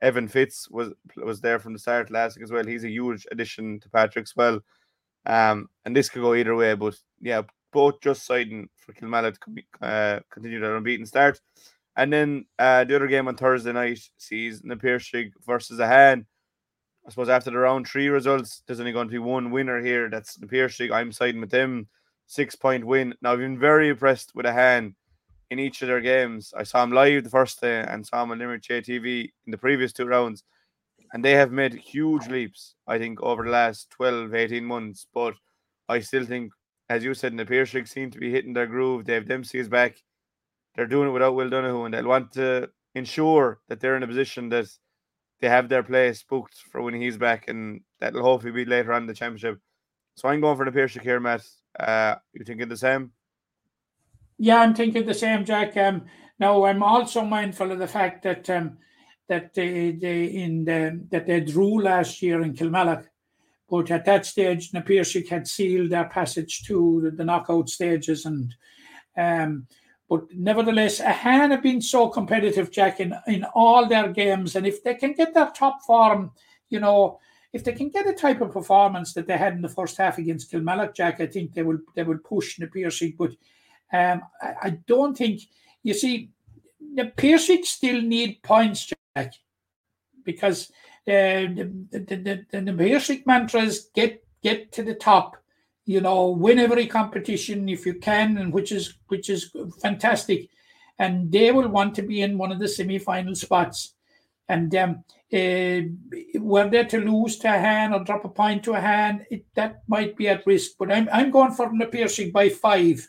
Evan 0.00 0.28
Fitz 0.28 0.68
was 0.70 0.92
was 1.16 1.40
there 1.40 1.58
from 1.58 1.74
the 1.74 1.78
start 1.78 2.10
last 2.10 2.36
week 2.36 2.44
as 2.44 2.52
well. 2.52 2.64
He's 2.66 2.84
a 2.84 2.90
huge 2.90 3.26
addition 3.30 3.80
to 3.80 3.88
Patrickswell. 3.90 4.60
Um, 5.26 5.68
and 5.84 5.94
this 5.96 6.08
could 6.08 6.22
go 6.22 6.34
either 6.34 6.56
way, 6.56 6.74
but 6.74 6.96
yeah, 7.20 7.42
both 7.72 8.00
just 8.02 8.26
siding 8.26 8.68
for 8.76 8.92
Kilmallock 8.94 9.36
to 9.40 9.86
uh, 9.86 10.20
continue 10.32 10.60
their 10.60 10.76
unbeaten 10.76 11.06
start. 11.06 11.40
And 11.96 12.12
then 12.12 12.46
uh, 12.58 12.84
the 12.84 12.96
other 12.96 13.06
game 13.06 13.28
on 13.28 13.36
Thursday 13.36 13.72
night 13.72 14.00
sees 14.16 14.62
Na 14.64 14.76
Piarsaigh 14.76 15.32
versus 15.44 15.78
Ahane. 15.78 16.24
I 17.06 17.10
suppose 17.10 17.28
after 17.28 17.50
the 17.50 17.58
round 17.58 17.86
three 17.86 18.08
results, 18.08 18.62
there's 18.66 18.80
only 18.80 18.92
going 18.92 19.08
to 19.08 19.12
be 19.12 19.18
one 19.18 19.50
winner 19.50 19.80
here. 19.80 20.08
That's 20.08 20.40
Na 20.40 20.46
Piarsaigh. 20.46 20.90
I'm 20.90 21.12
siding 21.12 21.40
with 21.40 21.50
them. 21.50 21.88
Six 22.26 22.54
point 22.54 22.84
win. 22.84 23.14
Now, 23.20 23.32
I've 23.32 23.38
been 23.38 23.58
very 23.58 23.88
impressed 23.88 24.34
with 24.34 24.46
Ahane 24.46 24.94
in 25.50 25.58
each 25.58 25.82
of 25.82 25.88
their 25.88 26.00
games. 26.00 26.54
I 26.56 26.62
saw 26.62 26.82
him 26.82 26.92
live 26.92 27.24
the 27.24 27.30
first 27.30 27.60
day 27.60 27.84
and 27.86 28.06
saw 28.06 28.22
him 28.22 28.30
on 28.30 28.38
Limerick 28.38 28.62
TV 28.62 29.30
in 29.46 29.50
the 29.50 29.58
previous 29.58 29.92
two 29.92 30.06
rounds 30.06 30.44
and 31.12 31.24
they 31.24 31.32
have 31.32 31.52
made 31.52 31.74
huge 31.74 32.26
leaps, 32.28 32.74
I 32.86 32.98
think, 32.98 33.22
over 33.22 33.44
the 33.44 33.50
last 33.50 33.90
12, 33.90 34.34
18 34.34 34.64
months. 34.64 35.06
But 35.12 35.34
I 35.88 36.00
still 36.00 36.24
think, 36.24 36.52
as 36.88 37.04
you 37.04 37.12
said, 37.14 37.36
the 37.36 37.44
Piarsaigh 37.44 37.84
seem 37.84 38.10
to 38.10 38.18
be 38.18 38.30
hitting 38.30 38.54
their 38.54 38.66
groove. 38.66 39.04
Dave 39.04 39.28
Dempsey 39.28 39.58
is 39.58 39.68
back. 39.68 40.02
They're 40.74 40.86
doing 40.86 41.08
it 41.08 41.12
without 41.12 41.34
Will 41.34 41.50
Donoghue, 41.50 41.84
and 41.84 41.94
they'll 41.94 42.06
want 42.06 42.32
to 42.32 42.70
ensure 42.94 43.60
that 43.68 43.80
they're 43.80 43.96
in 43.96 44.02
a 44.02 44.06
position 44.06 44.48
that 44.50 44.66
they 45.40 45.48
have 45.48 45.68
their 45.68 45.82
place 45.82 46.22
booked 46.22 46.54
for 46.70 46.82
when 46.82 46.94
he's 46.94 47.18
back, 47.18 47.48
and 47.48 47.80
that'll 48.00 48.22
hopefully 48.22 48.52
be 48.52 48.64
later 48.64 48.92
on 48.92 49.02
in 49.02 49.06
the 49.08 49.14
championship. 49.14 49.58
So 50.16 50.28
I'm 50.28 50.40
going 50.40 50.56
for 50.56 50.64
the 50.64 50.72
Piarsaigh 50.72 51.02
here, 51.02 51.20
Matt. 51.20 51.42
Uh, 51.78 52.16
you 52.32 52.44
thinking 52.44 52.68
the 52.68 52.76
same? 52.76 53.12
Yeah, 54.38 54.60
I'm 54.60 54.74
thinking 54.74 55.06
the 55.06 55.14
same, 55.14 55.44
Jack. 55.44 55.76
Um, 55.76 56.04
now 56.38 56.64
I'm 56.64 56.82
also 56.82 57.22
mindful 57.22 57.72
of 57.72 57.78
the 57.78 57.86
fact 57.86 58.22
that 58.24 58.48
um, 58.50 58.78
that 59.28 59.54
they, 59.54 59.92
they 59.92 60.24
in 60.24 60.64
the, 60.64 61.04
that 61.10 61.26
they 61.26 61.40
drew 61.40 61.80
last 61.80 62.20
year 62.22 62.42
in 62.42 62.54
Kilmallock. 62.54 63.06
But 63.68 63.90
at 63.90 64.04
that 64.04 64.26
stage, 64.26 64.74
Na 64.74 64.82
Piarsaigh 64.82 65.28
had 65.28 65.48
sealed 65.48 65.90
their 65.90 66.04
passage 66.04 66.64
to 66.64 67.00
the, 67.04 67.10
the 67.10 67.24
knockout 67.24 67.70
stages, 67.70 68.26
and 68.26 68.54
um, 69.16 69.66
but 70.12 70.30
nevertheless, 70.34 71.00
Ahane 71.00 71.52
have 71.52 71.62
been 71.62 71.80
so 71.80 72.06
competitive, 72.06 72.70
Jack, 72.70 73.00
in, 73.00 73.14
in 73.26 73.44
all 73.54 73.86
their 73.86 74.08
games, 74.08 74.56
and 74.56 74.66
if 74.66 74.84
they 74.84 74.94
can 74.94 75.14
get 75.14 75.32
their 75.32 75.50
top 75.56 75.80
form, 75.86 76.32
you 76.68 76.80
know, 76.80 77.18
if 77.54 77.64
they 77.64 77.72
can 77.72 77.88
get 77.88 78.06
a 78.06 78.12
type 78.12 78.42
of 78.42 78.52
performance 78.52 79.14
that 79.14 79.26
they 79.26 79.38
had 79.38 79.54
in 79.54 79.62
the 79.62 79.70
first 79.70 79.96
half 79.96 80.18
against 80.18 80.52
Kilmallock, 80.52 80.94
Jack, 80.94 81.22
I 81.22 81.26
think 81.26 81.54
they 81.54 81.62
will 81.62 81.78
they 81.94 82.02
will 82.02 82.18
push 82.18 82.58
the 82.58 82.66
Piarsaigh. 82.66 83.14
But 83.16 83.30
um, 83.90 84.20
I, 84.42 84.54
I 84.64 84.70
don't 84.86 85.16
think 85.16 85.40
you 85.82 85.94
see 85.94 86.28
the 86.94 87.06
Piarsaigh 87.06 87.62
still 87.62 88.02
need 88.02 88.42
points, 88.42 88.92
Jack, 89.16 89.32
because 90.26 90.70
uh, 91.08 91.48
the, 91.56 91.72
the, 91.90 91.98
the, 92.00 92.46
the, 92.50 92.60
the 92.60 92.72
basic 92.74 93.26
mantra 93.26 93.62
is 93.62 93.88
get 93.94 94.22
get 94.42 94.72
to 94.72 94.82
the 94.82 94.94
top, 94.94 95.41
you 95.84 96.00
know, 96.00 96.30
win 96.30 96.58
every 96.58 96.86
competition 96.86 97.68
if 97.68 97.84
you 97.86 97.94
can, 97.94 98.38
and 98.38 98.52
which 98.52 98.72
is 98.72 98.94
which 99.08 99.28
is 99.28 99.50
fantastic. 99.80 100.48
And 100.98 101.32
they 101.32 101.50
will 101.50 101.68
want 101.68 101.94
to 101.96 102.02
be 102.02 102.20
in 102.20 102.38
one 102.38 102.52
of 102.52 102.60
the 102.60 102.68
semi-final 102.68 103.34
spots. 103.34 103.94
And 104.48 104.74
um, 104.76 105.04
uh, 105.32 105.80
were 106.38 106.68
they 106.68 106.84
to 106.84 107.00
lose 107.00 107.38
to 107.38 107.48
Ahane 107.48 107.94
or 107.94 108.04
drop 108.04 108.24
a 108.24 108.28
point 108.28 108.62
to 108.64 108.72
Ahane, 108.72 109.24
it, 109.30 109.46
that 109.54 109.82
might 109.88 110.16
be 110.16 110.28
at 110.28 110.46
risk. 110.46 110.72
But 110.78 110.92
I'm 110.92 111.08
I'm 111.12 111.30
going 111.30 111.52
for 111.52 111.72
the 111.76 111.86
Piarsaigh 111.86 112.30
by 112.30 112.50
five. 112.50 113.08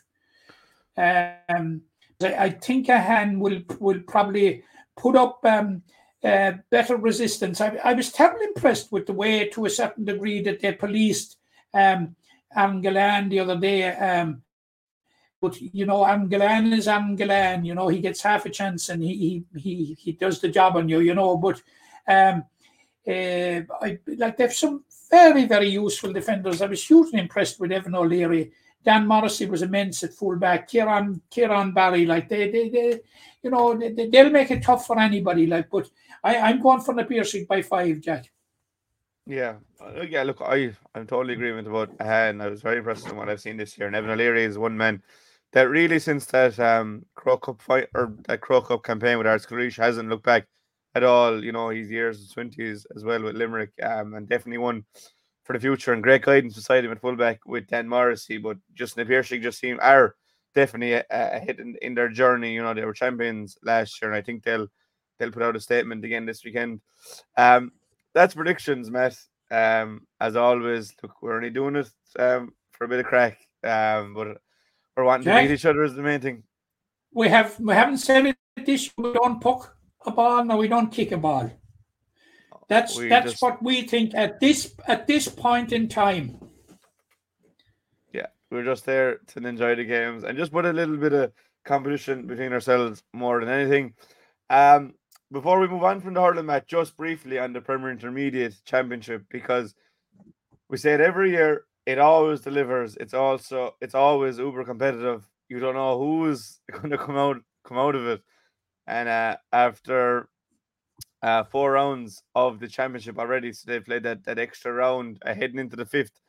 Um, 0.96 1.82
I, 2.22 2.34
I 2.46 2.50
think 2.50 2.86
Ahane 2.86 3.38
will 3.38 3.60
will 3.78 4.00
probably 4.08 4.64
put 4.96 5.16
up 5.16 5.40
um, 5.44 5.82
uh, 6.22 6.52
better 6.70 6.96
resistance. 6.96 7.60
I, 7.60 7.76
I 7.84 7.92
was 7.92 8.10
terribly 8.10 8.46
impressed 8.46 8.90
with 8.90 9.06
the 9.06 9.12
way, 9.12 9.48
to 9.50 9.66
a 9.66 9.70
certain 9.70 10.04
degree, 10.04 10.42
that 10.42 10.60
they 10.60 10.72
policed 10.72 11.36
um, 11.74 12.16
Angelan 12.56 13.30
the 13.30 13.40
other 13.40 13.58
day. 13.58 13.88
Um, 13.90 14.42
but 15.40 15.60
you 15.60 15.86
know, 15.86 16.04
Angelan 16.04 16.72
is 16.76 16.86
Angelan. 16.86 17.66
You 17.66 17.74
know, 17.74 17.88
he 17.88 18.00
gets 18.00 18.22
half 18.22 18.46
a 18.46 18.50
chance 18.50 18.88
and 18.88 19.02
he 19.02 19.44
he 19.54 19.60
he, 19.60 19.94
he 19.98 20.12
does 20.12 20.40
the 20.40 20.48
job 20.48 20.76
on 20.76 20.88
you. 20.88 21.00
You 21.00 21.14
know, 21.14 21.36
but 21.36 21.60
um, 22.08 22.44
uh, 23.06 23.60
I 23.82 23.98
like 24.06 24.36
they 24.36 24.44
have 24.44 24.54
some 24.54 24.84
very 25.10 25.46
very 25.46 25.68
useful 25.68 26.12
defenders. 26.12 26.62
I 26.62 26.66
was 26.66 26.86
hugely 26.86 27.20
impressed 27.20 27.60
with 27.60 27.72
Evan 27.72 27.94
O'Leary. 27.94 28.52
Dan 28.84 29.06
Morrissey 29.06 29.46
was 29.46 29.62
immense 29.62 30.04
at 30.04 30.14
fullback. 30.14 30.68
Kieran 30.68 31.20
Kieran 31.30 31.72
Barry, 31.72 32.06
like 32.06 32.28
they 32.28 32.50
they, 32.50 32.68
they 32.68 33.00
you 33.42 33.50
know 33.50 33.76
they, 33.76 34.08
they'll 34.08 34.30
make 34.30 34.50
it 34.50 34.62
tough 34.62 34.86
for 34.86 34.98
anybody. 34.98 35.46
Like, 35.46 35.70
but 35.70 35.88
I 36.22 36.36
I'm 36.38 36.60
going 36.60 36.80
for 36.80 36.94
the 36.94 37.04
Piarsaigh 37.04 37.46
by 37.46 37.62
five, 37.62 38.00
Jack. 38.00 38.30
Yeah, 39.26 39.56
uh, 39.80 40.02
yeah. 40.02 40.22
Look, 40.22 40.42
I 40.42 40.72
I'm 40.94 41.06
totally 41.06 41.32
agreement 41.34 41.66
about 41.66 41.90
Han. 42.00 42.40
I 42.40 42.48
was 42.48 42.60
very 42.60 42.78
impressed 42.78 43.06
with 43.06 43.14
what 43.14 43.30
I've 43.30 43.40
seen 43.40 43.56
this 43.56 43.78
year. 43.78 43.86
And 43.86 43.96
Evan 43.96 44.10
O'Leary 44.10 44.44
is 44.44 44.58
one 44.58 44.76
man 44.76 45.02
that 45.52 45.70
really, 45.70 45.98
since 45.98 46.26
that 46.26 46.58
um 46.60 47.06
Croke 47.14 47.42
Cup 47.42 47.62
fight 47.62 47.88
or 47.94 48.12
that 48.28 48.42
Croke 48.42 48.68
Cup 48.68 48.84
campaign 48.84 49.16
with 49.16 49.26
Arts 49.26 49.46
hasn't 49.76 50.10
looked 50.10 50.24
back 50.26 50.46
at 50.94 51.04
all. 51.04 51.42
You 51.42 51.52
know, 51.52 51.70
his 51.70 51.90
years 51.90 52.20
and 52.20 52.30
twenties 52.30 52.86
as 52.94 53.04
well 53.04 53.22
with 53.22 53.36
Limerick, 53.36 53.70
um, 53.82 54.14
and 54.14 54.28
definitely 54.28 54.58
one 54.58 54.84
for 55.44 55.54
the 55.54 55.60
future 55.60 55.94
and 55.94 56.02
great 56.02 56.22
guidance 56.22 56.54
beside 56.54 56.84
him 56.84 56.92
at 56.92 57.00
fullback 57.00 57.40
with 57.46 57.66
Dan 57.68 57.88
Morrissey. 57.88 58.36
But 58.36 58.58
Justin 58.74 59.06
Piercing 59.06 59.40
just 59.40 59.58
seem 59.58 59.78
are 59.80 60.16
definitely 60.54 60.92
a, 60.94 61.04
a 61.10 61.38
hit 61.38 61.60
in, 61.60 61.76
in 61.80 61.94
their 61.94 62.10
journey. 62.10 62.52
You 62.52 62.62
know, 62.62 62.74
they 62.74 62.84
were 62.84 62.92
champions 62.92 63.56
last 63.62 64.02
year, 64.02 64.10
and 64.10 64.18
I 64.18 64.22
think 64.22 64.42
they'll 64.42 64.68
they'll 65.18 65.32
put 65.32 65.42
out 65.42 65.56
a 65.56 65.60
statement 65.60 66.04
again 66.04 66.26
this 66.26 66.44
weekend. 66.44 66.82
Um, 67.38 67.72
that's 68.14 68.34
predictions, 68.34 68.90
Matt. 68.90 69.16
Um, 69.50 70.06
as 70.20 70.36
always, 70.36 70.94
look, 71.02 71.20
we're 71.22 71.36
only 71.36 71.50
doing 71.50 71.76
it 71.76 71.90
um 72.18 72.52
for 72.72 72.84
a 72.84 72.88
bit 72.88 73.00
of 73.00 73.06
crack. 73.06 73.38
Um, 73.62 74.14
but 74.14 74.38
we're 74.96 75.04
wanting 75.04 75.24
Jack? 75.24 75.42
to 75.42 75.48
beat 75.48 75.54
each 75.54 75.66
other 75.66 75.84
is 75.84 75.94
the 75.94 76.02
main 76.02 76.20
thing. 76.20 76.42
We 77.12 77.28
have 77.28 77.58
we 77.60 77.74
haven't 77.74 77.98
said 77.98 78.26
it 78.26 78.36
this. 78.64 78.92
We 78.96 79.12
don't 79.12 79.40
puck 79.40 79.76
a 80.06 80.10
ball, 80.10 80.44
no, 80.44 80.56
we 80.56 80.68
don't 80.68 80.92
kick 80.92 81.12
a 81.12 81.16
ball. 81.16 81.50
That's 82.68 82.96
We 82.98 83.08
that's 83.08 83.32
just- 83.32 83.42
what 83.42 83.62
we 83.62 83.82
think 83.82 84.14
at 84.14 84.40
this 84.40 84.74
at 84.86 85.06
this 85.06 85.28
point 85.28 85.72
in 85.72 85.88
time. 85.88 86.38
Yeah, 88.12 88.26
we're 88.50 88.64
just 88.64 88.84
there 88.86 89.18
to 89.28 89.46
enjoy 89.46 89.74
the 89.74 89.84
games 89.84 90.24
and 90.24 90.38
just 90.38 90.52
put 90.52 90.64
a 90.64 90.72
little 90.72 90.96
bit 90.96 91.12
of 91.12 91.32
competition 91.64 92.26
between 92.26 92.52
ourselves 92.52 93.02
more 93.12 93.40
than 93.40 93.48
anything. 93.48 93.94
Um, 94.50 94.94
before 95.34 95.58
we 95.58 95.66
move 95.66 95.82
on 95.82 96.00
from 96.00 96.14
the 96.14 96.22
hurling 96.22 96.46
match, 96.46 96.68
just 96.68 96.96
briefly 96.96 97.40
on 97.40 97.52
the 97.52 97.60
Premier 97.60 97.90
Intermediate 97.90 98.54
Championship, 98.64 99.24
because 99.28 99.74
we 100.70 100.78
say 100.78 100.92
it 100.94 101.00
every 101.00 101.32
year, 101.32 101.64
it 101.86 101.98
always 101.98 102.40
delivers. 102.40 102.96
It's 102.96 103.14
also 103.14 103.74
it's 103.80 103.96
always 103.96 104.38
uber 104.38 104.64
competitive. 104.64 105.28
You 105.48 105.58
don't 105.58 105.74
know 105.74 105.98
who's 105.98 106.60
going 106.72 106.90
to 106.90 106.96
come 106.96 107.16
out 107.16 107.38
come 107.64 107.78
out 107.78 107.96
of 107.96 108.06
it. 108.06 108.22
And 108.86 109.08
uh, 109.08 109.36
after 109.52 110.28
uh, 111.20 111.42
four 111.42 111.72
rounds 111.72 112.22
of 112.36 112.60
the 112.60 112.68
championship 112.68 113.18
already, 113.18 113.52
so 113.52 113.64
they 113.66 113.80
played 113.80 114.04
that 114.04 114.24
that 114.24 114.38
extra 114.38 114.72
round 114.72 115.20
uh, 115.26 115.34
heading 115.34 115.58
into 115.58 115.74
the 115.74 115.84
fifth 115.84 116.20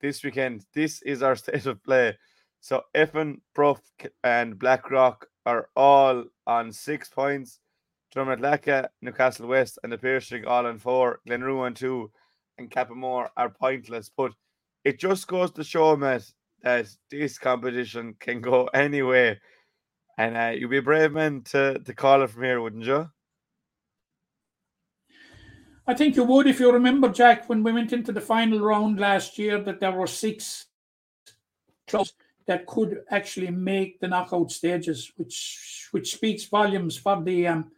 this 0.00 0.22
weekend. 0.22 0.64
This 0.72 1.02
is 1.02 1.20
our 1.20 1.34
state 1.42 1.66
of 1.66 1.82
play. 1.82 2.16
So 2.60 2.82
Effin, 2.94 3.40
Bruff, 3.56 3.80
and 4.22 4.56
Blackrock 4.56 5.26
are 5.46 5.68
all 5.74 6.26
on 6.46 6.70
six 6.70 7.08
points. 7.08 7.58
Dromin 8.14 8.38
Athlacca, 8.38 8.88
Newcastle 9.00 9.48
West, 9.48 9.78
and 9.82 9.92
the 9.92 9.98
Piarsaigh 9.98 10.44
all 10.44 10.66
on 10.66 10.78
four. 10.78 11.20
Glenroe 11.26 11.60
on 11.60 11.74
two, 11.74 12.10
and 12.58 12.70
Cappamore 12.70 13.28
are 13.36 13.48
pointless. 13.50 14.10
But 14.14 14.32
it 14.84 14.98
just 14.98 15.26
goes 15.26 15.50
to 15.52 15.64
show, 15.64 15.96
Matt, 15.96 16.24
that 16.62 16.88
this 17.10 17.38
competition 17.38 18.14
can 18.20 18.40
go 18.40 18.66
anyway. 18.74 19.40
And 20.18 20.36
uh, 20.36 20.52
you'd 20.54 20.70
be 20.70 20.78
a 20.78 20.82
brave 20.82 21.12
man 21.12 21.42
to, 21.46 21.78
to 21.78 21.94
call 21.94 22.22
it 22.22 22.30
from 22.30 22.42
here, 22.42 22.60
wouldn't 22.60 22.84
you? 22.84 23.08
I 25.86 25.94
think 25.94 26.14
you 26.14 26.24
would 26.24 26.46
if 26.46 26.60
you 26.60 26.70
remember, 26.70 27.08
Jack, 27.08 27.48
when 27.48 27.62
we 27.62 27.72
went 27.72 27.92
into 27.92 28.12
the 28.12 28.20
final 28.20 28.60
round 28.60 29.00
last 29.00 29.38
year, 29.38 29.60
that 29.62 29.80
there 29.80 29.90
were 29.90 30.06
six 30.06 30.66
clubs 31.88 32.12
that 32.46 32.66
could 32.66 33.02
actually 33.10 33.50
make 33.50 33.98
the 34.00 34.06
knockout 34.06 34.52
stages, 34.52 35.10
which 35.16 35.88
which 35.90 36.12
speaks 36.14 36.44
volumes 36.44 36.96
for 36.96 37.20
the 37.22 37.48
um 37.48 37.72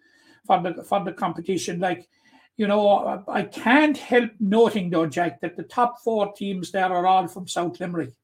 for 0.47 0.63
the 0.63 0.83
for 0.85 1.05
the 1.05 1.13
competition. 1.13 1.81
Like, 1.81 2.09
you 2.57 2.67
know, 2.67 3.25
I 3.29 3.43
can't 3.43 3.97
help 3.97 4.31
noting 4.39 4.91
though, 4.91 5.07
Jack, 5.07 5.41
that 5.41 5.57
the 5.57 5.65
top 5.65 6.01
four 6.03 6.33
teams 6.33 6.71
there 6.71 6.93
are 6.93 7.07
all 7.07 7.27
from 7.27 7.49
South 7.49 7.81
Limerick. 7.81 8.15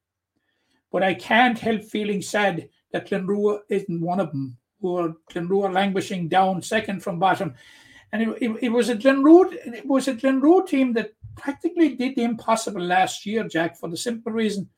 But 0.93 1.03
I 1.03 1.15
can't 1.15 1.59
help 1.59 1.85
feeling 1.85 2.23
sad 2.23 2.69
that 2.93 3.09
Glenroe 3.09 3.61
isn't 3.69 4.01
one 4.01 4.21
of 4.21 4.31
them, 4.33 4.57
who 4.81 4.97
are 4.97 5.15
Glenroe 5.31 5.65
are 5.65 5.73
languishing 5.73 6.29
down 6.29 6.63
second 6.63 7.03
from 7.03 7.19
bottom. 7.19 7.55
And 8.13 8.23
it, 8.23 8.29
it, 8.43 8.57
it 8.63 8.69
was 8.71 8.89
a 8.89 8.97
Glenroe, 8.97 9.53
it 9.53 9.87
was 9.87 10.09
a 10.09 10.15
Glenroe 10.15 10.67
team 10.67 10.93
that 10.95 11.13
practically 11.37 11.95
did 11.95 12.17
the 12.17 12.25
impossible 12.25 12.83
last 12.83 13.25
year, 13.25 13.47
Jack, 13.47 13.79
for 13.79 13.89
the 13.89 13.97
simple 13.97 14.33
reason 14.33 14.69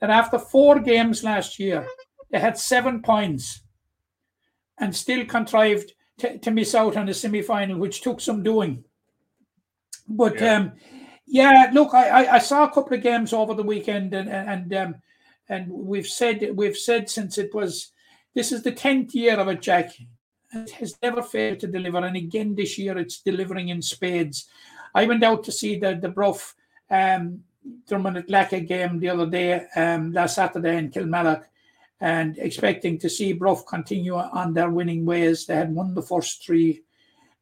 that 0.00 0.10
after 0.10 0.38
four 0.38 0.80
games 0.80 1.22
last 1.22 1.58
year, 1.58 1.86
they 2.30 2.40
had 2.40 2.58
seven 2.58 3.00
points 3.00 3.62
and 4.78 4.94
still 4.94 5.24
contrived 5.24 5.92
to, 6.18 6.38
to 6.38 6.50
miss 6.50 6.74
out 6.74 6.96
on 6.96 7.06
the 7.06 7.14
semi-final, 7.14 7.78
which 7.78 8.00
took 8.00 8.20
some 8.20 8.42
doing. 8.42 8.84
But 10.08 10.40
Yeah. 10.40 10.56
um, 10.56 10.72
yeah, 11.26 11.70
look, 11.72 11.94
I, 11.94 12.24
I, 12.24 12.34
I 12.34 12.38
saw 12.38 12.64
a 12.64 12.70
couple 12.70 12.94
of 12.96 13.02
games 13.02 13.32
over 13.32 13.54
the 13.54 13.62
weekend, 13.62 14.12
and 14.14 14.28
and 14.28 14.74
um, 14.74 14.94
and 15.48 15.70
we've 15.70 16.06
said 16.06 16.50
we've 16.54 16.76
said 16.76 17.08
since 17.08 17.38
it 17.38 17.54
was 17.54 17.92
this 18.34 18.52
is 18.52 18.62
the 18.62 18.72
tenth 18.72 19.14
year 19.14 19.36
of 19.36 19.48
it, 19.48 19.62
Jack. 19.62 19.92
It 20.52 20.70
has 20.72 20.96
never 21.02 21.22
failed 21.22 21.60
to 21.60 21.66
deliver, 21.66 21.98
and 21.98 22.16
again 22.16 22.54
this 22.54 22.78
year 22.78 22.98
it's 22.98 23.20
delivering 23.22 23.70
in 23.70 23.80
spades. 23.80 24.48
I 24.94 25.06
went 25.06 25.24
out 25.24 25.44
to 25.44 25.52
see 25.52 25.78
the 25.78 25.96
the 25.96 26.10
Bruff 26.10 26.54
um, 26.90 27.42
Dromin 27.88 28.22
Athlacca 28.22 28.66
game 28.68 29.00
the 29.00 29.08
other 29.08 29.26
day, 29.26 29.64
um, 29.74 30.12
last 30.12 30.36
Saturday 30.36 30.76
in 30.76 30.90
Kilmallock, 30.90 31.44
and 32.04 32.36
expecting 32.36 32.98
to 32.98 33.08
see 33.08 33.32
Bruff 33.32 33.64
continue 33.64 34.14
on 34.14 34.52
their 34.52 34.68
winning 34.68 35.06
ways. 35.06 35.46
They 35.46 35.54
had 35.54 35.74
won 35.74 35.94
the 35.94 36.02
first 36.02 36.44
three, 36.44 36.82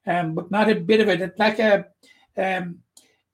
um, 0.07 0.37
but 0.37 0.53
not 0.53 0.71
a 0.71 0.77
bit 0.77 1.01
of 1.01 1.09
it. 1.09 1.21
It 1.21 1.37
like 1.37 1.59
a 1.59 1.87
um, 2.37 2.79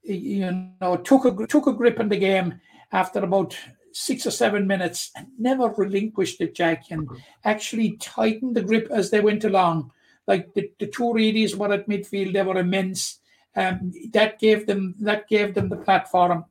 you 0.03 0.51
know 0.81 0.97
took 0.97 1.27
a 1.27 1.47
took 1.47 1.67
a 1.67 1.75
grip 1.75 2.01
in 2.01 2.09
the 2.09 2.17
game 2.17 2.59
after 2.93 3.19
about 3.19 3.55
six 3.93 4.27
or 4.27 4.31
seven 4.31 4.67
minutes 4.67 5.11
and 5.17 5.27
never 5.39 5.69
relinquished 5.69 6.41
it, 6.41 6.55
Jack, 6.55 6.85
and 6.91 7.07
actually 7.45 7.99
tightened 7.99 8.57
the 8.57 8.63
grip 8.63 8.89
as 8.91 9.11
they 9.11 9.21
went 9.21 9.45
along. 9.45 9.93
Like 10.27 10.55
the, 10.55 10.71
the 10.79 10.87
two 10.87 11.13
Reedies 11.13 11.55
were 11.55 11.75
at 11.75 11.89
midfield, 11.91 12.33
they 12.33 12.43
were 12.43 12.57
immense. 12.57 13.21
Um, 13.55 13.93
that 14.13 14.39
gave 14.39 14.67
them 14.67 14.95
that 15.01 15.29
gave 15.29 15.53
them 15.53 15.69
the 15.69 15.77
platform, 15.77 16.47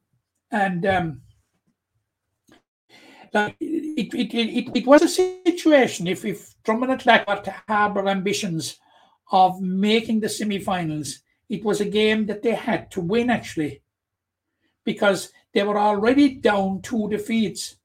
and 0.52 0.86
um, 0.86 1.22
like 3.34 3.58
it, 3.98 4.14
it, 4.14 4.34
it, 4.36 4.78
it 4.78 4.86
was 4.86 5.02
a 5.02 5.08
situation 5.08 6.06
if 6.08 6.24
if 6.24 6.54
Dromin 6.64 6.96
Athlacca 6.96 7.28
were 7.28 7.42
to 7.42 7.56
harbour 7.68 8.08
ambitions 8.08 8.78
of 9.32 9.60
making 9.60 10.20
the 10.20 10.30
semi-finals, 10.30 11.20
it 11.50 11.64
was 11.64 11.82
a 11.82 11.86
game 11.86 12.28
that 12.28 12.44
they 12.44 12.54
had 12.54 12.92
to 12.92 13.02
win 13.02 13.32
actually, 13.32 13.82
because 14.86 15.32
they 15.54 15.64
were 15.64 15.80
already 15.80 16.36
down 16.36 16.82
two 16.84 17.10
defeats. 17.10 17.78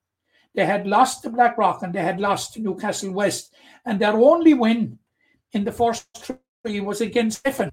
They 0.54 0.66
had 0.66 0.86
lost 0.86 1.22
to 1.22 1.30
Blackrock 1.30 1.82
and 1.82 1.94
they 1.94 2.02
had 2.02 2.20
lost 2.20 2.52
to 2.54 2.60
Newcastle 2.60 3.12
West, 3.12 3.54
and 3.86 3.98
their 3.98 4.12
only 4.12 4.52
win 4.52 4.98
in 5.52 5.64
the 5.64 5.72
first 5.72 6.06
three 6.62 6.80
was 6.80 7.00
against 7.00 7.42
Effin, 7.44 7.72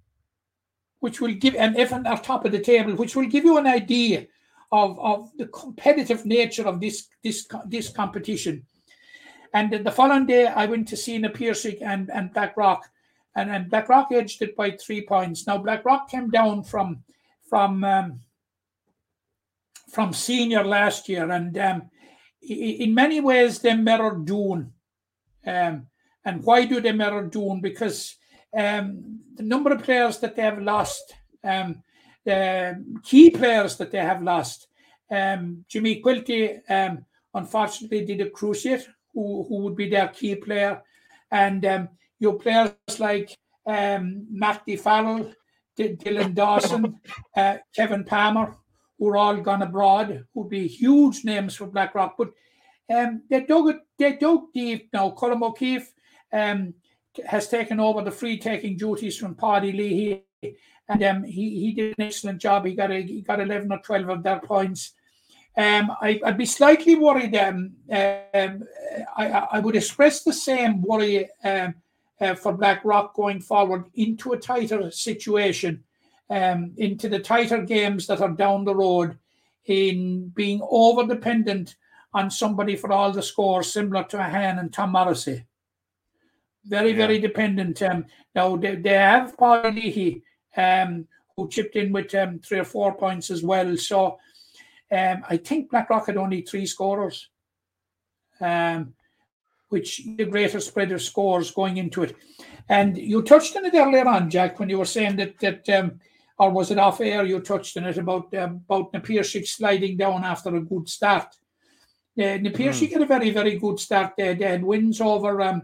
which 1.01 1.19
will 1.19 1.33
give 1.33 1.55
and 1.55 1.75
Effin 1.75 2.07
are 2.07 2.21
top 2.21 2.45
of 2.45 2.53
the 2.53 2.59
table, 2.59 2.95
which 2.95 3.17
will 3.17 3.27
give 3.27 3.43
you 3.43 3.57
an 3.57 3.67
idea 3.67 4.27
of, 4.71 4.99
of 4.99 5.31
the 5.37 5.47
competitive 5.47 6.25
nature 6.25 6.67
of 6.67 6.79
this 6.79 7.07
this 7.23 7.47
this 7.65 7.89
competition. 7.89 8.65
And 9.53 9.71
the 9.71 9.91
following 9.91 10.27
day, 10.27 10.45
I 10.45 10.65
went 10.67 10.87
to 10.89 10.97
see 10.97 11.19
Piarsaigh 11.19 11.81
and 11.81 12.09
and 12.11 12.33
Blackrock, 12.33 12.89
and 13.35 13.49
and 13.49 13.69
Blackrock 13.69 14.11
edged 14.11 14.41
it 14.41 14.55
by 14.55 14.71
three 14.71 15.05
points. 15.05 15.47
Now 15.47 15.57
Blackrock 15.57 16.09
came 16.09 16.29
down 16.29 16.63
from 16.63 17.03
from 17.49 17.83
um, 17.83 18.19
from 19.89 20.13
senior 20.13 20.63
last 20.63 21.09
year, 21.09 21.31
and 21.31 21.57
um, 21.57 21.89
in 22.41 22.93
many 22.93 23.19
ways 23.21 23.59
they 23.59 23.75
mirror 23.75 24.15
Doon. 24.15 24.71
Um, 25.45 25.87
and 26.25 26.43
why 26.43 26.65
do 26.65 26.79
they 26.79 26.91
mirror 26.91 27.23
Doon? 27.23 27.61
Because 27.61 28.15
um, 28.55 29.19
the 29.35 29.43
number 29.43 29.71
of 29.71 29.83
players 29.83 30.19
that 30.19 30.35
they 30.35 30.43
have 30.43 30.61
lost, 30.61 31.15
um, 31.43 31.81
the 32.29 33.01
key 33.03 33.31
players 33.31 33.75
that 33.77 33.91
they 33.91 34.03
have 34.11 34.21
lost. 34.21 34.67
Um, 35.09 35.65
Jimmy 35.67 36.01
Quilty, 36.01 36.61
um, 36.69 37.05
unfortunately, 37.33 38.05
did 38.05 38.21
a 38.21 38.29
cruciate, 38.29 38.85
who, 39.13 39.45
who 39.47 39.55
would 39.63 39.75
be 39.75 39.89
their 39.89 40.09
key 40.09 40.35
player. 40.35 40.81
And 41.31 41.65
um, 41.65 41.89
your 42.19 42.35
players 42.37 42.99
like 42.99 43.35
um, 43.65 44.27
Matty 44.29 44.75
Farrell, 44.75 45.33
D- 45.75 45.95
Dylan 45.95 46.35
Dawson, 46.35 46.99
uh, 47.35 47.57
Kevin 47.75 48.03
Palmer, 48.03 48.55
who 48.97 49.07
are 49.09 49.17
all 49.17 49.37
gone 49.37 49.63
abroad, 49.63 50.25
would 50.35 50.49
be 50.49 50.67
huge 50.67 51.25
names 51.25 51.55
for 51.55 51.65
Blackrock. 51.65 52.15
But 52.15 52.29
um, 52.95 53.23
they 53.29 53.41
dug 53.41 53.69
it, 53.69 53.77
they 53.97 54.17
dug 54.17 54.53
deep 54.53 54.89
now. 54.93 55.09
Colin 55.11 55.41
O'Keefe 55.41 55.91
um, 56.31 56.75
has 57.25 57.47
taken 57.47 57.79
over 57.79 58.03
the 58.03 58.11
free 58.11 58.37
taking 58.37 58.77
duties 58.77 59.17
from 59.17 59.35
Paddy 59.35 59.71
Leahy, 59.71 60.25
and 60.89 61.03
um, 61.03 61.23
he 61.23 61.59
he 61.59 61.73
did 61.73 61.95
an 61.97 62.05
excellent 62.05 62.41
job. 62.41 62.65
He 62.65 62.73
got 62.75 62.91
a, 62.91 63.01
he 63.01 63.21
got 63.21 63.39
eleven 63.39 63.71
or 63.71 63.79
twelve 63.79 64.09
of 64.09 64.23
their 64.23 64.39
points. 64.39 64.93
Um, 65.57 65.91
I, 66.01 66.19
I'd 66.23 66.37
be 66.37 66.45
slightly 66.45 66.95
worried. 66.95 67.35
Um, 67.35 67.73
um, 67.91 68.63
I, 69.17 69.27
I 69.27 69.47
I 69.53 69.59
would 69.59 69.75
express 69.75 70.23
the 70.23 70.33
same 70.33 70.81
worry 70.81 71.29
um, 71.43 71.75
uh, 72.21 72.35
for 72.35 72.53
Blackrock 72.53 73.13
going 73.13 73.41
forward 73.41 73.85
into 73.95 74.33
a 74.33 74.37
tighter 74.37 74.91
situation, 74.91 75.83
um, 76.29 76.73
into 76.77 77.09
the 77.09 77.19
tighter 77.19 77.61
games 77.63 78.07
that 78.07 78.21
are 78.21 78.29
down 78.31 78.65
the 78.65 78.75
road, 78.75 79.17
in 79.65 80.29
being 80.35 80.61
over 80.69 81.05
dependent 81.05 81.75
on 82.13 82.31
somebody 82.31 82.75
for 82.75 82.91
all 82.91 83.11
the 83.11 83.21
scores, 83.21 83.71
similar 83.71 84.03
to 84.03 84.17
Ahane 84.17 84.59
and 84.59 84.73
Tom 84.73 84.91
Morrissey. 84.91 85.45
Very, 86.65 86.91
Yeah. 86.91 86.97
very 86.97 87.19
dependent. 87.19 87.81
Um, 87.81 88.05
now 88.35 88.55
they, 88.55 88.75
they 88.75 88.93
have 88.95 89.37
Paul 89.37 89.69
Leahy, 89.71 90.23
um, 90.57 91.07
who 91.35 91.49
chipped 91.49 91.75
in 91.75 91.91
with 91.91 92.13
um, 92.15 92.39
three 92.39 92.59
or 92.59 92.65
four 92.65 92.95
points 92.95 93.29
as 93.29 93.43
well. 93.43 93.75
So 93.77 94.19
um, 94.91 95.23
I 95.29 95.37
think 95.37 95.69
Blackrock 95.69 96.07
had 96.07 96.17
only 96.17 96.41
three 96.41 96.65
scorers, 96.65 97.29
um, 98.41 98.93
which 99.69 100.01
the 100.17 100.25
greater 100.25 100.59
spread 100.59 100.91
of 100.91 101.01
scores 101.01 101.51
going 101.51 101.77
into 101.77 102.03
it. 102.03 102.15
And 102.67 102.97
you 102.97 103.21
touched 103.21 103.55
on 103.55 103.65
it 103.65 103.73
earlier 103.73 104.07
on, 104.07 104.29
Jack, 104.29 104.59
when 104.59 104.69
you 104.69 104.79
were 104.79 104.85
saying 104.85 105.15
that 105.17 105.39
that 105.39 105.69
um, 105.69 105.99
or 106.39 106.49
was 106.51 106.71
it 106.71 106.79
off 106.79 107.01
air? 107.01 107.25
You 107.25 107.41
touched 107.41 107.77
on 107.77 107.85
it 107.85 107.97
about 107.97 108.33
um, 108.35 108.61
about 108.67 108.93
Na 108.93 108.99
Piarsaigh 108.99 109.45
sliding 109.45 109.97
down 109.97 110.23
after 110.23 110.55
a 110.55 110.61
good 110.61 110.87
start. 110.87 111.35
Uh, 112.17 112.37
Na 112.37 112.49
Piarsaigh 112.51 112.91
had 112.91 113.01
a 113.01 113.05
very 113.05 113.31
very 113.31 113.57
good 113.57 113.79
start 113.79 114.13
there. 114.17 114.33
They 114.33 114.45
had 114.45 114.63
wins 114.63 115.01
over 115.01 115.41
um, 115.41 115.63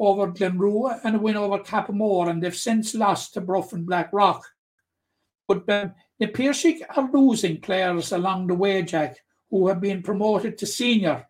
over 0.00 0.32
Glenroe 0.32 0.98
and 1.04 1.16
a 1.16 1.18
win 1.18 1.36
over 1.36 1.58
Cappamore, 1.58 2.30
and 2.30 2.42
they've 2.42 2.56
since 2.56 2.94
lost 2.94 3.34
to 3.34 3.40
Bruff 3.42 3.74
and 3.74 3.86
Blackrock. 3.86 4.42
But 5.46 5.68
um, 5.68 5.92
the 6.18 6.26
Piarsaigh 6.26 6.80
are 6.96 7.10
losing 7.12 7.60
players 7.60 8.10
along 8.10 8.46
the 8.46 8.54
way, 8.54 8.82
Jack, 8.82 9.18
who 9.50 9.68
have 9.68 9.80
been 9.80 10.02
promoted 10.02 10.56
to 10.58 10.66
senior. 10.66 11.26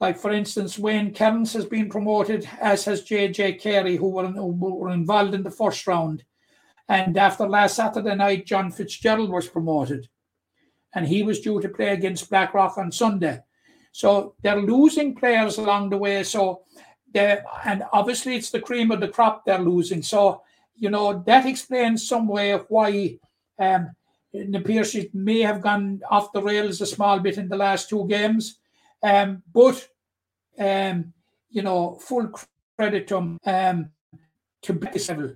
Like, 0.00 0.18
for 0.18 0.32
instance, 0.32 0.78
Wayne 0.78 1.12
Kearns 1.14 1.52
has 1.52 1.66
been 1.66 1.90
promoted, 1.90 2.48
as 2.60 2.84
has 2.86 3.04
JJ 3.04 3.60
Carey, 3.60 3.96
who 3.96 4.08
were, 4.08 4.26
who 4.26 4.52
were 4.52 4.90
involved 4.90 5.34
in 5.34 5.42
the 5.42 5.50
first 5.50 5.86
round. 5.86 6.24
And 6.88 7.16
after 7.18 7.48
last 7.48 7.76
Saturday 7.76 8.14
night, 8.14 8.46
John 8.46 8.70
Fitzgerald 8.70 9.30
was 9.30 9.48
promoted. 9.48 10.08
And 10.94 11.06
he 11.06 11.22
was 11.22 11.40
due 11.40 11.60
to 11.60 11.68
play 11.68 11.88
against 11.88 12.30
Blackrock 12.30 12.78
on 12.78 12.90
Sunday. 12.92 13.40
So 13.92 14.34
they're 14.42 14.60
losing 14.60 15.14
players 15.14 15.58
along 15.58 15.90
the 15.90 15.98
way. 15.98 16.22
So 16.22 16.62
they 17.16 17.38
and 17.64 17.82
obviously 17.92 18.36
it's 18.36 18.50
the 18.50 18.60
cream 18.60 18.90
of 18.90 19.00
the 19.00 19.08
crop 19.08 19.44
they're 19.44 19.58
losing. 19.58 20.02
So 20.02 20.42
you 20.76 20.90
know 20.90 21.22
that 21.26 21.46
explains 21.46 22.06
some 22.06 22.28
way 22.28 22.52
why 22.68 23.18
um, 23.58 23.90
may 25.14 25.40
have 25.40 25.62
gone 25.62 26.00
off 26.10 26.32
the 26.32 26.42
rails 26.42 26.80
a 26.80 26.86
small 26.86 27.18
bit 27.20 27.38
in 27.38 27.48
the 27.48 27.56
last 27.56 27.88
two 27.88 28.06
games. 28.06 28.58
Um, 29.02 29.42
but 29.52 29.88
um, 30.58 31.12
you 31.50 31.62
know, 31.62 31.98
full 32.00 32.30
credit 32.76 33.08
to 33.08 33.14
them 33.14 33.38
um, 33.46 33.90
to 34.62 34.72
base 34.72 35.08
level 35.08 35.34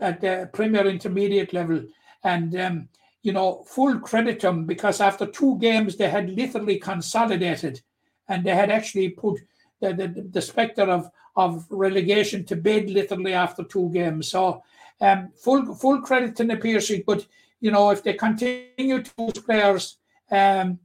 at 0.00 0.20
the 0.20 0.50
premier 0.52 0.86
intermediate 0.86 1.52
level, 1.52 1.84
and 2.24 2.58
um, 2.60 2.88
you 3.22 3.32
know, 3.32 3.64
full 3.68 3.98
credit 4.00 4.40
to 4.40 4.48
them 4.48 4.66
because 4.66 5.00
after 5.00 5.26
two 5.26 5.58
games 5.58 5.96
they 5.96 6.08
had 6.08 6.30
literally 6.30 6.78
consolidated, 6.78 7.80
and 8.28 8.44
they 8.44 8.54
had 8.54 8.70
actually 8.70 9.10
put 9.10 9.40
the 9.80 9.92
the, 9.94 10.28
the 10.30 10.42
spectre 10.42 10.90
of 10.90 11.10
of 11.36 11.66
relegation 11.70 12.44
to 12.44 12.56
bed 12.56 12.90
literally 12.90 13.34
after 13.34 13.64
two 13.64 13.90
games. 13.90 14.28
So 14.28 14.62
um, 15.00 15.30
full 15.34 15.74
full 15.74 16.00
credit 16.02 16.36
to 16.36 16.44
Na 16.44 16.56
Piarsaigh, 16.56 17.04
but 17.06 17.26
you 17.60 17.70
know 17.70 17.90
if 17.90 18.02
they 18.02 18.14
continue 18.14 19.02
to 19.02 19.10
lose 19.18 19.38
players, 19.44 19.98
um, 20.30 20.78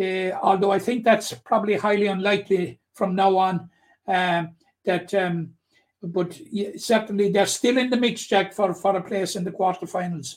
uh, 0.00 0.30
although 0.42 0.72
I 0.72 0.78
think 0.78 1.04
that's 1.04 1.32
probably 1.32 1.74
highly 1.74 2.06
unlikely 2.06 2.80
from 2.94 3.14
now 3.14 3.36
on, 3.36 3.70
um, 4.06 4.56
that 4.84 5.12
um, 5.14 5.54
but 6.02 6.38
certainly 6.76 7.30
they're 7.30 7.46
still 7.46 7.78
in 7.78 7.90
the 7.90 7.96
mix, 7.96 8.26
Jack, 8.26 8.52
for, 8.52 8.72
for 8.72 8.96
a 8.96 9.02
place 9.02 9.36
in 9.36 9.44
the 9.44 9.50
quarterfinals. 9.50 10.36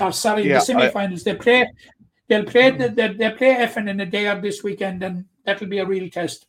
Or 0.00 0.12
sorry, 0.12 0.46
Yeah, 0.46 0.54
the 0.54 0.60
semi-finals. 0.60 1.24
They 1.24 1.34
play. 1.34 1.70
They'll 2.28 2.44
play. 2.44 2.70
The, 2.70 2.88
they, 2.90 3.08
they 3.08 3.30
play 3.30 3.54
Effin 3.56 3.88
in 3.88 4.00
a 4.00 4.06
day 4.06 4.28
or 4.28 4.40
this 4.40 4.62
weekend, 4.62 5.02
and 5.02 5.24
that'll 5.44 5.66
be 5.66 5.78
a 5.78 5.86
real 5.86 6.08
test. 6.08 6.46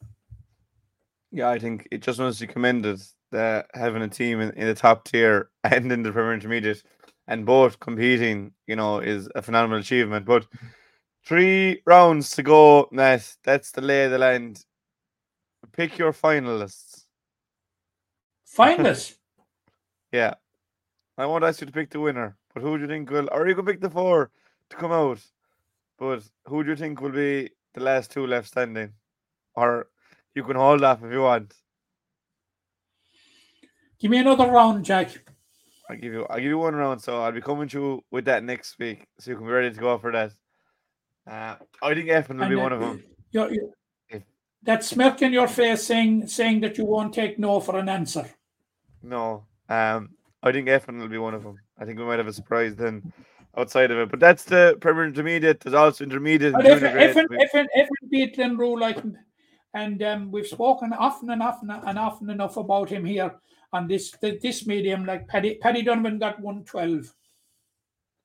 Yeah, 1.31 1.49
I 1.49 1.59
think 1.59 1.87
it 1.91 2.01
just 2.01 2.19
wants 2.19 2.39
to 2.39 2.47
be 2.47 2.53
commended 2.53 3.01
that 3.31 3.67
having 3.73 4.01
a 4.01 4.07
team 4.07 4.41
in, 4.41 4.51
in 4.51 4.67
the 4.67 4.73
top 4.73 5.05
tier 5.05 5.49
and 5.63 5.91
in 5.91 6.03
the 6.03 6.11
Premier 6.11 6.33
Intermediate 6.33 6.83
and 7.27 7.45
both 7.45 7.79
competing, 7.79 8.51
you 8.67 8.75
know, 8.75 8.99
is 8.99 9.29
a 9.35 9.41
phenomenal 9.41 9.79
achievement. 9.79 10.25
But 10.25 10.45
three 11.25 11.81
rounds 11.85 12.31
to 12.31 12.43
go, 12.43 12.89
Matt. 12.91 13.35
That's 13.43 13.71
the 13.71 13.81
lay 13.81 14.05
of 14.05 14.11
the 14.11 14.17
land. 14.17 14.65
Pick 15.71 15.97
your 15.97 16.13
finalists. 16.13 17.05
Finalists. 18.45 19.15
Yeah. 20.11 20.33
I 21.17 21.25
won't 21.25 21.45
ask 21.45 21.61
you 21.61 21.67
to 21.67 21.71
pick 21.71 21.89
the 21.89 22.01
winner, 22.01 22.35
but 22.53 22.61
who 22.61 22.75
do 22.75 22.81
you 22.81 22.87
think 22.89 23.09
will, 23.09 23.29
or 23.31 23.47
you 23.47 23.55
can 23.55 23.65
pick 23.65 23.79
the 23.79 23.89
four 23.89 24.29
to 24.69 24.75
come 24.75 24.91
out. 24.91 25.21
But 25.97 26.23
who 26.47 26.65
do 26.65 26.71
you 26.71 26.75
think 26.75 26.99
will 26.99 27.11
be 27.11 27.49
the 27.73 27.79
last 27.79 28.11
two 28.11 28.27
left 28.27 28.49
standing? 28.49 28.91
Or 29.55 29.87
you 30.35 30.43
can 30.43 30.55
hold 30.55 30.83
off 30.83 31.03
if 31.03 31.11
you 31.11 31.21
want. 31.21 31.53
Give 33.99 34.11
me 34.11 34.17
another 34.17 34.47
round, 34.47 34.85
Jack. 34.85 35.09
I'll 35.89 35.97
give 35.97 36.13
you 36.13 36.25
I'll 36.29 36.37
give 36.37 36.45
you 36.45 36.57
one 36.57 36.73
round, 36.75 37.01
so 37.01 37.21
I'll 37.21 37.31
be 37.31 37.41
coming 37.41 37.67
to 37.69 37.79
you 37.79 38.03
with 38.11 38.25
that 38.25 38.43
next 38.43 38.79
week, 38.79 39.05
so 39.19 39.31
you 39.31 39.37
can 39.37 39.45
be 39.45 39.51
ready 39.51 39.71
to 39.71 39.79
go 39.79 39.97
for 39.97 40.11
that. 40.11 40.31
Uh, 41.29 41.55
I 41.83 41.93
think 41.93 42.07
Effin 42.07 42.35
will 42.35 42.43
And, 42.43 42.49
be 42.49 42.55
uh, 42.55 42.63
one 42.63 42.73
of 42.73 42.79
them. 42.79 43.03
You're, 43.31 43.51
you 43.51 43.73
If- 44.09 44.23
that 44.63 44.83
smirk 44.83 45.21
in 45.21 45.33
your 45.33 45.47
face 45.47 45.83
saying 45.83 46.27
saying 46.27 46.61
that 46.61 46.77
you 46.77 46.85
won't 46.85 47.13
take 47.13 47.37
no 47.37 47.59
for 47.59 47.77
an 47.77 47.89
answer. 47.89 48.25
No, 49.03 49.45
um, 49.69 50.11
I 50.41 50.51
think 50.51 50.67
Effin 50.67 50.99
will 50.99 51.07
be 51.07 51.17
one 51.17 51.33
of 51.33 51.43
them. 51.43 51.57
I 51.77 51.85
think 51.85 51.99
we 51.99 52.05
might 52.05 52.19
have 52.19 52.27
a 52.27 52.33
surprise 52.33 52.75
then 52.75 53.11
outside 53.57 53.91
of 53.91 53.97
it, 53.97 54.09
but 54.09 54.19
that's 54.19 54.45
the 54.45 54.77
Premier 54.79 55.05
Intermediate. 55.05 55.59
There's 55.59 55.73
also 55.75 56.03
Intermediate. 56.03 56.53
But 56.53 56.65
if 56.65 56.79
junior 56.79 56.97
if 56.97 57.13
grade. 57.13 57.27
if 57.41 57.53
if 57.53 57.67
if 57.73 58.09
beat 58.09 58.37
Glenroe 58.37 58.79
like, 58.79 58.97
and 59.73 60.01
um, 60.03 60.31
we've 60.31 60.47
spoken 60.47 60.93
often 60.93 61.29
and 61.29 61.41
often 61.41 61.69
and 61.69 61.97
often 61.97 62.29
enough 62.29 62.57
about 62.57 62.89
him 62.89 63.05
here 63.05 63.35
on 63.73 63.87
this 63.87 64.11
this 64.21 64.67
medium. 64.67 65.05
Like 65.05 65.27
Paddy 65.27 65.55
Paddy 65.55 65.81
Donovan 65.81 66.19
got 66.19 66.39
one 66.39 66.63
twelve. 66.63 67.13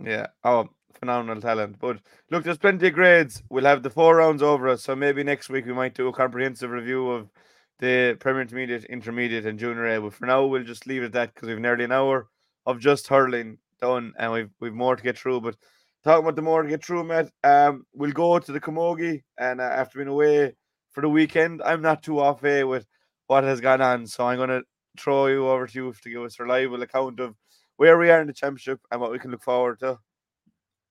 Yeah. 0.03 0.27
Oh, 0.45 0.69
phenomenal 0.99 1.41
talent. 1.41 1.79
But 1.79 1.99
look, 2.31 2.45
there's 2.45 2.59
plenty 2.59 2.89
of 2.89 2.95
grades. 2.95 3.43
We'll 3.51 3.65
have 3.65 3.83
the 3.83 3.91
four 3.91 4.17
rounds 4.17 4.43
over 4.43 4.69
us, 4.69 4.83
so 4.83 4.97
maybe 4.97 5.23
next 5.23 5.49
week 5.49 5.67
we 5.67 5.73
might 5.73 5.95
do 5.95 6.09
a 6.09 6.13
comprehensive 6.13 6.71
review 6.71 7.11
of 7.11 7.31
the 7.79 8.17
Premier 8.21 8.43
Intermediate, 8.43 8.85
Intermediate, 8.85 9.47
and 9.47 9.59
Junior 9.59 9.87
A. 9.87 10.01
But 10.01 10.15
for 10.15 10.27
now, 10.27 10.47
we'll 10.47 10.65
just 10.65 10.87
leave 10.87 11.03
it 11.03 11.07
at 11.07 11.13
that 11.13 11.35
because 11.35 11.49
we've 11.49 11.59
nearly 11.59 11.85
an 11.85 11.93
hour 11.93 12.29
of 12.65 12.81
just 12.81 13.07
hurling 13.07 13.59
done, 13.81 14.13
and 14.19 14.33
we've 14.33 14.51
we've 14.61 14.75
more 14.75 14.97
to 14.97 15.03
get 15.03 15.19
through. 15.19 15.41
But 15.41 15.57
talking 16.05 16.25
about 16.25 16.37
the 16.37 16.43
more 16.43 16.63
to 16.63 16.69
get 16.69 16.85
through, 16.85 17.05
Matt, 17.05 17.31
um, 17.45 17.87
we'll 17.95 18.13
go 18.13 18.39
to 18.39 18.53
the 18.53 18.61
Camogie, 18.61 19.23
and 19.39 19.61
uh, 19.61 19.65
after 19.65 19.99
being 19.99 20.09
away 20.09 20.55
for 20.97 21.03
the 21.03 21.11
weekend, 21.11 21.61
I'm 21.63 21.83
not 21.83 22.03
too 22.03 22.21
off 22.21 22.43
eh, 22.43 22.63
with 22.63 22.87
what 23.27 23.45
has 23.45 23.61
gone 23.61 23.83
on, 23.83 24.07
so 24.07 24.27
I'm 24.27 24.39
gonna 24.39 24.63
throw 24.99 25.27
you 25.27 25.47
over 25.47 25.67
to 25.67 25.75
you 25.75 25.93
to 25.93 26.09
give 26.09 26.23
us 26.23 26.41
a 26.41 26.43
reliable 26.43 26.81
account 26.81 27.21
of 27.21 27.37
where 27.77 27.99
we 27.99 28.09
are 28.09 28.23
in 28.23 28.27
the 28.27 28.33
championship 28.33 28.81
and 28.91 28.99
what 28.99 29.13
we 29.13 29.19
can 29.19 29.31
look 29.31 29.43
forward 29.43 29.79
to. 29.81 29.99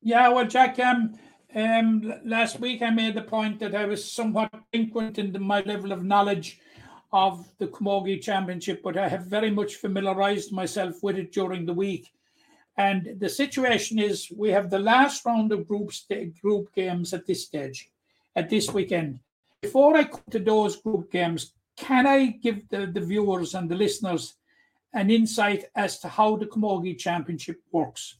Yeah, 0.03 0.29
well, 0.29 0.45
Jack, 0.45 0.77
um, 0.77 1.15
um, 1.55 2.13
last 2.23 2.59
week 2.59 2.83
I 2.83 2.91
made 2.91 3.15
the 3.15 3.23
point 3.23 3.59
that 3.61 3.73
I 3.73 3.85
was 3.85 4.11
somewhat 4.11 4.53
delinquent 4.71 5.17
in 5.17 5.33
the, 5.33 5.39
my 5.39 5.61
level 5.61 5.91
of 5.91 6.03
knowledge 6.03 6.59
of 7.11 7.49
the 7.57 7.65
Camogie 7.65 8.21
Championship, 8.21 8.83
but 8.83 8.97
I 8.97 9.07
have 9.07 9.25
very 9.25 9.49
much 9.49 9.77
familiarised 9.77 10.51
myself 10.51 11.01
with 11.01 11.17
it 11.17 11.31
during 11.31 11.65
the 11.65 11.73
week. 11.73 12.11
And 12.77 13.15
the 13.17 13.29
situation 13.29 13.97
is 13.97 14.29
we 14.29 14.51
have 14.51 14.69
the 14.69 14.77
last 14.77 15.25
round 15.25 15.51
of 15.51 15.67
group, 15.67 15.89
group 16.43 16.71
games 16.75 17.11
at 17.11 17.25
this 17.25 17.43
stage, 17.43 17.89
at 18.35 18.51
this 18.51 18.71
weekend. 18.71 19.19
Before 19.65 19.97
I 19.97 20.03
come 20.03 20.29
to 20.29 20.39
those 20.39 20.75
group 20.75 21.11
games, 21.11 21.53
can 21.75 22.05
I 22.05 22.19
give 22.45 22.69
the, 22.69 22.85
the 22.85 23.01
viewers 23.01 23.55
and 23.55 23.67
the 23.67 23.75
listeners 23.75 24.35
an 24.93 25.09
insight 25.09 25.65
as 25.75 25.99
to 26.01 26.07
how 26.07 26.35
the 26.37 26.45
Camogie 26.45 26.97
Championship 26.97 27.59
works 27.71 28.17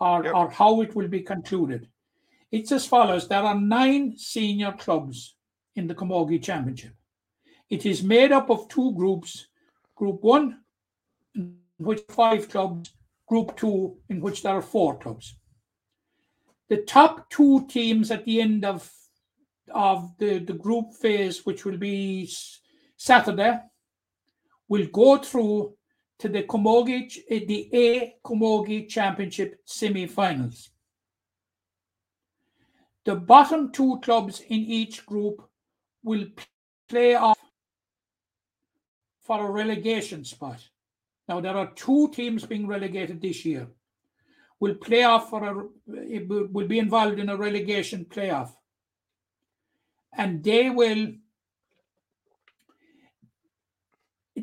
or, 0.00 0.24
Yep. 0.24 0.34
or 0.34 0.50
how 0.50 0.80
it 0.80 0.96
will 0.96 1.06
be 1.08 1.22
concluded? 1.22 1.88
It's 2.50 2.72
as 2.72 2.86
follows 2.86 3.28
there 3.28 3.44
are 3.50 3.60
nine 3.60 4.18
senior 4.18 4.72
clubs 4.72 5.36
in 5.76 5.86
the 5.86 5.94
Camogie 5.94 6.42
Championship. 6.42 6.94
It 7.70 7.86
is 7.86 8.02
made 8.02 8.32
up 8.32 8.50
of 8.50 8.68
two 8.68 8.92
groups 8.94 9.46
Group 9.94 10.22
one, 10.22 10.60
in 11.34 11.56
which 11.78 12.02
five 12.08 12.48
clubs, 12.48 12.92
Group 13.28 13.56
two, 13.56 13.96
in 14.08 14.20
which 14.20 14.42
there 14.42 14.54
are 14.54 14.62
four 14.62 14.96
clubs. 14.96 15.36
The 16.68 16.78
top 16.78 17.30
two 17.30 17.66
teams 17.66 18.10
at 18.10 18.24
the 18.24 18.40
end 18.40 18.64
of 18.64 18.92
of 19.74 20.16
the, 20.18 20.38
the 20.38 20.52
group 20.52 20.92
phase, 20.94 21.44
which 21.46 21.64
will 21.64 21.78
be 21.78 22.30
Saturday, 22.96 23.58
will 24.68 24.86
go 24.92 25.18
through 25.18 25.74
to 26.18 26.28
the 26.28 26.42
Camogie, 26.42 27.10
eh, 27.30 27.44
the 27.46 27.70
A 27.72 28.14
Camogie 28.24 28.88
Championship 28.88 29.60
semi-finals. 29.64 30.70
The 33.04 33.14
bottom 33.14 33.72
two 33.72 34.00
clubs 34.00 34.40
in 34.40 34.58
each 34.58 35.06
group 35.06 35.42
will 36.02 36.26
play 36.88 37.14
off 37.14 37.38
for 39.22 39.46
a 39.46 39.50
relegation 39.50 40.24
spot. 40.24 40.60
Now 41.28 41.40
there 41.40 41.56
are 41.56 41.72
two 41.74 42.10
teams 42.12 42.44
being 42.44 42.66
relegated 42.66 43.20
this 43.20 43.44
year. 43.44 43.68
Will 44.60 44.74
play 44.74 45.04
off 45.04 45.30
for 45.30 45.44
a 45.44 45.54
will 45.54 46.48
will 46.50 46.66
be 46.66 46.78
involved 46.78 47.18
in 47.18 47.28
a 47.28 47.36
relegation 47.36 48.04
playoff, 48.04 48.50
and 50.16 50.42
they 50.42 50.70
will. 50.70 51.12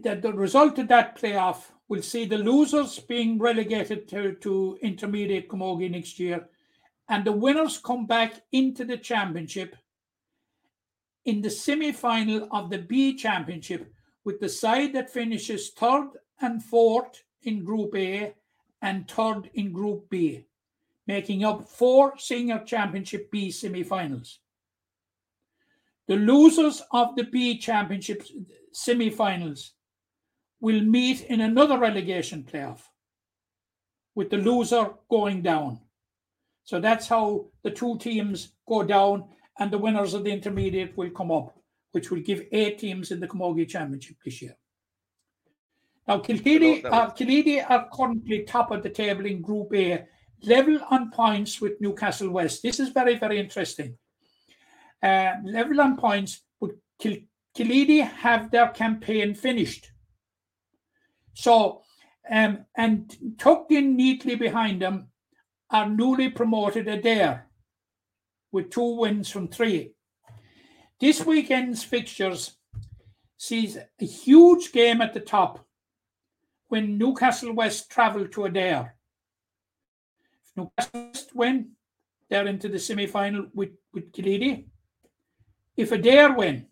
That 0.04 0.22
the 0.22 0.34
result 0.34 0.78
of 0.78 0.90
that 0.90 1.18
playoff 1.18 1.72
will 1.88 2.02
see 2.02 2.26
the 2.26 2.38
losers 2.38 3.00
being 3.00 3.40
relegated 3.40 4.08
to, 4.10 4.34
to 4.42 4.78
intermediate 4.82 5.48
camogie 5.50 5.90
next 5.90 6.20
year, 6.20 6.50
and 7.08 7.24
the 7.24 7.32
winners 7.32 7.78
come 7.78 8.06
back 8.06 8.42
into 8.52 8.84
the 8.84 8.98
championship 8.98 9.76
in 11.26 11.42
the 11.42 11.50
semi-final 11.50 12.48
of 12.52 12.70
the 12.70 12.78
B 12.78 13.16
championship 13.16 13.92
with 14.24 14.40
the 14.40 14.50
side 14.50 14.94
that 14.94 15.10
finishes 15.10 15.70
third 15.70 16.10
and 16.42 16.64
fourth 16.64 17.24
in 17.44 17.64
Group 17.64 17.96
A 17.96 18.34
and 18.82 19.10
third 19.10 19.50
in 19.54 19.72
Group 19.72 20.10
B, 20.10 20.46
making 21.08 21.44
up 21.44 21.68
four 21.68 22.18
senior 22.18 22.64
championship 22.66 23.32
B 23.32 23.50
semi-finals. 23.50 24.40
The 26.08 26.16
losers 26.16 26.82
of 26.92 27.16
the 27.16 27.24
B 27.24 27.58
championship 27.58 28.24
semi-finals 28.72 29.74
will 30.60 30.82
meet 30.82 31.22
in 31.22 31.42
another 31.42 31.78
relegation 31.78 32.44
playoff, 32.44 32.82
with 34.14 34.30
the 34.30 34.38
loser 34.38 34.92
going 35.10 35.42
down. 35.42 35.80
So 36.64 36.80
that's 36.80 37.08
how 37.08 37.48
the 37.64 37.72
two 37.72 37.98
teams 37.98 38.54
go 38.68 38.84
down, 38.84 39.26
and 39.60 39.72
the 39.72 39.78
winners 39.78 40.14
of 40.14 40.24
the 40.24 40.32
intermediate 40.32 40.96
will 40.98 41.10
come 41.10 41.32
up, 41.32 41.58
which 41.92 42.12
will 42.12 42.22
give 42.22 42.46
eight 42.52 42.80
teams 42.80 43.12
in 43.12 43.20
the 43.20 43.28
Camogie 43.28 43.68
Championship 43.68 44.18
this 44.24 44.42
year. 44.42 44.56
Now, 46.08 46.20
Kilkenny, 46.20 46.84
uh, 46.86 47.10
Kilkenny 47.10 47.62
are 47.62 47.90
currently 47.92 48.44
top 48.44 48.70
of 48.70 48.84
the 48.84 48.90
table 48.90 49.26
in 49.26 49.42
Group 49.42 49.74
A, 49.74 50.06
level 50.44 50.80
on 50.92 51.10
points 51.10 51.60
with 51.60 51.82
Newcastle 51.82 52.30
West. 52.30 52.62
This 52.62 52.80
is 52.80 52.90
very, 52.90 53.18
very 53.18 53.40
interesting. 53.40 53.98
Uh, 55.02 55.34
level 55.44 55.82
on 55.82 55.98
points, 55.98 56.42
but 56.60 56.72
Kil- 57.00 57.28
Kilkenny 57.56 58.00
have 58.00 58.52
their 58.52 58.70
campaign 58.70 59.36
finished. 59.36 59.92
So, 61.34 61.82
um, 62.30 62.66
and 62.76 63.16
tucked 63.38 63.72
in 63.72 63.96
neatly 63.96 64.36
behind 64.36 64.82
them 64.82 65.10
are 65.70 65.90
newly 65.90 66.30
promoted 66.30 66.88
Adare 66.88 67.44
with 68.52 68.72
two 68.72 68.96
wins 68.96 69.30
from 69.30 69.48
three. 69.48 69.94
This 71.00 71.26
weekend's 71.26 71.84
fixtures 71.84 72.56
sees 73.38 73.78
a 73.78 74.06
huge 74.06 74.72
game 74.72 75.02
at 75.02 75.14
the 75.14 75.20
top 75.20 75.66
when 76.70 76.98
Newcastle 76.98 77.54
West 77.54 77.90
travel 77.90 78.28
to 78.28 78.42
Adare. 78.42 78.92
If 80.46 80.52
Newcastle 80.56 81.10
West 81.10 81.36
win, 81.36 81.72
they're 82.30 82.48
into 82.48 82.70
the 82.70 82.80
semi 82.80 83.08
final 83.08 83.48
with, 83.54 83.72
with 83.94 84.12
Killeedy. 84.12 84.68
If 85.78 85.90
Adare 85.92 86.36
win, 86.36 86.68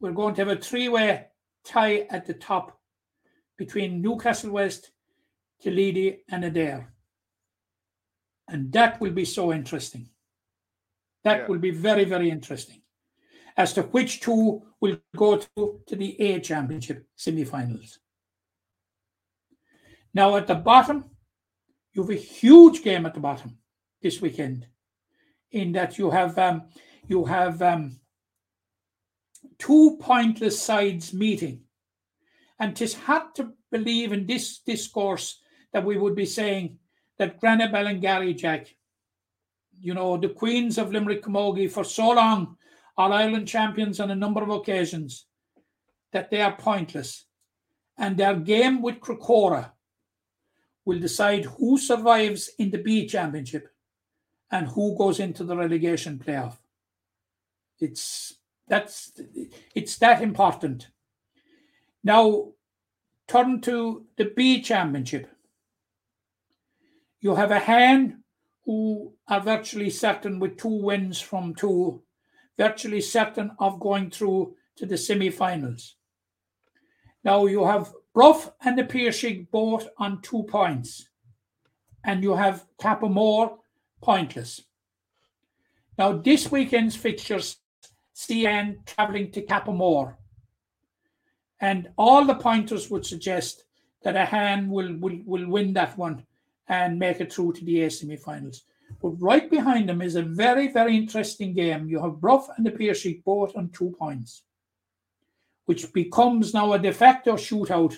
we're 0.00 0.12
going 0.12 0.34
to 0.34 0.44
have 0.44 0.56
a 0.56 0.60
three 0.60 0.88
way 0.88 1.26
tie 1.64 2.06
at 2.10 2.26
the 2.26 2.34
top 2.34 2.78
between 3.58 4.02
Newcastle 4.02 4.50
West, 4.52 4.90
Killeedy, 5.64 6.18
and 6.30 6.44
Adare. 6.44 6.86
And 8.48 8.72
that 8.72 9.00
will 9.00 9.12
be 9.12 9.24
so 9.24 9.52
interesting. 9.52 10.08
That 11.24 11.40
Yeah. 11.40 11.46
will 11.48 11.58
be 11.58 11.70
very, 11.72 12.04
very 12.04 12.30
interesting 12.30 12.82
as 13.56 13.72
to 13.72 13.82
which 13.82 14.20
two 14.20 14.62
will 14.80 14.98
go 15.16 15.38
to, 15.38 15.82
to 15.86 15.96
the 15.96 16.20
A 16.20 16.40
Championship 16.40 17.08
semi 17.16 17.44
finals. 17.44 17.98
Now, 20.14 20.36
at 20.36 20.46
the 20.46 20.54
bottom, 20.54 21.10
you 21.92 22.02
have 22.02 22.10
a 22.10 22.14
huge 22.14 22.82
game 22.82 23.06
at 23.06 23.14
the 23.14 23.20
bottom 23.20 23.58
this 24.00 24.20
weekend, 24.20 24.66
in 25.50 25.72
that 25.72 25.98
you 25.98 26.10
have 26.10 26.38
um, 26.38 26.68
you 27.08 27.24
have 27.24 27.62
um, 27.62 28.00
two 29.58 29.98
pointless 30.00 30.60
sides 30.60 31.12
meeting, 31.12 31.62
and 32.58 32.74
tis 32.74 32.94
hard 32.94 33.34
to 33.34 33.52
believe 33.70 34.12
in 34.12 34.26
this 34.26 34.58
discourse 34.58 35.40
that 35.72 35.84
we 35.84 35.98
would 35.98 36.14
be 36.14 36.26
saying 36.26 36.78
that 37.18 37.40
Granagh-Ballingarry 37.40 38.36
Jack, 38.36 38.74
you 39.78 39.94
know, 39.94 40.16
the 40.16 40.28
queens 40.28 40.78
of 40.78 40.92
Limerick 40.92 41.22
Camogie 41.22 41.70
for 41.70 41.84
so 41.84 42.10
long, 42.10 42.56
are 42.96 43.12
Ireland 43.12 43.46
champions 43.46 44.00
on 44.00 44.10
a 44.10 44.16
number 44.16 44.42
of 44.42 44.48
occasions, 44.48 45.26
that 46.12 46.30
they 46.30 46.40
are 46.40 46.56
pointless. 46.56 47.26
And 47.98 48.16
their 48.16 48.36
game 48.36 48.80
with 48.80 49.00
Crocora 49.00 49.72
will 50.84 50.98
decide 50.98 51.44
who 51.44 51.78
survives 51.78 52.50
in 52.58 52.70
the 52.70 52.78
B 52.78 53.06
championship 53.06 53.68
and 54.50 54.68
who 54.68 54.96
goes 54.96 55.20
into 55.20 55.44
the 55.44 55.56
relegation 55.56 56.18
playoff. 56.18 56.56
It's 57.78 58.34
that's 58.68 59.12
it's 59.74 59.98
that 59.98 60.22
important. 60.22 60.88
Now 62.02 62.52
turn 63.28 63.60
to 63.62 64.06
the 64.16 64.32
B 64.36 64.62
championship. 64.62 65.28
You 67.20 67.34
have 67.34 67.50
Ahane 67.50 68.18
who 68.64 69.12
are 69.28 69.40
virtually 69.40 69.90
certain 69.90 70.38
with 70.38 70.56
two 70.56 70.82
wins 70.82 71.20
from 71.20 71.54
two, 71.54 72.02
virtually 72.56 73.00
certain 73.00 73.52
of 73.58 73.80
going 73.80 74.10
through 74.10 74.54
to 74.76 74.86
the 74.86 74.98
semi-finals. 74.98 75.96
Now 77.24 77.46
you 77.46 77.64
have 77.64 77.92
Bruff 78.14 78.52
and 78.62 78.78
the 78.78 78.84
Piarsaigh 78.84 79.48
both 79.50 79.88
on 79.98 80.22
two 80.22 80.44
points, 80.44 81.08
and 82.04 82.22
you 82.22 82.34
have 82.34 82.66
Cappamore 82.80 83.58
pointless. 84.02 84.62
Now 85.98 86.12
this 86.12 86.50
weekend's 86.50 86.96
fixtures 86.96 87.58
see 88.16 88.46
Anne 88.46 88.78
travelling 88.86 89.30
to 89.30 89.42
Cappamore, 89.42 90.14
and 91.60 91.90
all 91.98 92.24
the 92.24 92.34
pointers 92.34 92.90
would 92.90 93.04
suggest 93.04 93.64
that 94.02 94.14
Ahane 94.14 94.68
will, 94.68 94.96
will, 94.96 95.20
will 95.26 95.46
win 95.46 95.74
that 95.74 95.98
one 95.98 96.24
and 96.68 96.98
make 96.98 97.20
it 97.20 97.30
through 97.30 97.52
to 97.52 97.64
the 97.66 97.82
A 97.82 97.90
semi-finals. 97.90 98.62
But 99.02 99.20
right 99.20 99.50
behind 99.50 99.86
them 99.86 100.00
is 100.00 100.16
a 100.16 100.22
very, 100.22 100.68
very 100.68 100.96
interesting 100.96 101.52
game. 101.52 101.88
You 101.90 102.00
have 102.00 102.18
Bruff 102.18 102.48
and 102.56 102.64
the 102.64 102.70
Piarsaigh 102.70 103.22
both 103.22 103.54
on 103.54 103.68
two 103.68 103.94
points, 103.98 104.44
which 105.66 105.92
becomes 105.92 106.54
now 106.54 106.72
a 106.72 106.78
de 106.78 106.94
facto 106.94 107.34
shootout 107.34 107.94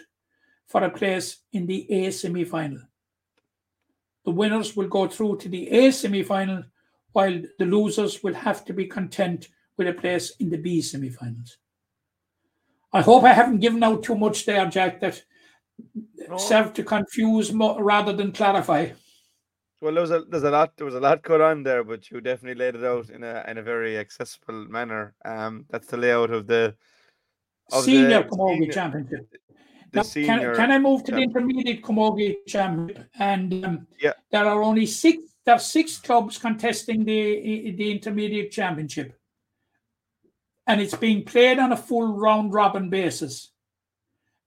for 0.66 0.82
a 0.82 0.90
place 0.90 1.42
in 1.52 1.64
the 1.64 1.88
A 1.92 2.10
semi-final. 2.10 2.80
The 4.24 4.32
winners 4.32 4.74
will 4.74 4.88
go 4.88 5.06
through 5.06 5.36
to 5.38 5.48
the 5.48 5.68
A 5.70 5.92
semi-final, 5.92 6.64
while 7.12 7.40
the 7.60 7.66
losers 7.66 8.24
will 8.24 8.34
have 8.34 8.64
to 8.64 8.72
be 8.72 8.86
content 8.86 9.48
with 9.78 9.88
a 9.88 9.92
place 9.94 10.32
in 10.40 10.50
the 10.50 10.58
B 10.58 10.82
semi-finals. 10.82 11.56
I 12.92 13.00
hope 13.00 13.24
I 13.24 13.32
haven't 13.32 13.60
given 13.60 13.82
out 13.82 14.02
too 14.02 14.16
much 14.16 14.44
there, 14.44 14.66
Jack, 14.68 15.00
that 15.00 15.22
No. 16.28 16.36
served 16.36 16.74
to 16.76 16.82
confuse 16.84 17.52
mo- 17.52 17.78
rather 17.78 18.12
than 18.12 18.32
clarify. 18.32 18.90
Well, 19.80 19.92
there 19.94 20.00
was 20.02 20.10
a 20.10 20.24
there's 20.28 20.42
a 20.42 20.50
lot 20.50 20.76
there 20.76 20.84
was 20.86 20.96
a 20.96 21.00
lot 21.00 21.22
cut 21.22 21.40
on 21.40 21.62
there, 21.62 21.84
but 21.84 22.10
you 22.10 22.20
definitely 22.20 22.58
laid 22.62 22.74
it 22.74 22.84
out 22.84 23.10
in 23.10 23.22
a 23.22 23.44
in 23.46 23.58
a 23.58 23.62
very 23.62 23.96
accessible 23.96 24.66
manner. 24.68 25.14
Um, 25.24 25.66
that's 25.70 25.86
the 25.86 25.96
layout 25.96 26.30
of 26.32 26.48
the 26.48 26.74
of 27.70 27.84
Senior 27.84 28.24
the 28.24 28.28
Camogie 28.28 28.54
senior- 28.58 28.72
Championship. 28.72 29.26
the 29.92 29.98
Now. 30.00 30.26
Can, 30.26 30.54
can 30.56 30.70
I 30.72 30.78
move 30.80 31.04
to 31.04 31.12
the 31.12 31.22
intermediate 31.22 31.82
Camogie 31.82 32.36
Championship? 32.48 33.06
And 33.20 33.64
um, 33.64 33.86
Yeah. 34.00 34.14
there 34.32 34.46
are 34.46 34.62
only 34.62 34.86
six. 34.86 35.18
There 35.44 35.54
are 35.54 35.60
six 35.60 35.98
clubs 35.98 36.38
contesting 36.38 37.04
the 37.04 37.70
the 37.78 37.90
intermediate 37.92 38.50
championship, 38.50 39.17
and 40.68 40.80
it's 40.80 40.94
being 40.94 41.24
played 41.24 41.58
on 41.58 41.72
a 41.72 41.76
full 41.76 42.14
round 42.14 42.52
robin 42.52 42.90
basis. 42.90 43.50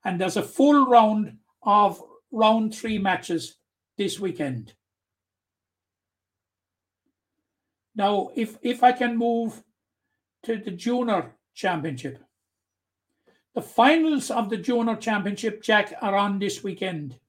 And 0.06 0.22
there's 0.22 0.38
a 0.38 0.44
full 0.44 0.86
round 0.86 1.38
of 1.64 2.02
round 2.32 2.74
three 2.74 2.98
matches 2.98 3.58
this 3.98 4.20
weekend. 4.20 4.74
Now, 7.96 8.30
if 8.36 8.58
if 8.62 8.84
I 8.84 8.94
can 8.94 9.18
move 9.18 9.62
to 10.44 10.58
the 10.58 10.72
junior 10.72 11.34
championship. 11.54 12.24
The 13.54 13.62
finals 13.62 14.32
of 14.32 14.50
the 14.50 14.58
junior 14.58 14.96
championship, 14.96 15.62
Jack, 15.62 15.94
are 16.02 16.16
on 16.16 16.40
this 16.40 16.64
weekend, 16.64 17.20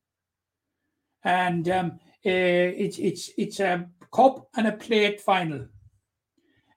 and 1.24 1.68
um, 1.68 1.86
uh, 2.24 2.70
it's 2.84 2.98
it's 2.98 3.30
it's 3.36 3.60
a 3.60 3.88
cup 4.14 4.48
and 4.56 4.68
a 4.68 4.72
plate 4.72 5.20
final. 5.20 5.66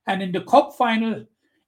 And 0.07 0.21
in 0.23 0.31
the 0.31 0.41
cup 0.41 0.75
final, 0.75 1.25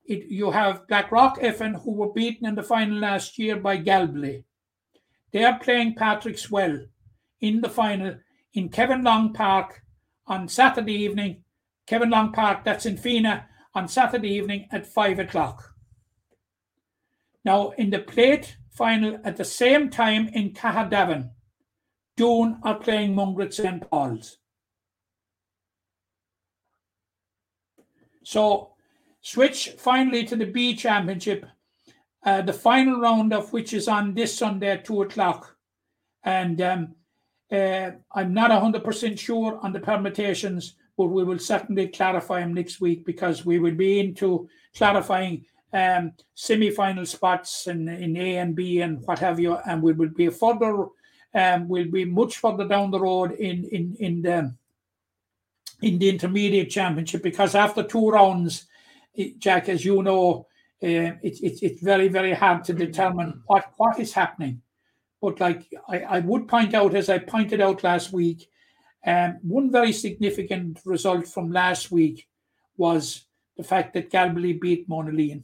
it, 0.08 0.28
you 0.30 0.52
have 0.52 0.88
Blackrock 0.88 1.40
Effin, 1.40 1.82
who 1.84 1.92
were 1.92 2.14
beaten 2.14 2.48
in 2.48 2.56
the 2.56 2.64
final 2.64 2.98
last 2.98 3.38
year 3.38 3.58
by 3.58 3.78
Galbally. 3.78 4.44
They 5.34 5.44
are 5.44 5.60
playing 5.60 5.96
Patrickswell 5.96 6.88
in 7.42 7.62
the 7.62 7.70
final 7.70 8.18
in 8.54 8.70
Kevin 8.70 9.04
Long 9.04 9.34
Park 9.34 9.82
on 10.26 10.48
Saturday 10.48 10.94
evening. 10.94 11.44
Kevin 11.86 12.10
Long 12.10 12.32
Park, 12.32 12.64
that's 12.64 12.86
in 12.86 12.98
Fina, 12.98 13.48
on 13.76 13.88
Saturday 13.88 14.30
evening 14.30 14.68
at 14.72 14.88
five 14.88 15.20
o'clock. 15.20 15.76
Now, 17.46 17.72
in 17.72 17.90
the 17.90 18.00
plate 18.00 18.58
final 18.72 19.20
at 19.24 19.38
the 19.38 19.46
same 19.46 19.90
time 19.90 20.28
in 20.30 20.54
Caherdavin, 20.54 21.32
Doon 22.16 22.60
are 22.64 22.80
playing 22.80 23.14
Mungret 23.14 23.54
St. 23.54 23.90
Paul's. 23.90 24.38
So, 28.24 28.74
switch 29.28 29.72
finally 29.78 30.24
to 30.24 30.38
the 30.38 30.46
B 30.46 30.74
Championship, 30.74 31.46
uh, 32.24 32.42
the 32.44 32.54
final 32.54 33.02
round 33.02 33.34
of 33.34 33.52
which 33.52 33.74
is 33.74 33.90
on 33.90 34.14
this 34.14 34.38
Sunday 34.38 34.70
at 34.70 34.86
2 34.86 35.02
o'clock. 35.02 35.58
And 36.24 36.62
um, 36.62 36.96
uh, 37.52 37.92
I'm 38.14 38.34
not 38.34 38.52
100% 38.52 39.20
sure 39.20 39.60
on 39.62 39.74
the 39.74 39.82
permutations, 39.82 40.76
but 40.98 41.08
we 41.08 41.26
will 41.26 41.40
certainly 41.40 41.90
clarify 41.90 42.40
them 42.40 42.54
next 42.54 42.80
week 42.80 43.06
because 43.06 43.46
we 43.46 43.60
will 43.60 43.76
be 43.76 44.00
into 44.00 44.48
clarifying 44.74 45.46
um, 45.74 46.14
semi-final 46.36 47.06
spots 47.06 47.68
in, 47.68 47.90
in 47.90 48.16
A 48.16 48.38
and 48.38 48.56
B 48.56 48.80
and 48.80 49.06
what 49.06 49.20
have 49.20 49.42
you, 49.42 49.58
and 49.68 49.84
we 49.84 49.92
will 49.92 50.08
be 50.08 50.30
further, 50.30 50.86
um, 51.34 51.68
we'll 51.68 51.92
be 51.92 52.06
much 52.06 52.38
further 52.38 52.66
down 52.66 52.92
the 52.92 53.00
road 53.00 53.34
in 53.34 53.66
in 53.66 53.98
in 54.00 54.22
the 54.22 54.56
in 55.82 56.00
the 56.00 56.08
intermediate 56.08 56.70
championship 56.70 57.22
because 57.22 57.54
after 57.56 57.84
two 57.84 58.10
rounds, 58.10 58.68
it, 59.18 59.40
Jack, 59.40 59.68
as 59.68 59.84
you 59.84 60.02
know, 60.04 60.48
uh, 60.84 61.18
it's 61.24 61.42
it's 61.42 61.62
it's 61.62 61.82
very 61.82 62.08
very 62.08 62.34
hard 62.34 62.64
to 62.66 62.74
determine 62.74 63.42
what 63.48 63.74
what 63.78 64.00
is 64.00 64.14
happening. 64.14 64.62
But 65.22 65.40
like 65.40 65.68
I, 65.90 66.00
I 66.00 66.20
would 66.20 66.48
point 66.48 66.74
out, 66.74 66.96
as 66.96 67.10
I 67.10 67.18
pointed 67.18 67.60
out 67.60 67.84
last 67.84 68.14
week, 68.14 68.50
um, 69.06 69.40
one 69.42 69.72
very 69.72 69.92
significant 69.92 70.80
result 70.86 71.28
from 71.28 71.52
last 71.52 71.92
week 71.92 72.28
was 72.78 73.26
the 73.58 73.64
fact 73.64 73.94
that 73.94 74.12
Galbally 74.12 74.60
beat 74.62 74.88
Monaleen. 74.88 75.44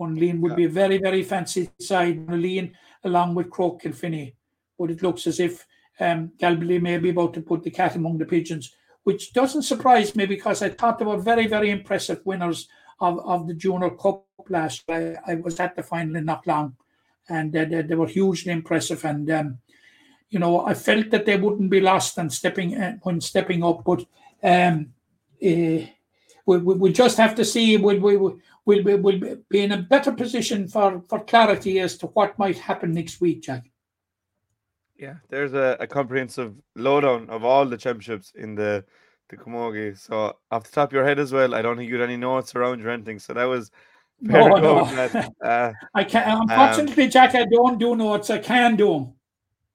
Monaleen 0.00 0.40
would 0.40 0.56
be 0.56 0.64
a 0.64 0.68
very, 0.68 0.98
very 0.98 1.22
fancy 1.22 1.70
side, 1.80 2.26
Monaleen, 2.26 2.72
along 3.04 3.36
with 3.36 3.50
Croagh-Kilfinny. 3.50 4.34
But 4.76 4.90
it 4.90 5.02
looks 5.02 5.28
as 5.28 5.38
if 5.38 5.64
um, 6.00 6.32
Galbally 6.40 6.82
may 6.82 6.98
be 6.98 7.10
about 7.10 7.34
to 7.34 7.42
put 7.42 7.62
the 7.62 7.70
cat 7.70 7.94
among 7.94 8.18
the 8.18 8.24
pigeons, 8.24 8.74
which 9.04 9.32
doesn't 9.32 9.62
surprise 9.62 10.16
me 10.16 10.26
because 10.26 10.62
I 10.62 10.70
thought 10.70 10.98
they 10.98 11.04
were 11.04 11.18
very, 11.18 11.46
very 11.46 11.70
impressive 11.70 12.20
winners 12.24 12.68
of, 13.00 13.20
of 13.20 13.46
the 13.46 13.54
Junior 13.54 13.90
Cup 13.90 14.24
last 14.48 14.84
year. 14.88 15.20
I, 15.26 15.36
was 15.36 15.60
at 15.60 15.76
the 15.76 15.82
final 15.82 16.16
in 16.16 16.24
Knocklong 16.24 16.74
and 17.28 17.52
they, 17.52 17.64
they, 17.64 17.94
were 17.94 18.06
hugely 18.06 18.52
impressive. 18.52 19.04
And, 19.04 19.30
um, 19.30 19.58
you 20.30 20.38
know, 20.38 20.64
I 20.64 20.74
felt 20.74 21.10
that 21.10 21.26
they 21.26 21.36
wouldn't 21.36 21.70
be 21.70 21.80
lost 21.80 22.18
and 22.18 22.32
stepping 22.32 22.76
uh, 22.76 22.96
when 23.02 23.20
stepping 23.20 23.62
up, 23.62 23.84
but 23.84 24.04
um, 24.42 24.92
uh, 25.42 25.86
we, 26.46 26.58
we, 26.58 26.74
we 26.74 26.92
just 26.92 27.18
have 27.18 27.34
to 27.36 27.44
see. 27.44 27.76
We'll, 27.76 28.00
we, 28.00 28.16
we'll, 28.16 28.38
we'll, 28.64 28.98
we'll 28.98 29.36
be 29.50 29.60
in 29.60 29.72
a 29.72 29.82
better 29.82 30.12
position 30.12 30.66
for, 30.66 31.02
for 31.08 31.20
clarity 31.20 31.78
as 31.80 31.98
to 31.98 32.06
what 32.08 32.38
might 32.38 32.58
happen 32.58 32.92
next 32.92 33.20
week, 33.20 33.42
Jack. 33.42 33.70
Yeah, 34.96 35.14
there's 35.28 35.54
a, 35.54 35.76
a 35.80 35.86
comprehensive 35.86 36.54
lowdown 36.76 37.28
of 37.28 37.44
all 37.44 37.66
the 37.66 37.76
championships 37.76 38.32
in 38.36 38.54
the 38.54 38.84
the 39.28 39.36
Camogie. 39.36 39.98
So 39.98 40.36
off 40.50 40.64
the 40.64 40.70
top 40.72 40.90
of 40.90 40.92
your 40.92 41.04
head 41.04 41.18
as 41.18 41.32
well, 41.32 41.54
I 41.54 41.62
don't 41.62 41.76
think 41.76 41.90
you 41.90 41.98
had 41.98 42.04
any 42.08 42.16
notes 42.16 42.54
around 42.54 42.80
your 42.80 42.90
anything. 42.90 43.18
So 43.18 43.32
that 43.34 43.44
was 43.44 43.70
No, 44.20 44.48
no. 44.48 44.84
that. 44.94 45.32
Uh, 45.42 45.72
I 45.94 46.04
can't. 46.04 46.42
unfortunately, 46.50 47.08
Jack, 47.08 47.34
I 47.34 47.44
don't 47.44 47.78
do 47.78 47.96
notes. 47.96 48.30
I 48.30 48.38
can 48.38 48.76
do 48.76 48.92
them. 48.92 49.12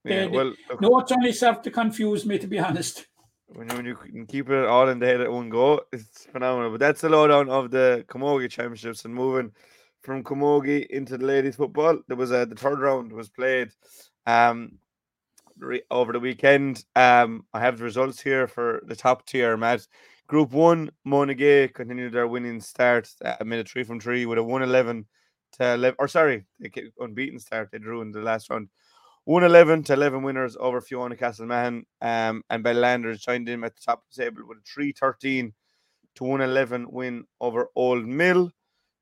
yeah, 0.05 0.25
well, 0.27 0.53
look, 0.69 0.81
Notes 0.81 1.11
only 1.11 1.33
serve 1.33 1.61
to 1.63 1.71
confuse 1.71 2.25
me, 2.25 2.37
to 2.39 2.47
be 2.47 2.57
honest. 2.59 3.05
when 3.47 3.67
you, 3.69 3.75
when 3.75 3.85
you 3.85 3.95
can 3.95 4.25
keep 4.25 4.49
it 4.49 4.65
all 4.65 4.87
in 4.87 4.99
the 4.99 5.05
head 5.05 5.19
at 5.21 5.31
one 5.31 5.49
go, 5.49 5.81
it's 5.91 6.25
phenomenal. 6.27 6.71
But 6.71 6.79
that's 6.79 7.01
the 7.01 7.09
lowdown 7.09 7.49
of 7.49 7.71
the 7.71 8.05
Camogie 8.07 8.49
championships 8.49 9.03
and 9.05 9.13
moving 9.13 9.51
from 10.01 10.23
Camogie 10.23 10.87
into 10.87 11.17
the 11.17 11.25
ladies 11.25 11.57
football. 11.57 11.99
There 12.07 12.15
was 12.17 12.31
a 12.31 12.45
the 12.45 12.55
third 12.55 12.79
round 12.79 13.11
was 13.11 13.29
played 13.29 13.69
um 14.27 14.73
re- 15.59 15.83
over 15.91 16.13
the 16.13 16.19
weekend. 16.19 16.83
Um, 16.95 17.45
I 17.53 17.59
have 17.59 17.77
the 17.77 17.83
results 17.83 18.21
here 18.21 18.47
for 18.47 18.81
the 18.85 18.95
top 18.95 19.25
tier, 19.25 19.57
Matt. 19.57 19.87
Group 20.27 20.51
one, 20.51 20.91
Monagea 21.07 21.73
continued 21.73 22.13
their 22.13 22.27
winning 22.27 22.61
start. 22.61 23.09
Uh, 23.23 23.35
made 23.43 23.59
a 23.59 23.63
three 23.63 23.83
from 23.83 23.99
three 23.99 24.25
with 24.25 24.37
a 24.37 24.43
111 24.43 25.05
to 25.53 25.73
11. 25.73 25.95
Or 25.99 26.07
sorry, 26.07 26.45
unbeaten 26.99 27.39
start. 27.39 27.69
They 27.71 27.79
drew 27.79 28.01
in 28.01 28.11
the 28.11 28.21
last 28.21 28.49
round. 28.49 28.69
111 29.25 29.83
to 29.83 29.93
11 29.93 30.23
winners 30.23 30.57
over 30.59 30.81
Feohanagh 30.81 31.19
Castlemahon. 31.19 31.83
Um, 32.01 32.43
and 32.49 32.63
Ballylanders 32.63 33.19
joined 33.21 33.49
in 33.49 33.63
at 33.63 33.75
the 33.75 33.81
top 33.83 33.99
of 33.99 34.15
the 34.15 34.23
table 34.23 34.43
with 34.47 34.59
a 34.59 34.61
313 34.73 35.53
to 36.15 36.23
111 36.23 36.87
win 36.89 37.25
over 37.39 37.67
Old 37.75 38.05
Mill. 38.05 38.51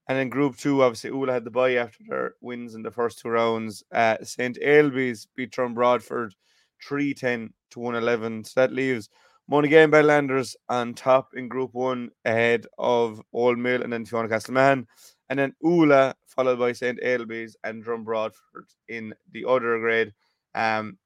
And 0.10 0.18
then 0.18 0.30
Group 0.30 0.58
Two, 0.58 0.84
obviously, 0.84 1.10
Oola 1.10 1.34
had 1.34 1.43
the 1.43 1.51
bye 1.51 1.76
after 1.76 2.03
their 2.08 2.36
wins 2.41 2.76
in 2.76 2.84
the 2.84 2.91
first 2.91 3.20
two 3.20 3.30
rounds. 3.30 3.84
Uh, 3.91 4.18
St. 4.24 4.58
Ailbe's 4.62 5.28
beat 5.36 5.51
Drom 5.51 5.74
Broadford 5.74 6.34
310 6.82 7.53
to 7.72 7.80
111. 7.80 8.45
So 8.45 8.62
that 8.62 8.72
leaves 8.72 9.10
Monaghan 9.49 9.84
and 9.84 9.93
Ballylanders 9.93 10.55
on 10.70 10.93
top 10.93 11.30
in 11.36 11.47
Group 11.47 11.74
One 11.74 12.10
ahead 12.26 12.68
of 12.78 13.22
Old 13.34 13.58
Mill 13.58 13.82
and 13.82 13.91
then 13.91 14.05
Fiona 14.05 14.30
Castleman. 14.30 14.88
And 15.30 15.39
then 15.39 15.53
Oola, 15.66 16.16
followed 16.26 16.60
by 16.60 16.72
St. 16.72 16.99
Ailbe's 17.01 17.58
and 17.64 17.84
Drom 17.84 18.03
Broadford 18.03 18.68
in 18.88 19.14
the 19.32 19.45
other 19.45 19.80
grade. 19.80 20.14
Um, 20.55 20.97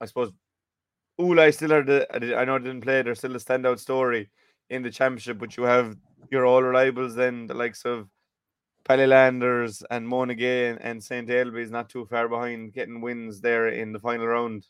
I 0.00 0.06
suppose 0.06 0.32
Oola 1.20 1.52
still 1.52 1.72
are 1.72 1.84
the, 1.84 2.06
I 2.36 2.44
know 2.44 2.58
they 2.58 2.64
didn't 2.64 2.82
play, 2.82 3.02
they're 3.02 3.14
still 3.14 3.36
a 3.36 3.38
standout 3.38 3.78
story 3.78 4.30
in 4.70 4.82
the 4.82 4.90
championship, 4.90 5.38
but 5.38 5.56
you 5.56 5.64
have 5.64 5.96
your 6.30 6.46
all 6.46 6.62
reliables 6.62 7.14
then, 7.14 7.46
the 7.46 7.54
likes 7.54 7.84
of 7.84 8.08
Ballylanders 8.88 9.82
and 9.90 10.08
Monaghan 10.08 10.78
and 10.78 11.02
St. 11.02 11.28
Ailbe's 11.28 11.70
not 11.70 11.88
too 11.88 12.06
far 12.06 12.28
behind 12.28 12.72
getting 12.72 13.00
wins 13.00 13.40
there 13.40 13.68
in 13.68 13.92
the 13.92 14.00
final 14.00 14.26
round. 14.26 14.66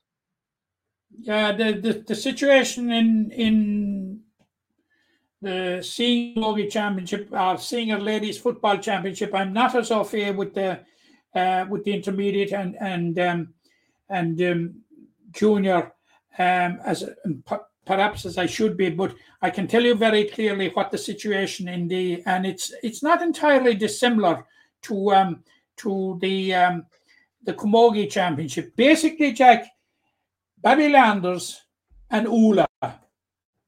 Yeah, 1.19 1.53
the, 1.53 1.73
the, 1.73 2.05
the 2.07 2.15
situation 2.15 2.91
in 2.93 3.31
in 3.33 4.21
the 5.43 5.81
senior 5.83 6.69
championship 6.69 7.29
or 7.33 7.59
senior 7.59 7.99
ladies 7.99 8.39
football 8.39 8.79
championship, 8.79 9.35
I'm 9.35 9.53
not 9.53 9.75
as 9.75 9.91
au 9.91 10.05
fait 10.05 10.33
with 10.33 10.55
the 10.55 10.81
uh, 11.35 11.65
with 11.69 11.85
the 11.85 11.95
intermediate 11.95 12.53
and 12.53 12.77
and 12.81 13.19
um, 13.19 13.55
and 14.09 14.41
um, 14.43 14.75
junior 15.33 15.93
um, 16.39 16.81
as 16.85 17.05
um, 17.25 17.43
perhaps 17.91 18.25
as 18.25 18.39
I 18.39 18.47
should 18.47 18.77
be, 18.77 18.89
but 18.89 19.17
I 19.43 19.51
can 19.51 19.67
tell 19.67 19.83
you 19.83 19.97
very 19.97 20.25
clearly 20.27 20.69
what 20.69 20.93
the 20.93 20.99
situation 20.99 21.67
in 21.67 21.89
the 21.89 22.23
and 22.25 22.47
it's 22.47 22.73
it's 22.85 23.03
not 23.03 23.21
entirely 23.21 23.75
dissimilar 23.75 24.47
to 24.83 25.13
um 25.13 25.43
to 25.79 26.17
the 26.21 26.55
um 26.55 26.87
the 27.43 27.55
Camogie 27.55 28.09
championship. 28.09 28.77
Basically, 28.77 29.33
Jack. 29.33 29.67
Ballylanders 30.63 31.57
and 32.11 32.27
Oola 32.29 32.69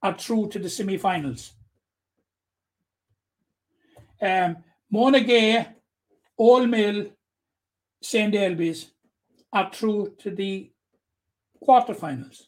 are 0.02 0.18
through 0.18 0.50
to 0.50 0.58
the 0.58 0.68
semi-finals. 0.68 1.52
Um, 4.20 4.58
Monagea, 4.92 5.68
Old 6.36 6.68
Mill, 6.68 7.06
St. 8.02 8.34
Ailbe's 8.34 8.90
are 9.54 9.70
through 9.72 10.14
to 10.18 10.30
the 10.30 10.70
quarterfinals. 11.66 12.42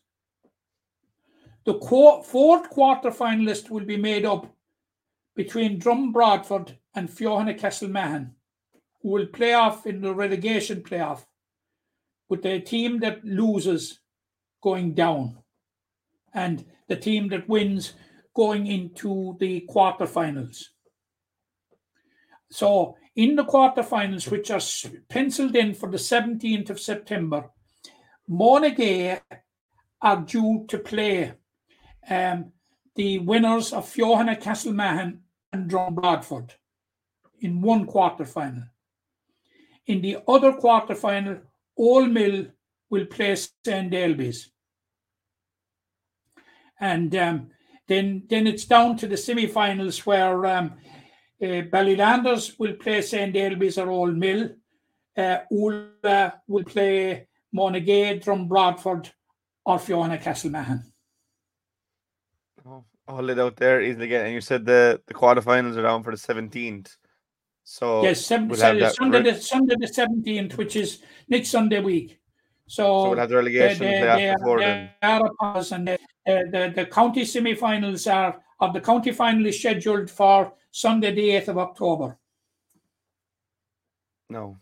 The 1.64 1.74
fourth 1.80 2.70
quarter 2.70 3.10
finalist 3.10 3.70
will 3.70 3.84
be 3.84 3.96
made 3.96 4.26
up 4.26 4.54
between 5.34 5.78
Drom 5.78 6.12
Broadford 6.12 6.78
and 6.94 7.08
Feohanagh 7.08 7.58
Castlemahon, 7.58 8.32
who 9.02 9.08
will 9.10 9.26
play 9.26 9.54
off 9.54 9.86
in 9.86 10.02
the 10.02 10.14
relegation 10.14 10.82
playoff 10.82 11.24
with 12.28 12.42
the 12.42 12.60
team 12.60 13.00
that 13.00 13.24
loses 13.24 14.00
going 14.62 14.94
down 14.94 15.38
and 16.34 16.64
the 16.88 16.96
team 16.96 17.28
that 17.28 17.48
wins 17.48 17.94
going 18.34 18.66
into 18.66 19.36
the 19.40 19.66
quarterfinals. 19.68 20.64
So, 22.50 22.96
in 23.16 23.36
the 23.36 23.44
quarterfinals, 23.44 24.30
which 24.30 24.50
are 24.50 24.60
penciled 25.08 25.56
in 25.56 25.74
for 25.74 25.90
the 25.90 25.96
17th 25.96 26.70
of 26.70 26.80
September, 26.80 27.50
Monaghan 28.28 29.20
are 30.02 30.20
due 30.20 30.64
to 30.68 30.78
play 30.78 31.32
um, 32.08 32.52
the 32.94 33.18
winners 33.18 33.72
of 33.72 33.86
Feohanagh 33.86 34.42
Castlemahon 34.42 35.18
and 35.52 35.68
Drom 35.68 35.94
Broadford 35.94 36.54
in 37.40 37.60
one 37.60 37.86
quarter 37.86 38.24
final. 38.24 38.64
In 39.86 40.00
the 40.00 40.18
other 40.26 40.52
quarter 40.52 40.94
final, 40.94 41.38
Old 41.76 42.10
Mill 42.10 42.46
will 42.90 43.06
play 43.06 43.34
St. 43.36 43.92
Ailbe's. 43.92 44.50
And 46.80 47.14
um, 47.16 47.50
then, 47.86 48.24
then 48.28 48.46
it's 48.46 48.64
down 48.64 48.96
to 48.98 49.06
the 49.06 49.16
semi-finals 49.16 50.06
where 50.06 50.46
um, 50.46 50.74
uh, 51.42 51.62
Ballylanders 51.72 52.58
will 52.58 52.74
play 52.74 53.02
St. 53.02 53.34
Ailbe's 53.34 53.78
or 53.78 53.90
Old 53.90 54.16
Mill. 54.16 54.50
Uh, 55.16 55.38
will 55.50 56.64
play 56.66 57.28
Monaghan, 57.52 58.18
Drom 58.18 58.48
Broadford, 58.48 59.12
or 59.64 59.78
Feohanagh 59.78 60.22
Castlemahon. 60.22 60.82
Oh, 63.06 63.16
all 63.16 63.30
it 63.30 63.38
out 63.38 63.56
there 63.56 63.80
easily 63.82 64.06
again. 64.06 64.26
And 64.26 64.34
you 64.34 64.40
said 64.40 64.64
the, 64.64 65.00
the 65.06 65.14
quarterfinals 65.14 65.76
are 65.76 65.82
down 65.82 66.02
for 66.02 66.10
the 66.10 66.16
17th. 66.16 66.96
So 67.64 68.02
yes, 68.02 68.24
seven, 68.24 68.48
we'll 68.48 68.60
have 68.60 68.92
Sunday, 68.92 69.22
the, 69.22 69.40
Sunday 69.40 69.74
the 69.78 69.86
17th, 69.86 70.56
which 70.56 70.76
is 70.76 71.02
next 71.28 71.48
Sunday 71.48 71.80
week. 71.80 72.18
so 72.66 72.84
So, 72.84 73.08
we'll 73.10 73.18
have 73.18 73.30
the 73.30 73.36
relegation 73.36 73.78
they, 73.78 74.00
they, 74.00 74.34
before 74.36 74.58
they 74.58 74.90
then. 75.00 75.22
are 75.22 75.30
and 75.72 75.88
the, 75.88 75.98
the, 76.26 76.72
the 76.76 76.86
county 76.86 77.24
semi-finals 77.24 78.06
are, 78.06 78.40
of 78.60 78.74
the 78.74 78.80
county 78.80 79.12
final 79.12 79.46
is 79.46 79.58
scheduled 79.58 80.10
for 80.10 80.52
Sunday 80.70 81.14
the 81.14 81.30
8th 81.30 81.48
of 81.48 81.58
October. 81.58 82.18
No. 84.28 84.58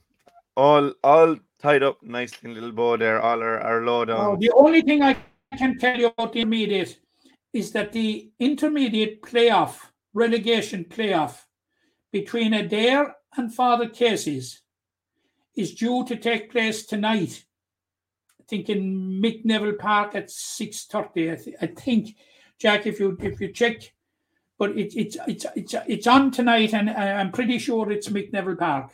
All 0.57 0.93
all 1.03 1.37
tied 1.61 1.83
up 1.83 2.03
nicely 2.03 2.51
in 2.51 2.55
little 2.55 2.73
bow 2.73 2.97
there, 2.97 3.21
all 3.21 3.43
are, 3.43 3.59
are 3.61 3.83
low 3.83 4.05
down. 4.05 4.19
Now, 4.19 4.37
the 4.37 4.51
only 4.51 4.83
thing 4.83 5.03
I 5.03 5.17
can 5.57 5.79
tell 5.79 5.99
you 5.99 6.07
about 6.07 6.33
the 6.33 6.41
intermediate 6.41 6.99
is 7.53 7.73
that 7.73 7.93
the 7.93 8.31
intermediate 8.39 9.23
playoff, 9.23 9.77
relegation 10.15 10.85
playoff 10.85 11.45
between 12.11 12.53
Adare 12.53 13.13
and 13.37 13.55
Father 13.55 13.89
Casey's 13.89 14.63
is 15.55 15.75
due 15.75 16.05
to 16.07 16.17
take 16.17 16.51
place 16.51 16.87
tonight. 16.87 17.45
I 18.41 18.45
think 18.49 18.69
in 18.69 19.21
Mick 19.23 19.45
Neville 19.45 19.75
Park 19.75 20.15
at 20.15 20.29
6.30. 20.29 21.33
I, 21.33 21.37
th- 21.37 21.57
I 21.61 21.67
think, 21.67 22.17
Jack, 22.59 22.87
if 22.87 22.99
you 23.01 23.17
if 23.21 23.41
you 23.41 23.53
check, 23.53 23.93
but 24.59 24.77
it, 24.77 24.95
it's 24.95 25.17
it's 25.27 25.47
it's 25.57 25.75
it's 25.87 26.07
on 26.07 26.31
tonight 26.31 26.75
and 26.75 26.91
I'm 26.91 27.33
pretty 27.33 27.59
sure 27.59 27.91
it's 27.91 28.09
Mick 28.09 28.33
Neville 28.33 28.57
Park. 28.57 28.93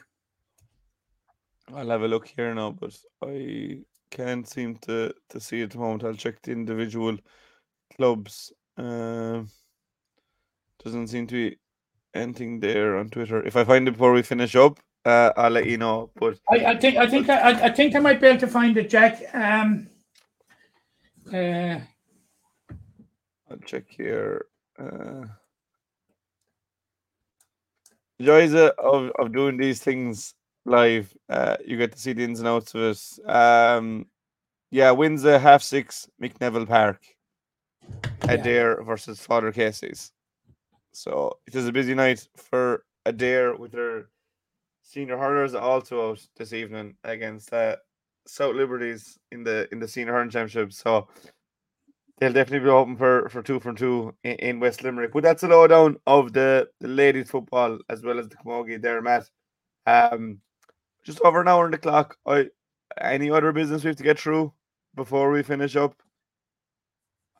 I'll 1.75 1.91
have 1.91 2.03
a 2.03 2.09
look 2.09 2.29
here 2.29 2.55
now, 2.55 2.71
but 2.71 2.97
I 3.23 3.81
can't 4.11 4.49
seem 4.49 4.77
to, 4.77 5.13
to 5.29 5.41
see 5.41 5.63
at 5.63 5.71
the 5.71 5.79
moment. 5.79 6.05
I'll 6.05 6.15
check 6.15 6.41
the 6.43 6.53
individual 6.53 7.19
clubs. 7.97 8.53
Um, 8.77 9.49
doesn't 10.83 11.09
seem 11.09 11.27
to 11.29 11.51
be 11.51 11.59
anything 12.15 12.61
there 12.61 12.97
on 12.97 13.09
Twitter. 13.09 13.45
If 13.45 13.57
I 13.57 13.65
find 13.65 13.89
it 13.89 13.93
before 13.93 14.13
we 14.13 14.23
finish 14.23 14.55
up, 14.57 14.79
uh, 15.05 15.33
I'll 15.37 15.51
let 15.51 15.67
you 15.67 15.79
know. 15.79 16.11
But 16.17 16.39
I, 16.51 16.67
I 16.67 16.77
think 16.77 16.97
I 16.97 17.07
think 17.07 17.29
I, 17.29 17.67
I 17.67 17.71
think 17.71 17.95
I 17.95 17.99
might 17.99 18.21
be 18.21 18.27
able 18.29 18.41
to 18.41 18.47
find 18.47 18.77
it, 18.77 18.91
Jack. 18.91 19.23
Um, 19.33 19.89
uh, 21.33 21.79
I'll 23.51 23.59
check 23.65 23.85
here. 23.89 24.47
Uh, 24.79 25.25
joys 28.21 28.53
of, 28.53 28.73
of 28.79 29.11
of 29.19 29.33
doing 29.33 29.57
these 29.57 29.81
things 29.81 30.35
live. 30.65 31.15
Uh, 31.29 31.57
you 31.65 31.77
get 31.77 31.93
to 31.93 31.99
see 31.99 32.13
the 32.13 32.25
ins 32.25 32.41
and 32.41 32.49
outs 32.49 32.75
of 32.75 32.83
it. 32.83 33.29
Um, 33.29 34.07
yeah, 34.71 34.91
wins 34.91 35.25
a 35.25 35.39
half 35.39 35.63
six 35.63 36.09
Mick 36.23 36.41
Neville 36.41 36.67
Park. 36.67 37.03
Adare 38.23 38.85
versus 38.85 39.21
Father 39.21 39.53
Casey's. 39.53 40.13
So 40.93 41.39
it 41.47 41.55
is 41.55 41.67
a 41.67 41.73
busy 41.73 41.95
night 41.95 42.27
for 42.37 42.85
Adare 43.07 43.59
with 43.59 43.73
their 43.73 44.09
senior 44.83 45.19
hurlers 45.19 45.55
also 45.55 46.11
out 46.11 46.27
this 46.37 46.53
evening 46.53 46.97
against 47.05 47.53
uh, 47.53 47.77
South 48.27 48.55
Liberties 48.55 49.19
in 49.33 49.45
the 49.45 49.69
in 49.73 49.79
the 49.79 49.89
senior 49.89 50.13
hurling 50.13 50.31
championship. 50.31 50.73
So 50.73 51.09
they'll 52.19 52.33
definitely 52.33 52.67
be 52.67 52.71
open 52.71 52.97
for, 52.97 53.29
for 53.29 53.43
two 53.43 53.61
from 53.61 53.77
two 53.77 54.15
in, 54.25 54.33
in 54.37 54.61
West 54.61 54.83
Limerick. 54.83 55.13
But 55.13 55.23
that's 55.23 55.43
a 55.43 55.49
lowdown 55.49 55.99
of 56.07 56.33
the, 56.33 56.69
the 56.81 56.89
ladies 56.89 57.31
football 57.31 57.79
as 57.89 58.03
well 58.03 58.19
as 58.19 58.29
the 58.29 58.37
camogie 58.37 58.81
there, 58.81 59.01
Matt. 59.01 59.31
Um, 59.87 60.41
just 61.05 61.21
over 61.23 61.41
an 61.41 61.49
hour 61.49 61.65
on 61.65 61.71
the 61.71 61.79
clock. 61.79 62.17
I 62.27 62.49
any 63.01 63.31
other 63.31 63.53
business 63.53 63.85
we 63.85 63.89
have 63.89 63.97
to 63.97 64.03
get 64.03 64.19
through 64.19 64.53
before 64.95 65.31
we 65.31 65.43
finish 65.43 65.77
up? 65.77 65.95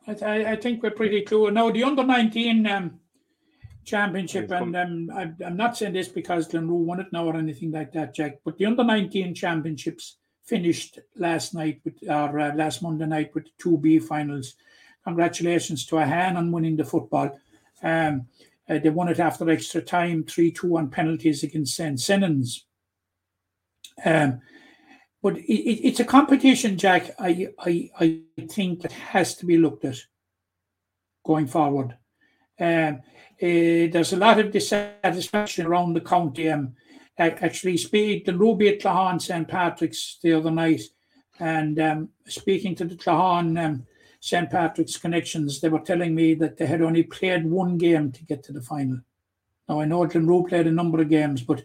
I, 0.09 0.25
I- 0.25 0.51
I 0.51 0.55
think 0.55 0.81
we're 0.83 0.91
pretty 0.91 1.21
clear. 1.21 1.51
Now, 1.51 1.69
the 1.69 1.83
under 1.83 2.03
19 2.03 2.67
um, 2.67 2.99
championship, 3.85 4.51
and 4.51 4.75
um, 4.75 5.09
I, 5.13 5.31
I'm 5.45 5.57
not 5.57 5.77
saying 5.77 5.93
this 5.93 6.07
because 6.07 6.47
Glenroe 6.47 6.83
won 6.85 6.99
it 6.99 7.07
now 7.11 7.25
or 7.25 7.35
anything 7.35 7.71
like 7.71 7.91
that, 7.93 8.13
Jack, 8.15 8.39
but 8.43 8.57
the 8.57 8.65
under 8.65 8.83
19 8.83 9.33
championships 9.35 10.17
finished 10.45 10.99
last 11.15 11.53
night 11.53 11.81
with, 11.85 11.95
or 12.07 12.39
uh, 12.39 12.55
last 12.55 12.81
Monday 12.81 13.05
night 13.05 13.33
with 13.35 13.45
the 13.45 13.51
two 13.59 13.77
B 13.77 13.99
finals. 13.99 14.55
Congratulations 15.03 15.85
to 15.87 15.95
Ahane 15.95 16.35
on 16.35 16.51
winning 16.51 16.75
the 16.75 16.83
football. 16.85 17.39
Um, 17.81 18.27
uh, 18.67 18.77
they 18.79 18.89
won 18.89 19.07
it 19.09 19.19
after 19.19 19.49
extra 19.49 19.81
time, 19.81 20.23
3 20.23 20.51
2 20.51 20.77
on 20.77 20.89
penalties 20.89 21.43
against 21.43 21.75
St. 21.75 21.97
Senans. 21.97 22.61
Um, 24.05 24.41
but 25.21 25.37
it, 25.37 25.51
it, 25.51 25.87
it's 25.87 25.99
a 25.99 26.05
competition, 26.05 26.77
Jack. 26.77 27.11
I, 27.19 27.49
I 27.59 27.91
I 27.99 28.21
think 28.47 28.81
that 28.81 28.91
has 28.91 29.35
to 29.35 29.45
be 29.45 29.57
looked 29.57 29.85
at 29.85 29.97
going 31.25 31.47
forward. 31.47 31.97
Um, 32.59 33.01
eh, 33.41 33.87
there's 33.87 34.13
a 34.13 34.17
lot 34.17 34.39
of 34.39 34.51
dissatisfaction 34.51 35.65
around 35.65 35.93
the 35.93 36.01
county. 36.01 36.49
Um, 36.49 36.75
ac- 37.17 37.37
actually, 37.41 37.77
speak 37.77 38.25
the 38.25 38.37
Ruby 38.37 38.69
at 38.69 38.79
Claughaun 38.79 39.21
St 39.21 39.47
Patrick's 39.47 40.19
the 40.23 40.33
other 40.33 40.51
night, 40.51 40.81
and 41.39 41.79
um, 41.79 42.09
speaking 42.25 42.75
to 42.75 42.85
the 42.85 42.95
Claughaun 42.95 43.63
um, 43.63 43.85
St 44.21 44.49
Patrick's 44.49 44.97
connections, 44.97 45.59
they 45.59 45.69
were 45.69 45.79
telling 45.79 46.15
me 46.15 46.33
that 46.35 46.57
they 46.57 46.65
had 46.65 46.81
only 46.81 47.03
played 47.03 47.45
one 47.45 47.77
game 47.77 48.11
to 48.11 48.23
get 48.25 48.43
to 48.43 48.53
the 48.53 48.61
final. 48.61 48.99
Now 49.67 49.81
I 49.81 49.85
know 49.85 50.07
Glenroe 50.07 50.47
played 50.47 50.67
a 50.67 50.71
number 50.71 51.01
of 51.01 51.09
games, 51.09 51.41
but 51.41 51.63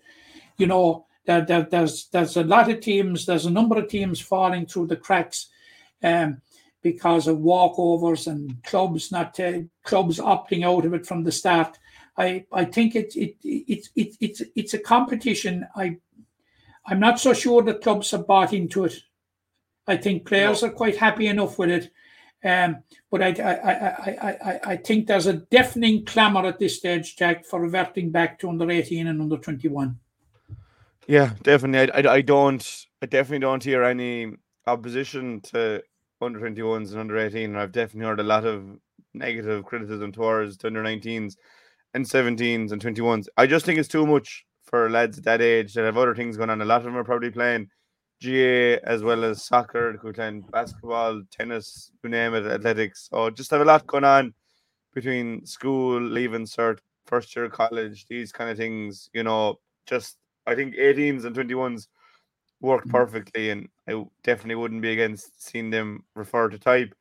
you 0.58 0.66
know 0.66 1.06
there, 1.26 1.44
there, 1.44 1.62
there's 1.70 2.08
there's 2.08 2.36
a 2.36 2.44
lot 2.44 2.70
of 2.70 2.80
teams. 2.80 3.26
There's 3.26 3.46
a 3.46 3.50
number 3.50 3.78
of 3.78 3.88
teams 3.88 4.20
falling 4.20 4.66
through 4.66 4.88
the 4.88 4.96
cracks 4.96 5.48
um, 6.02 6.42
because 6.82 7.26
of 7.26 7.38
walkovers 7.38 8.26
and 8.26 8.62
clubs 8.62 9.10
not 9.10 9.38
uh, 9.40 9.60
clubs 9.84 10.18
opting 10.18 10.64
out 10.64 10.84
of 10.84 10.94
it 10.94 11.06
from 11.06 11.24
the 11.24 11.32
start. 11.32 11.78
I, 12.16 12.44
I 12.52 12.64
think 12.66 12.94
it, 12.94 13.16
it, 13.16 13.36
it, 13.42 13.88
it, 13.96 14.16
it's 14.20 14.42
it's 14.54 14.74
a 14.74 14.78
competition. 14.78 15.66
I 15.74 15.96
I'm 16.86 17.00
not 17.00 17.18
so 17.18 17.32
sure 17.32 17.62
that 17.62 17.82
clubs 17.82 18.10
have 18.10 18.26
bought 18.26 18.52
into 18.52 18.84
it. 18.84 18.94
I 19.86 19.96
think 19.96 20.26
players 20.26 20.62
are 20.62 20.70
quite 20.70 20.96
happy 20.96 21.26
enough 21.26 21.58
with 21.58 21.70
it. 21.70 21.90
Um, 22.44 22.82
but 23.10 23.22
I, 23.22 23.28
I, 23.28 23.52
I, 23.52 23.72
I, 23.72 24.30
I, 24.30 24.60
I 24.72 24.76
think 24.76 25.06
there's 25.06 25.26
a 25.26 25.32
deafening 25.32 26.04
clamour 26.04 26.46
at 26.46 26.58
this 26.58 26.76
stage, 26.76 27.16
Jack, 27.16 27.46
for 27.46 27.58
reverting 27.58 28.10
back 28.10 28.38
to 28.40 28.50
under 28.50 28.70
18 28.70 29.06
and 29.06 29.22
under 29.22 29.38
21. 29.38 29.98
Yeah, 31.06 31.34
definitely. 31.42 31.92
I, 31.92 32.00
I, 32.08 32.14
I 32.16 32.20
don't. 32.22 32.86
I 33.02 33.06
definitely 33.06 33.40
don't 33.40 33.62
hear 33.62 33.82
any 33.82 34.32
opposition 34.66 35.40
to 35.42 35.82
under 36.20 36.40
21s 36.40 36.92
and 36.92 37.00
under 37.00 37.18
18. 37.18 37.50
And 37.50 37.58
I've 37.58 37.72
definitely 37.72 38.08
heard 38.08 38.20
a 38.20 38.24
lot 38.24 38.44
of 38.46 38.64
negative 39.12 39.64
criticism 39.64 40.12
towards 40.12 40.56
the 40.58 40.68
under 40.68 40.82
19s 40.82 41.36
and 41.92 42.06
17s 42.08 42.72
and 42.72 42.80
21s. 42.80 43.28
I 43.36 43.46
just 43.46 43.66
think 43.66 43.78
it's 43.78 43.88
too 43.88 44.06
much 44.06 44.44
for 44.64 44.90
lads 44.90 45.18
at 45.18 45.24
that 45.24 45.42
age 45.42 45.74
that 45.74 45.84
have 45.84 45.98
other 45.98 46.14
things 46.14 46.36
going 46.36 46.50
on. 46.50 46.62
A 46.62 46.64
lot 46.64 46.78
of 46.78 46.84
them 46.84 46.96
are 46.96 47.04
probably 47.04 47.30
playing 47.30 47.68
GAA 48.22 48.78
as 48.84 49.02
well 49.02 49.24
as 49.24 49.44
soccer, 49.44 49.92
they 49.92 49.98
could 49.98 50.14
play 50.14 50.40
basketball, 50.50 51.22
tennis, 51.30 51.90
you 52.02 52.08
name 52.10 52.34
it, 52.34 52.46
athletics. 52.46 53.08
So 53.10 53.28
just 53.30 53.50
have 53.50 53.60
a 53.60 53.64
lot 53.64 53.86
going 53.86 54.04
on 54.04 54.32
between 54.94 55.44
school, 55.46 56.00
leaving 56.00 56.44
cert, 56.46 56.78
first 57.06 57.34
year 57.36 57.48
college, 57.50 58.06
these 58.08 58.32
kind 58.32 58.50
of 58.50 58.56
things, 58.58 59.10
you 59.14 59.22
know, 59.24 59.56
just 59.86 60.16
I 60.46 60.54
think 60.54 60.74
18s 60.76 61.24
and 61.24 61.34
21s 61.34 61.88
work 62.60 62.84
Mhm. 62.86 62.90
perfectly, 62.90 63.50
and 63.50 63.68
I 63.88 64.04
definitely 64.22 64.54
wouldn't 64.56 64.82
be 64.82 64.92
against 64.92 65.42
seeing 65.42 65.70
them 65.70 66.04
refer 66.14 66.48
to 66.48 66.58
type. 66.58 66.94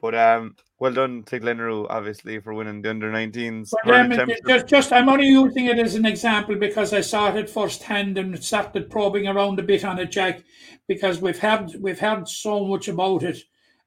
But 0.00 0.14
um, 0.16 0.56
well 0.80 0.92
done 0.92 1.22
to 1.24 1.38
Glenroe, 1.38 1.86
obviously, 1.88 2.40
for 2.40 2.52
winning 2.54 2.82
the 2.82 2.90
under 2.90 3.10
19s. 3.12 3.70
But 3.84 3.94
um, 3.94 4.12
it- 4.12 4.40
just, 4.48 4.66
just, 4.66 4.92
I'm 4.92 5.08
only 5.08 5.28
using 5.28 5.66
it 5.66 5.78
as 5.78 5.94
an 5.94 6.06
example 6.06 6.56
because 6.56 6.92
I 6.92 7.02
saw 7.02 7.32
it 7.36 7.48
firsthand 7.48 8.18
and 8.18 8.42
started 8.42 8.90
probing 8.90 9.28
around 9.28 9.60
a 9.60 9.62
bit 9.62 9.84
on 9.84 10.00
it, 10.00 10.10
Jack, 10.10 10.42
because 10.88 11.20
we've 11.20 11.38
heard 11.38 11.70
we've 11.78 12.00
heard 12.00 12.28
so 12.28 12.64
much 12.66 12.88
about 12.88 13.22
it, 13.22 13.38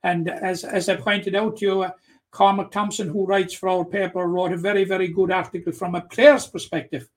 and 0.03 0.30
as 0.30 0.64
as 0.64 0.88
I 0.88 0.95
pointed 0.95 1.36
out 1.36 1.58
to 1.58 1.66
you, 1.66 1.82
uh, 1.82 1.91
Cormac 2.32 2.72
Thompson, 2.72 3.10
who 3.10 3.26
writes 3.26 3.53
for 3.53 3.68
our 3.68 3.84
paper, 3.84 4.26
wrote 4.26 4.53
a 4.53 4.58
very 4.58 4.86
very 4.86 5.10
good 5.10 5.32
article 5.32 5.74
from 5.74 5.95
a 5.95 6.01
player's 6.01 6.47
perspective. 6.47 7.10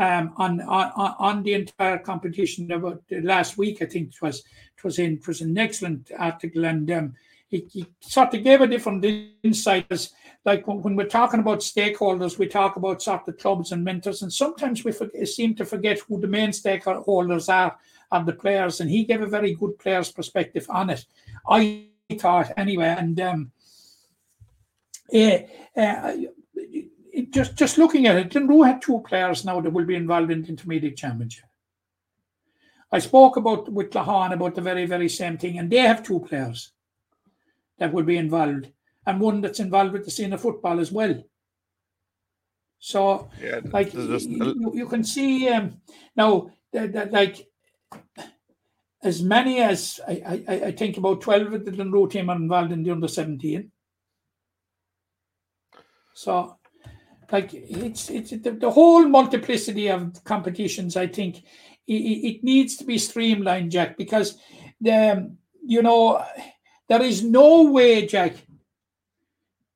Um, 0.00 0.32
on, 0.38 0.60
on 0.62 1.14
on- 1.18 1.42
the 1.42 1.52
entire 1.52 1.98
competition 1.98 2.72
about 2.72 3.02
last 3.10 3.58
week, 3.58 3.82
I 3.82 3.86
think 3.86 4.08
it 4.08 4.22
was 4.22 4.38
it 4.38 4.82
was 4.82 4.98
in 4.98 5.18
it 5.18 5.26
was 5.26 5.42
an 5.42 5.58
excellent 5.58 6.10
article, 6.18 6.64
and 6.64 6.90
um, 6.90 7.14
it, 7.50 7.70
it 7.74 7.86
sort 8.00 8.32
of 8.34 8.42
gave 8.42 8.62
a 8.62 8.66
different 8.66 9.04
insight 9.42 9.86
as 9.90 10.14
like 10.44 10.66
when, 10.66 10.96
we're 10.96 11.04
talking 11.04 11.40
about 11.40 11.60
stakeholders, 11.60 12.38
we 12.38 12.46
talk 12.46 12.76
about 12.76 13.02
sort 13.02 13.28
of 13.28 13.36
clubs 13.36 13.72
and 13.72 13.84
mentors, 13.84 14.22
and 14.22 14.32
sometimes 14.32 14.84
we 14.84 14.92
seem 15.26 15.54
to 15.54 15.64
forget 15.66 16.00
who 16.00 16.18
the 16.18 16.26
main 16.26 16.50
stakeholders 16.50 17.52
are 17.52 17.76
of 18.10 18.26
the 18.26 18.32
players. 18.32 18.80
And 18.80 18.90
he 18.90 19.04
gave 19.04 19.20
a 19.20 19.26
very 19.26 19.54
good 19.54 19.78
player's 19.78 20.10
perspective 20.10 20.66
on 20.70 20.90
it. 20.90 21.04
I 21.48 21.88
thought 22.18 22.52
anyway, 22.56 22.94
and 22.98 23.20
um, 23.20 23.52
uh, 25.12 26.12
it- 27.20 27.30
just 27.32 27.56
just 27.56 27.78
looking 27.78 28.06
at 28.06 28.16
it, 28.16 28.30
Glenroe 28.30 28.66
had 28.66 28.82
two 28.82 29.00
players 29.00 29.44
now 29.44 29.60
that 29.60 29.72
will 29.72 29.84
be 29.86 29.94
involved 29.96 30.30
in 30.30 30.42
the 30.42 30.48
intermediate 30.48 30.96
championship. 30.96 31.44
I 32.92 32.98
spoke 32.98 33.36
about 33.36 33.70
with 33.72 33.90
Lahan 33.90 34.32
about 34.32 34.54
the 34.54 34.60
very 34.60 34.86
very 34.86 35.08
same 35.08 35.38
thing, 35.38 35.58
and 35.58 35.70
they 35.70 35.78
have 35.78 36.02
two 36.02 36.20
players 36.20 36.72
that 37.78 37.92
will 37.92 38.04
be 38.04 38.16
involved, 38.16 38.68
and 39.06 39.20
one 39.20 39.40
that's 39.40 39.60
involved 39.60 39.92
with 39.92 40.04
the 40.04 40.10
senior 40.10 40.38
football 40.38 40.80
as 40.80 40.92
well. 40.92 41.22
So, 42.78 43.30
yeah, 43.42 43.60
like 43.64 43.92
just 43.92 44.28
you, 44.28 44.72
you 44.74 44.86
can 44.88 45.04
see 45.04 45.48
um, 45.48 45.80
now 46.16 46.50
that, 46.72 46.92
that 46.94 47.12
like 47.12 47.46
as 49.02 49.22
many 49.22 49.60
as 49.60 50.00
I, 50.06 50.44
I, 50.48 50.54
I 50.66 50.72
think 50.72 50.96
about 50.96 51.20
twelve 51.20 51.52
of 51.52 51.64
the 51.64 51.72
Glenroe 51.72 52.10
team 52.10 52.30
are 52.30 52.36
involved 52.36 52.72
in 52.72 52.82
the 52.82 52.90
under 52.90 53.08
seventeen. 53.08 53.70
So, 56.14 56.58
like 57.32 57.50
it's 57.52 58.10
it's 58.10 58.30
the, 58.30 58.50
the 58.52 58.70
whole 58.70 59.06
multiplicity 59.06 59.88
of 59.88 60.22
competitions. 60.24 60.96
I 60.96 61.06
think 61.06 61.44
it, 61.86 61.92
it 61.92 62.44
needs 62.44 62.76
to 62.76 62.84
be 62.84 62.98
streamlined, 62.98 63.70
Jack, 63.70 63.96
because 63.96 64.38
the 64.80 65.34
you 65.64 65.82
know 65.82 66.24
there 66.88 67.02
is 67.02 67.22
no 67.22 67.70
way, 67.70 68.06
Jack, 68.06 68.34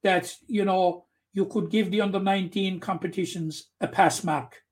that 0.03 0.35
you 0.47 0.65
know 0.65 1.05
you 1.33 1.47
could 1.47 1.71
give 1.71 1.91
the 1.91 2.01
under 2.01 2.21
19 2.21 2.81
competitions 2.81 3.69
a 3.81 3.89
pass 3.89 4.23
mark. 4.25 4.63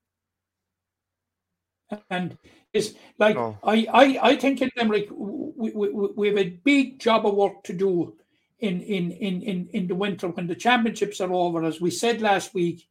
And 2.09 2.39
it's 2.72 2.95
like 3.18 3.37
No. 3.37 3.59
I, 3.62 3.87
I 3.93 4.18
I 4.30 4.37
think 4.37 4.62
in 4.62 4.70
Limerick 4.76 5.09
we, 5.11 5.70
we 5.72 5.89
we 6.16 6.28
have 6.28 6.39
a 6.39 6.51
big 6.64 6.99
job 6.99 7.26
of 7.26 7.35
work 7.35 7.62
to 7.64 7.72
do 7.72 8.16
in 8.63 8.81
in 8.81 9.11
in 9.11 9.43
in 9.43 9.69
in 9.73 9.87
the 9.89 9.95
winter 9.95 10.29
when 10.29 10.47
the 10.47 10.55
championships 10.55 11.21
are 11.21 11.33
over. 11.33 11.65
As 11.65 11.81
we 11.81 11.91
said 11.91 12.23
last 12.23 12.55
week, 12.55 12.89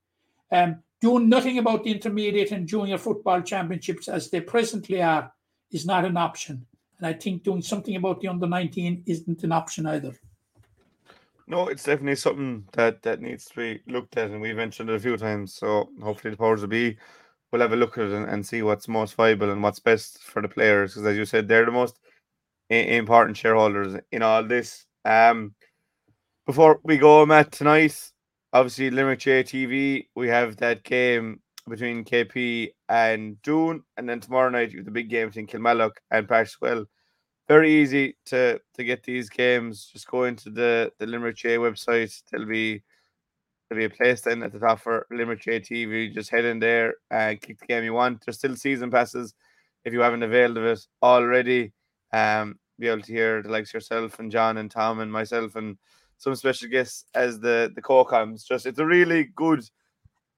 um, 0.51 0.83
doing 0.99 1.29
nothing 1.29 1.57
about 1.57 1.83
the 1.83 1.91
intermediate 1.91 2.51
and 2.51 2.67
junior 2.67 2.97
football 2.97 3.41
championships 3.41 4.07
as 4.07 4.29
they 4.29 4.41
presently 4.41 5.01
are 5.01 5.31
is 5.71 5.85
not 5.85 6.05
an 6.05 6.17
option. 6.17 6.65
And 6.99 7.07
I 7.07 7.13
think 7.13 7.43
doing 7.43 7.61
something 7.61 7.95
about 7.95 8.19
the 8.19 8.27
under 8.27 8.45
19 8.45 9.03
isn't 9.07 9.43
an 9.43 9.51
option 9.53 9.87
either. 9.87 10.13
No, 11.47 11.67
it's 11.69 11.83
definitely 11.83 12.15
something 12.15 12.65
that 12.73 13.01
that 13.03 13.21
needs 13.21 13.45
to 13.45 13.55
be 13.55 13.81
looked 13.91 14.17
at, 14.17 14.29
and 14.29 14.41
we've 14.41 14.55
mentioned 14.55 14.89
it 14.89 14.95
a 14.95 14.99
few 14.99 15.17
times. 15.17 15.55
So 15.55 15.89
hopefully 16.01 16.31
the 16.31 16.37
powers 16.37 16.61
will 16.61 16.67
be 16.67 16.97
will 17.51 17.61
have 17.61 17.73
a 17.73 17.77
look 17.77 17.97
at 17.97 18.05
it 18.05 18.11
and, 18.11 18.29
and 18.29 18.45
see 18.45 18.61
what's 18.61 18.87
most 18.87 19.15
viable 19.15 19.51
and 19.51 19.63
what's 19.63 19.79
best 19.79 20.21
for 20.21 20.41
the 20.41 20.47
players. 20.47 20.93
Because 20.93 21.07
as 21.07 21.17
you 21.17 21.25
said, 21.25 21.47
they're 21.47 21.65
the 21.65 21.71
most 21.71 21.99
important 22.69 23.37
shareholders 23.37 23.95
in 24.11 24.21
all 24.21 24.43
this. 24.43 24.85
Um, 25.03 25.55
before 26.51 26.81
we 26.83 26.97
go, 26.97 27.25
Matt, 27.25 27.49
tonight, 27.53 28.11
obviously 28.51 28.91
Limerick 28.91 29.23
GAA 29.23 29.41
TV, 29.41 30.07
we 30.17 30.27
have 30.27 30.57
that 30.57 30.83
game 30.83 31.39
between 31.69 32.03
KP 32.03 32.71
and 32.89 33.41
Doon, 33.41 33.81
and 33.95 34.09
then 34.09 34.19
tomorrow 34.19 34.49
night 34.49 34.71
you 34.71 34.79
have 34.79 34.85
the 34.85 34.91
big 34.91 35.09
game 35.09 35.29
between 35.29 35.47
Kilmallock 35.47 35.91
and 36.11 36.29
Well 36.61 36.85
very 37.47 37.71
easy 37.71 38.17
to 38.25 38.59
to 38.73 38.83
get 38.83 39.01
these 39.01 39.29
games. 39.29 39.89
Just 39.93 40.07
go 40.07 40.25
into 40.25 40.49
the 40.49 40.91
the 40.99 41.05
Limerick 41.05 41.41
GAA 41.41 41.51
website. 41.51 42.21
There'll 42.29 42.45
be 42.45 42.83
there'll 43.69 43.87
be 43.87 43.93
a 43.93 43.97
place 43.97 44.19
then 44.19 44.43
at 44.43 44.51
the 44.51 44.59
top 44.59 44.81
for 44.81 45.07
Limerick 45.09 45.45
GAA 45.45 45.63
TV. 45.63 46.13
Just 46.13 46.31
head 46.31 46.43
in 46.43 46.59
there 46.59 46.95
and 47.11 47.41
click 47.41 47.59
the 47.59 47.65
game 47.65 47.85
you 47.85 47.93
want. 47.93 48.25
There's 48.25 48.39
still 48.39 48.57
season 48.57 48.91
passes 48.91 49.33
if 49.85 49.93
you 49.93 50.01
haven't 50.01 50.23
availed 50.23 50.57
of 50.57 50.65
it 50.65 50.85
already. 51.01 51.71
Um, 52.11 52.59
be 52.77 52.89
able 52.89 53.03
to 53.03 53.13
hear 53.13 53.41
the 53.41 53.47
likes 53.47 53.73
yourself 53.73 54.19
and 54.19 54.29
John 54.29 54.57
and 54.57 54.69
Tom 54.69 54.99
and 54.99 55.09
myself 55.09 55.55
and 55.55 55.77
some 56.21 56.35
special 56.35 56.69
guests 56.69 57.05
as 57.15 57.39
the 57.39 57.71
the 57.75 57.81
co-coms. 57.81 58.43
Just 58.43 58.67
it's 58.67 58.77
a 58.77 58.85
really 58.85 59.29
good 59.35 59.67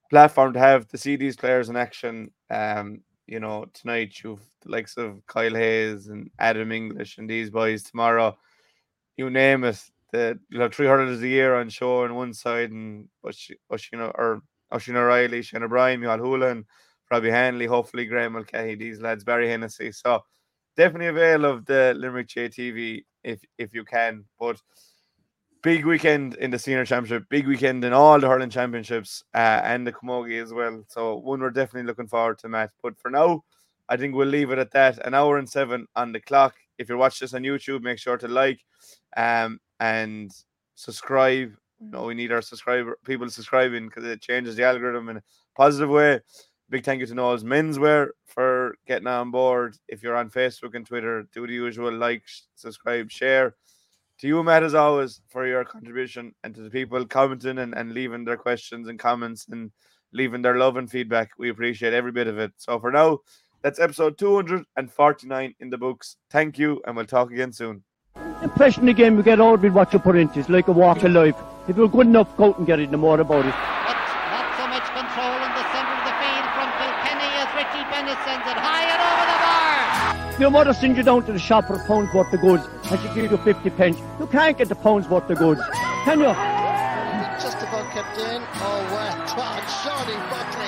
platform 0.09 0.53
to 0.53 0.59
have 0.59 0.87
to 0.87 0.97
see 0.97 1.17
these 1.17 1.35
players 1.35 1.67
in 1.67 1.75
action. 1.75 2.31
Um, 2.49 3.01
you 3.27 3.41
know, 3.41 3.65
tonight 3.73 4.15
you've 4.23 4.39
the 4.61 4.71
likes 4.71 4.95
of 4.95 5.21
Kyle 5.27 5.53
Hayes 5.53 6.07
and 6.07 6.29
Adam 6.39 6.71
English 6.71 7.17
and 7.17 7.29
these 7.29 7.49
boys 7.49 7.83
tomorrow. 7.83 8.37
You 9.17 9.29
name 9.29 9.65
it. 9.65 9.81
The 10.13 10.39
you'll 10.49 10.61
have 10.61 10.73
three 10.73 10.87
hurlers 10.87 11.21
a 11.21 11.27
year 11.27 11.55
on 11.55 11.67
show 11.67 12.03
on 12.05 12.15
one 12.15 12.33
side 12.33 12.71
and 12.71 13.09
Oisín 13.25 13.55
or 14.17 14.41
Oisín 14.73 14.95
O'Reilly, 14.95 15.41
Shane 15.41 15.63
O'Brien, 15.63 15.99
Micheál 15.99 16.19
Houlihan, 16.19 16.65
Robbie 17.11 17.29
Hanley, 17.29 17.65
hopefully 17.65 18.05
Graeme 18.05 18.33
Mulcahy, 18.33 18.75
these 18.75 19.01
lads, 19.01 19.25
Barry 19.25 19.49
Hennessy. 19.49 19.91
So 19.91 20.21
definitely 20.77 21.07
avail 21.07 21.43
of 21.43 21.65
the 21.65 21.93
Limerick 21.97 22.29
GAA 22.33 22.43
TV 22.43 23.03
if 23.25 23.41
if 23.57 23.73
you 23.73 23.83
can. 23.83 24.23
But 24.39 24.61
big 25.63 25.85
weekend 25.85 26.35
in 26.35 26.51
the 26.51 26.59
senior 26.59 26.85
championship, 26.85 27.27
big 27.29 27.47
weekend 27.47 27.83
in 27.85 27.93
all 27.93 28.19
the 28.19 28.27
hurling 28.27 28.49
championships, 28.49 29.23
uh, 29.33 29.61
and 29.63 29.87
the 29.87 29.93
Camogie 29.93 30.43
as 30.43 30.53
well. 30.53 30.83
So 30.89 31.15
one 31.15 31.39
we're 31.39 31.49
definitely 31.49 31.87
looking 31.87 32.07
forward 32.07 32.37
to, 32.39 32.49
Matt. 32.49 32.71
But 32.83 32.99
for 32.99 33.09
now, 33.09 33.43
I 33.89 33.97
think 33.97 34.13
we'll 34.13 34.27
leave 34.27 34.51
it 34.51 34.59
at 34.59 34.71
that. 34.71 34.99
An 35.07 35.13
hour 35.13 35.37
and 35.37 35.49
seven 35.49 35.87
on 35.95 36.11
the 36.11 36.19
clock. 36.19 36.53
If 36.77 36.89
you're 36.89 36.97
watching 36.97 37.25
this 37.25 37.33
on 37.33 37.43
YouTube, 37.43 37.81
make 37.81 37.97
sure 37.97 38.17
to 38.17 38.27
like, 38.27 38.59
um, 39.17 39.59
and 39.79 40.31
subscribe. 40.75 41.53
You 41.79 41.89
know, 41.89 42.03
we 42.03 42.13
need 42.13 42.31
our 42.31 42.41
subscriber 42.41 42.97
people 43.05 43.29
subscribing 43.29 43.87
because 43.87 44.05
it 44.05 44.21
changes 44.21 44.55
the 44.55 44.63
algorithm 44.65 45.09
in 45.09 45.17
a 45.17 45.23
positive 45.55 45.89
way. 45.89 46.19
Big 46.69 46.83
thank 46.83 47.01
you 47.01 47.05
to 47.05 47.13
Noel's 47.13 47.43
Menswear 47.43 48.09
for 48.25 48.75
getting 48.87 49.07
on 49.07 49.31
board. 49.31 49.77
If 49.87 50.01
you're 50.01 50.15
on 50.15 50.29
Facebook 50.29 50.75
and 50.75 50.85
Twitter, 50.85 51.27
do 51.33 51.45
the 51.45 51.53
usual 51.53 51.91
like, 51.93 52.23
subscribe, 52.55 53.11
share. 53.11 53.55
To 54.23 54.29
you, 54.29 54.41
Matt, 54.41 54.63
as 54.63 54.73
always, 54.73 55.19
for 55.27 55.45
your 55.45 55.65
contribution 55.65 56.33
and 56.45 56.55
to 56.55 56.61
the 56.61 56.69
people 56.69 57.05
commenting 57.05 57.57
and, 57.57 57.75
and 57.75 57.93
leaving 57.93 58.23
their 58.23 58.37
questions 58.37 58.87
and 58.87 58.97
comments 58.97 59.45
and 59.51 59.69
leaving 60.13 60.41
their 60.41 60.57
love 60.57 60.77
and 60.77 60.89
feedback. 60.89 61.31
We 61.37 61.49
appreciate 61.49 61.91
every 61.91 62.13
bit 62.13 62.27
of 62.27 62.39
it. 62.39 62.53
So 62.55 62.79
for 62.79 62.89
now, 62.89 63.19
that's 63.63 63.81
episode 63.81 64.17
249 64.17 65.55
in 65.59 65.69
the 65.69 65.77
books. 65.77 66.15
Thank 66.31 66.57
you, 66.57 66.81
and 66.87 66.95
we'll 66.95 67.05
talk 67.05 67.31
again 67.33 67.51
soon. 67.51 67.83
Impression 68.41 68.85
game 68.93 69.17
you 69.17 69.23
get 69.23 69.41
out 69.41 69.59
with 69.59 69.73
what 69.73 69.91
you 69.91 69.99
put 69.99 70.15
into. 70.15 70.39
It's 70.39 70.47
like 70.47 70.69
a 70.69 70.71
walk 70.71 71.03
of 71.03 71.11
life. 71.11 71.35
If 71.67 71.75
you're 71.75 71.89
good 71.89 72.07
enough, 72.07 72.33
go 72.37 72.45
out 72.45 72.59
and 72.59 72.65
get 72.65 72.79
it, 72.79 72.91
no 72.91 72.99
more 72.99 73.19
about 73.19 73.45
it. 73.45 73.51
But 73.51 73.99
not 74.31 74.47
so 74.55 74.67
much 74.71 74.87
control 74.95 75.35
in 75.35 75.51
the 75.51 75.65
centre 75.75 75.99
of 75.99 76.03
the 76.07 76.15
field 76.23 76.47
from 76.55 76.71
Kilkenny 76.79 77.27
as 77.43 77.51
Richie 77.59 77.83
Bennett 77.91 78.17
sends 78.23 78.47
it 78.47 78.55
high 78.55 78.87
and 78.87 79.01
over 79.03 79.25
the 79.27 79.39
bar. 79.43 80.32
Your 80.43 80.51
mother 80.51 80.73
sends 80.73 80.97
you 80.97 81.03
down 81.03 81.25
to 81.25 81.31
the 81.31 81.39
shop 81.39 81.67
for 81.67 81.75
a 81.75 81.87
pound's 81.87 82.13
worth 82.13 82.33
of 82.33 82.41
goods 82.41 82.67
and 82.91 82.99
she 82.99 83.07
gives 83.15 83.31
you 83.31 83.37
50 83.37 83.69
pence. 83.69 83.97
You 84.19 84.27
can't 84.27 84.57
get 84.57 84.67
the 84.67 84.75
pound's 84.75 85.07
worth 85.07 85.29
of 85.29 85.37
goods, 85.37 85.61
can 86.03 86.19
you? 86.19 86.25
Just 87.39 87.63
about 87.63 87.89
kept 87.93 88.17
in. 88.17 88.43
Oh, 88.59 88.83
well 88.91 89.15
done, 89.23 89.63
Shawnee 89.79 90.19
Buckley. 90.27 90.67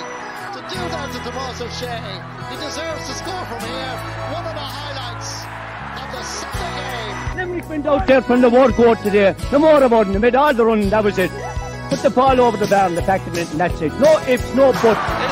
To 0.56 0.62
do 0.72 0.80
that 0.80 1.12
to 1.12 1.20
Tommaso 1.28 1.68
Shea, 1.68 2.00
he 2.50 2.56
deserves 2.56 3.06
to 3.06 3.16
score 3.16 3.46
from 3.52 3.60
here. 3.68 3.96
One 4.32 4.46
of 4.46 4.56
the 4.56 4.64
highlights 4.64 5.44
of 6.00 6.08
the 6.16 6.24
Sunday 6.24 7.36
game. 7.36 7.38
Limerick 7.38 7.70
went 7.70 7.86
out 7.86 8.08
there 8.08 8.22
from 8.22 8.40
the 8.40 8.50
work 8.50 8.76
court 8.76 9.00
today. 9.00 9.36
No 9.52 9.60
more 9.60 9.84
about 9.84 10.08
it. 10.08 10.14
They 10.14 10.20
made 10.20 10.36
all 10.36 10.54
the 10.54 10.64
run, 10.64 10.90
that 10.90 11.04
was 11.04 11.18
it. 11.18 11.32
Put 11.90 12.00
the 12.00 12.12
ball 12.12 12.40
over 12.40 12.56
the 12.56 12.68
bar 12.68 12.88
and 12.88 12.98
the 12.98 13.02
back 13.02 13.28
of 13.28 13.38
it 13.38 13.52
and 13.52 13.60
that's 13.60 13.82
it. 13.82 13.94
No 14.00 14.20
ifs, 14.26 14.56
no 14.56 14.72
buts. 14.72 15.25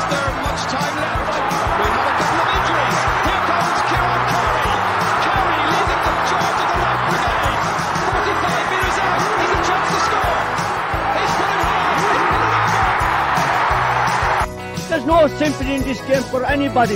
No 15.06 15.28
sympathy 15.28 15.76
in 15.76 15.84
this 15.84 16.00
game 16.02 16.24
for 16.24 16.46
anybody. 16.46 16.92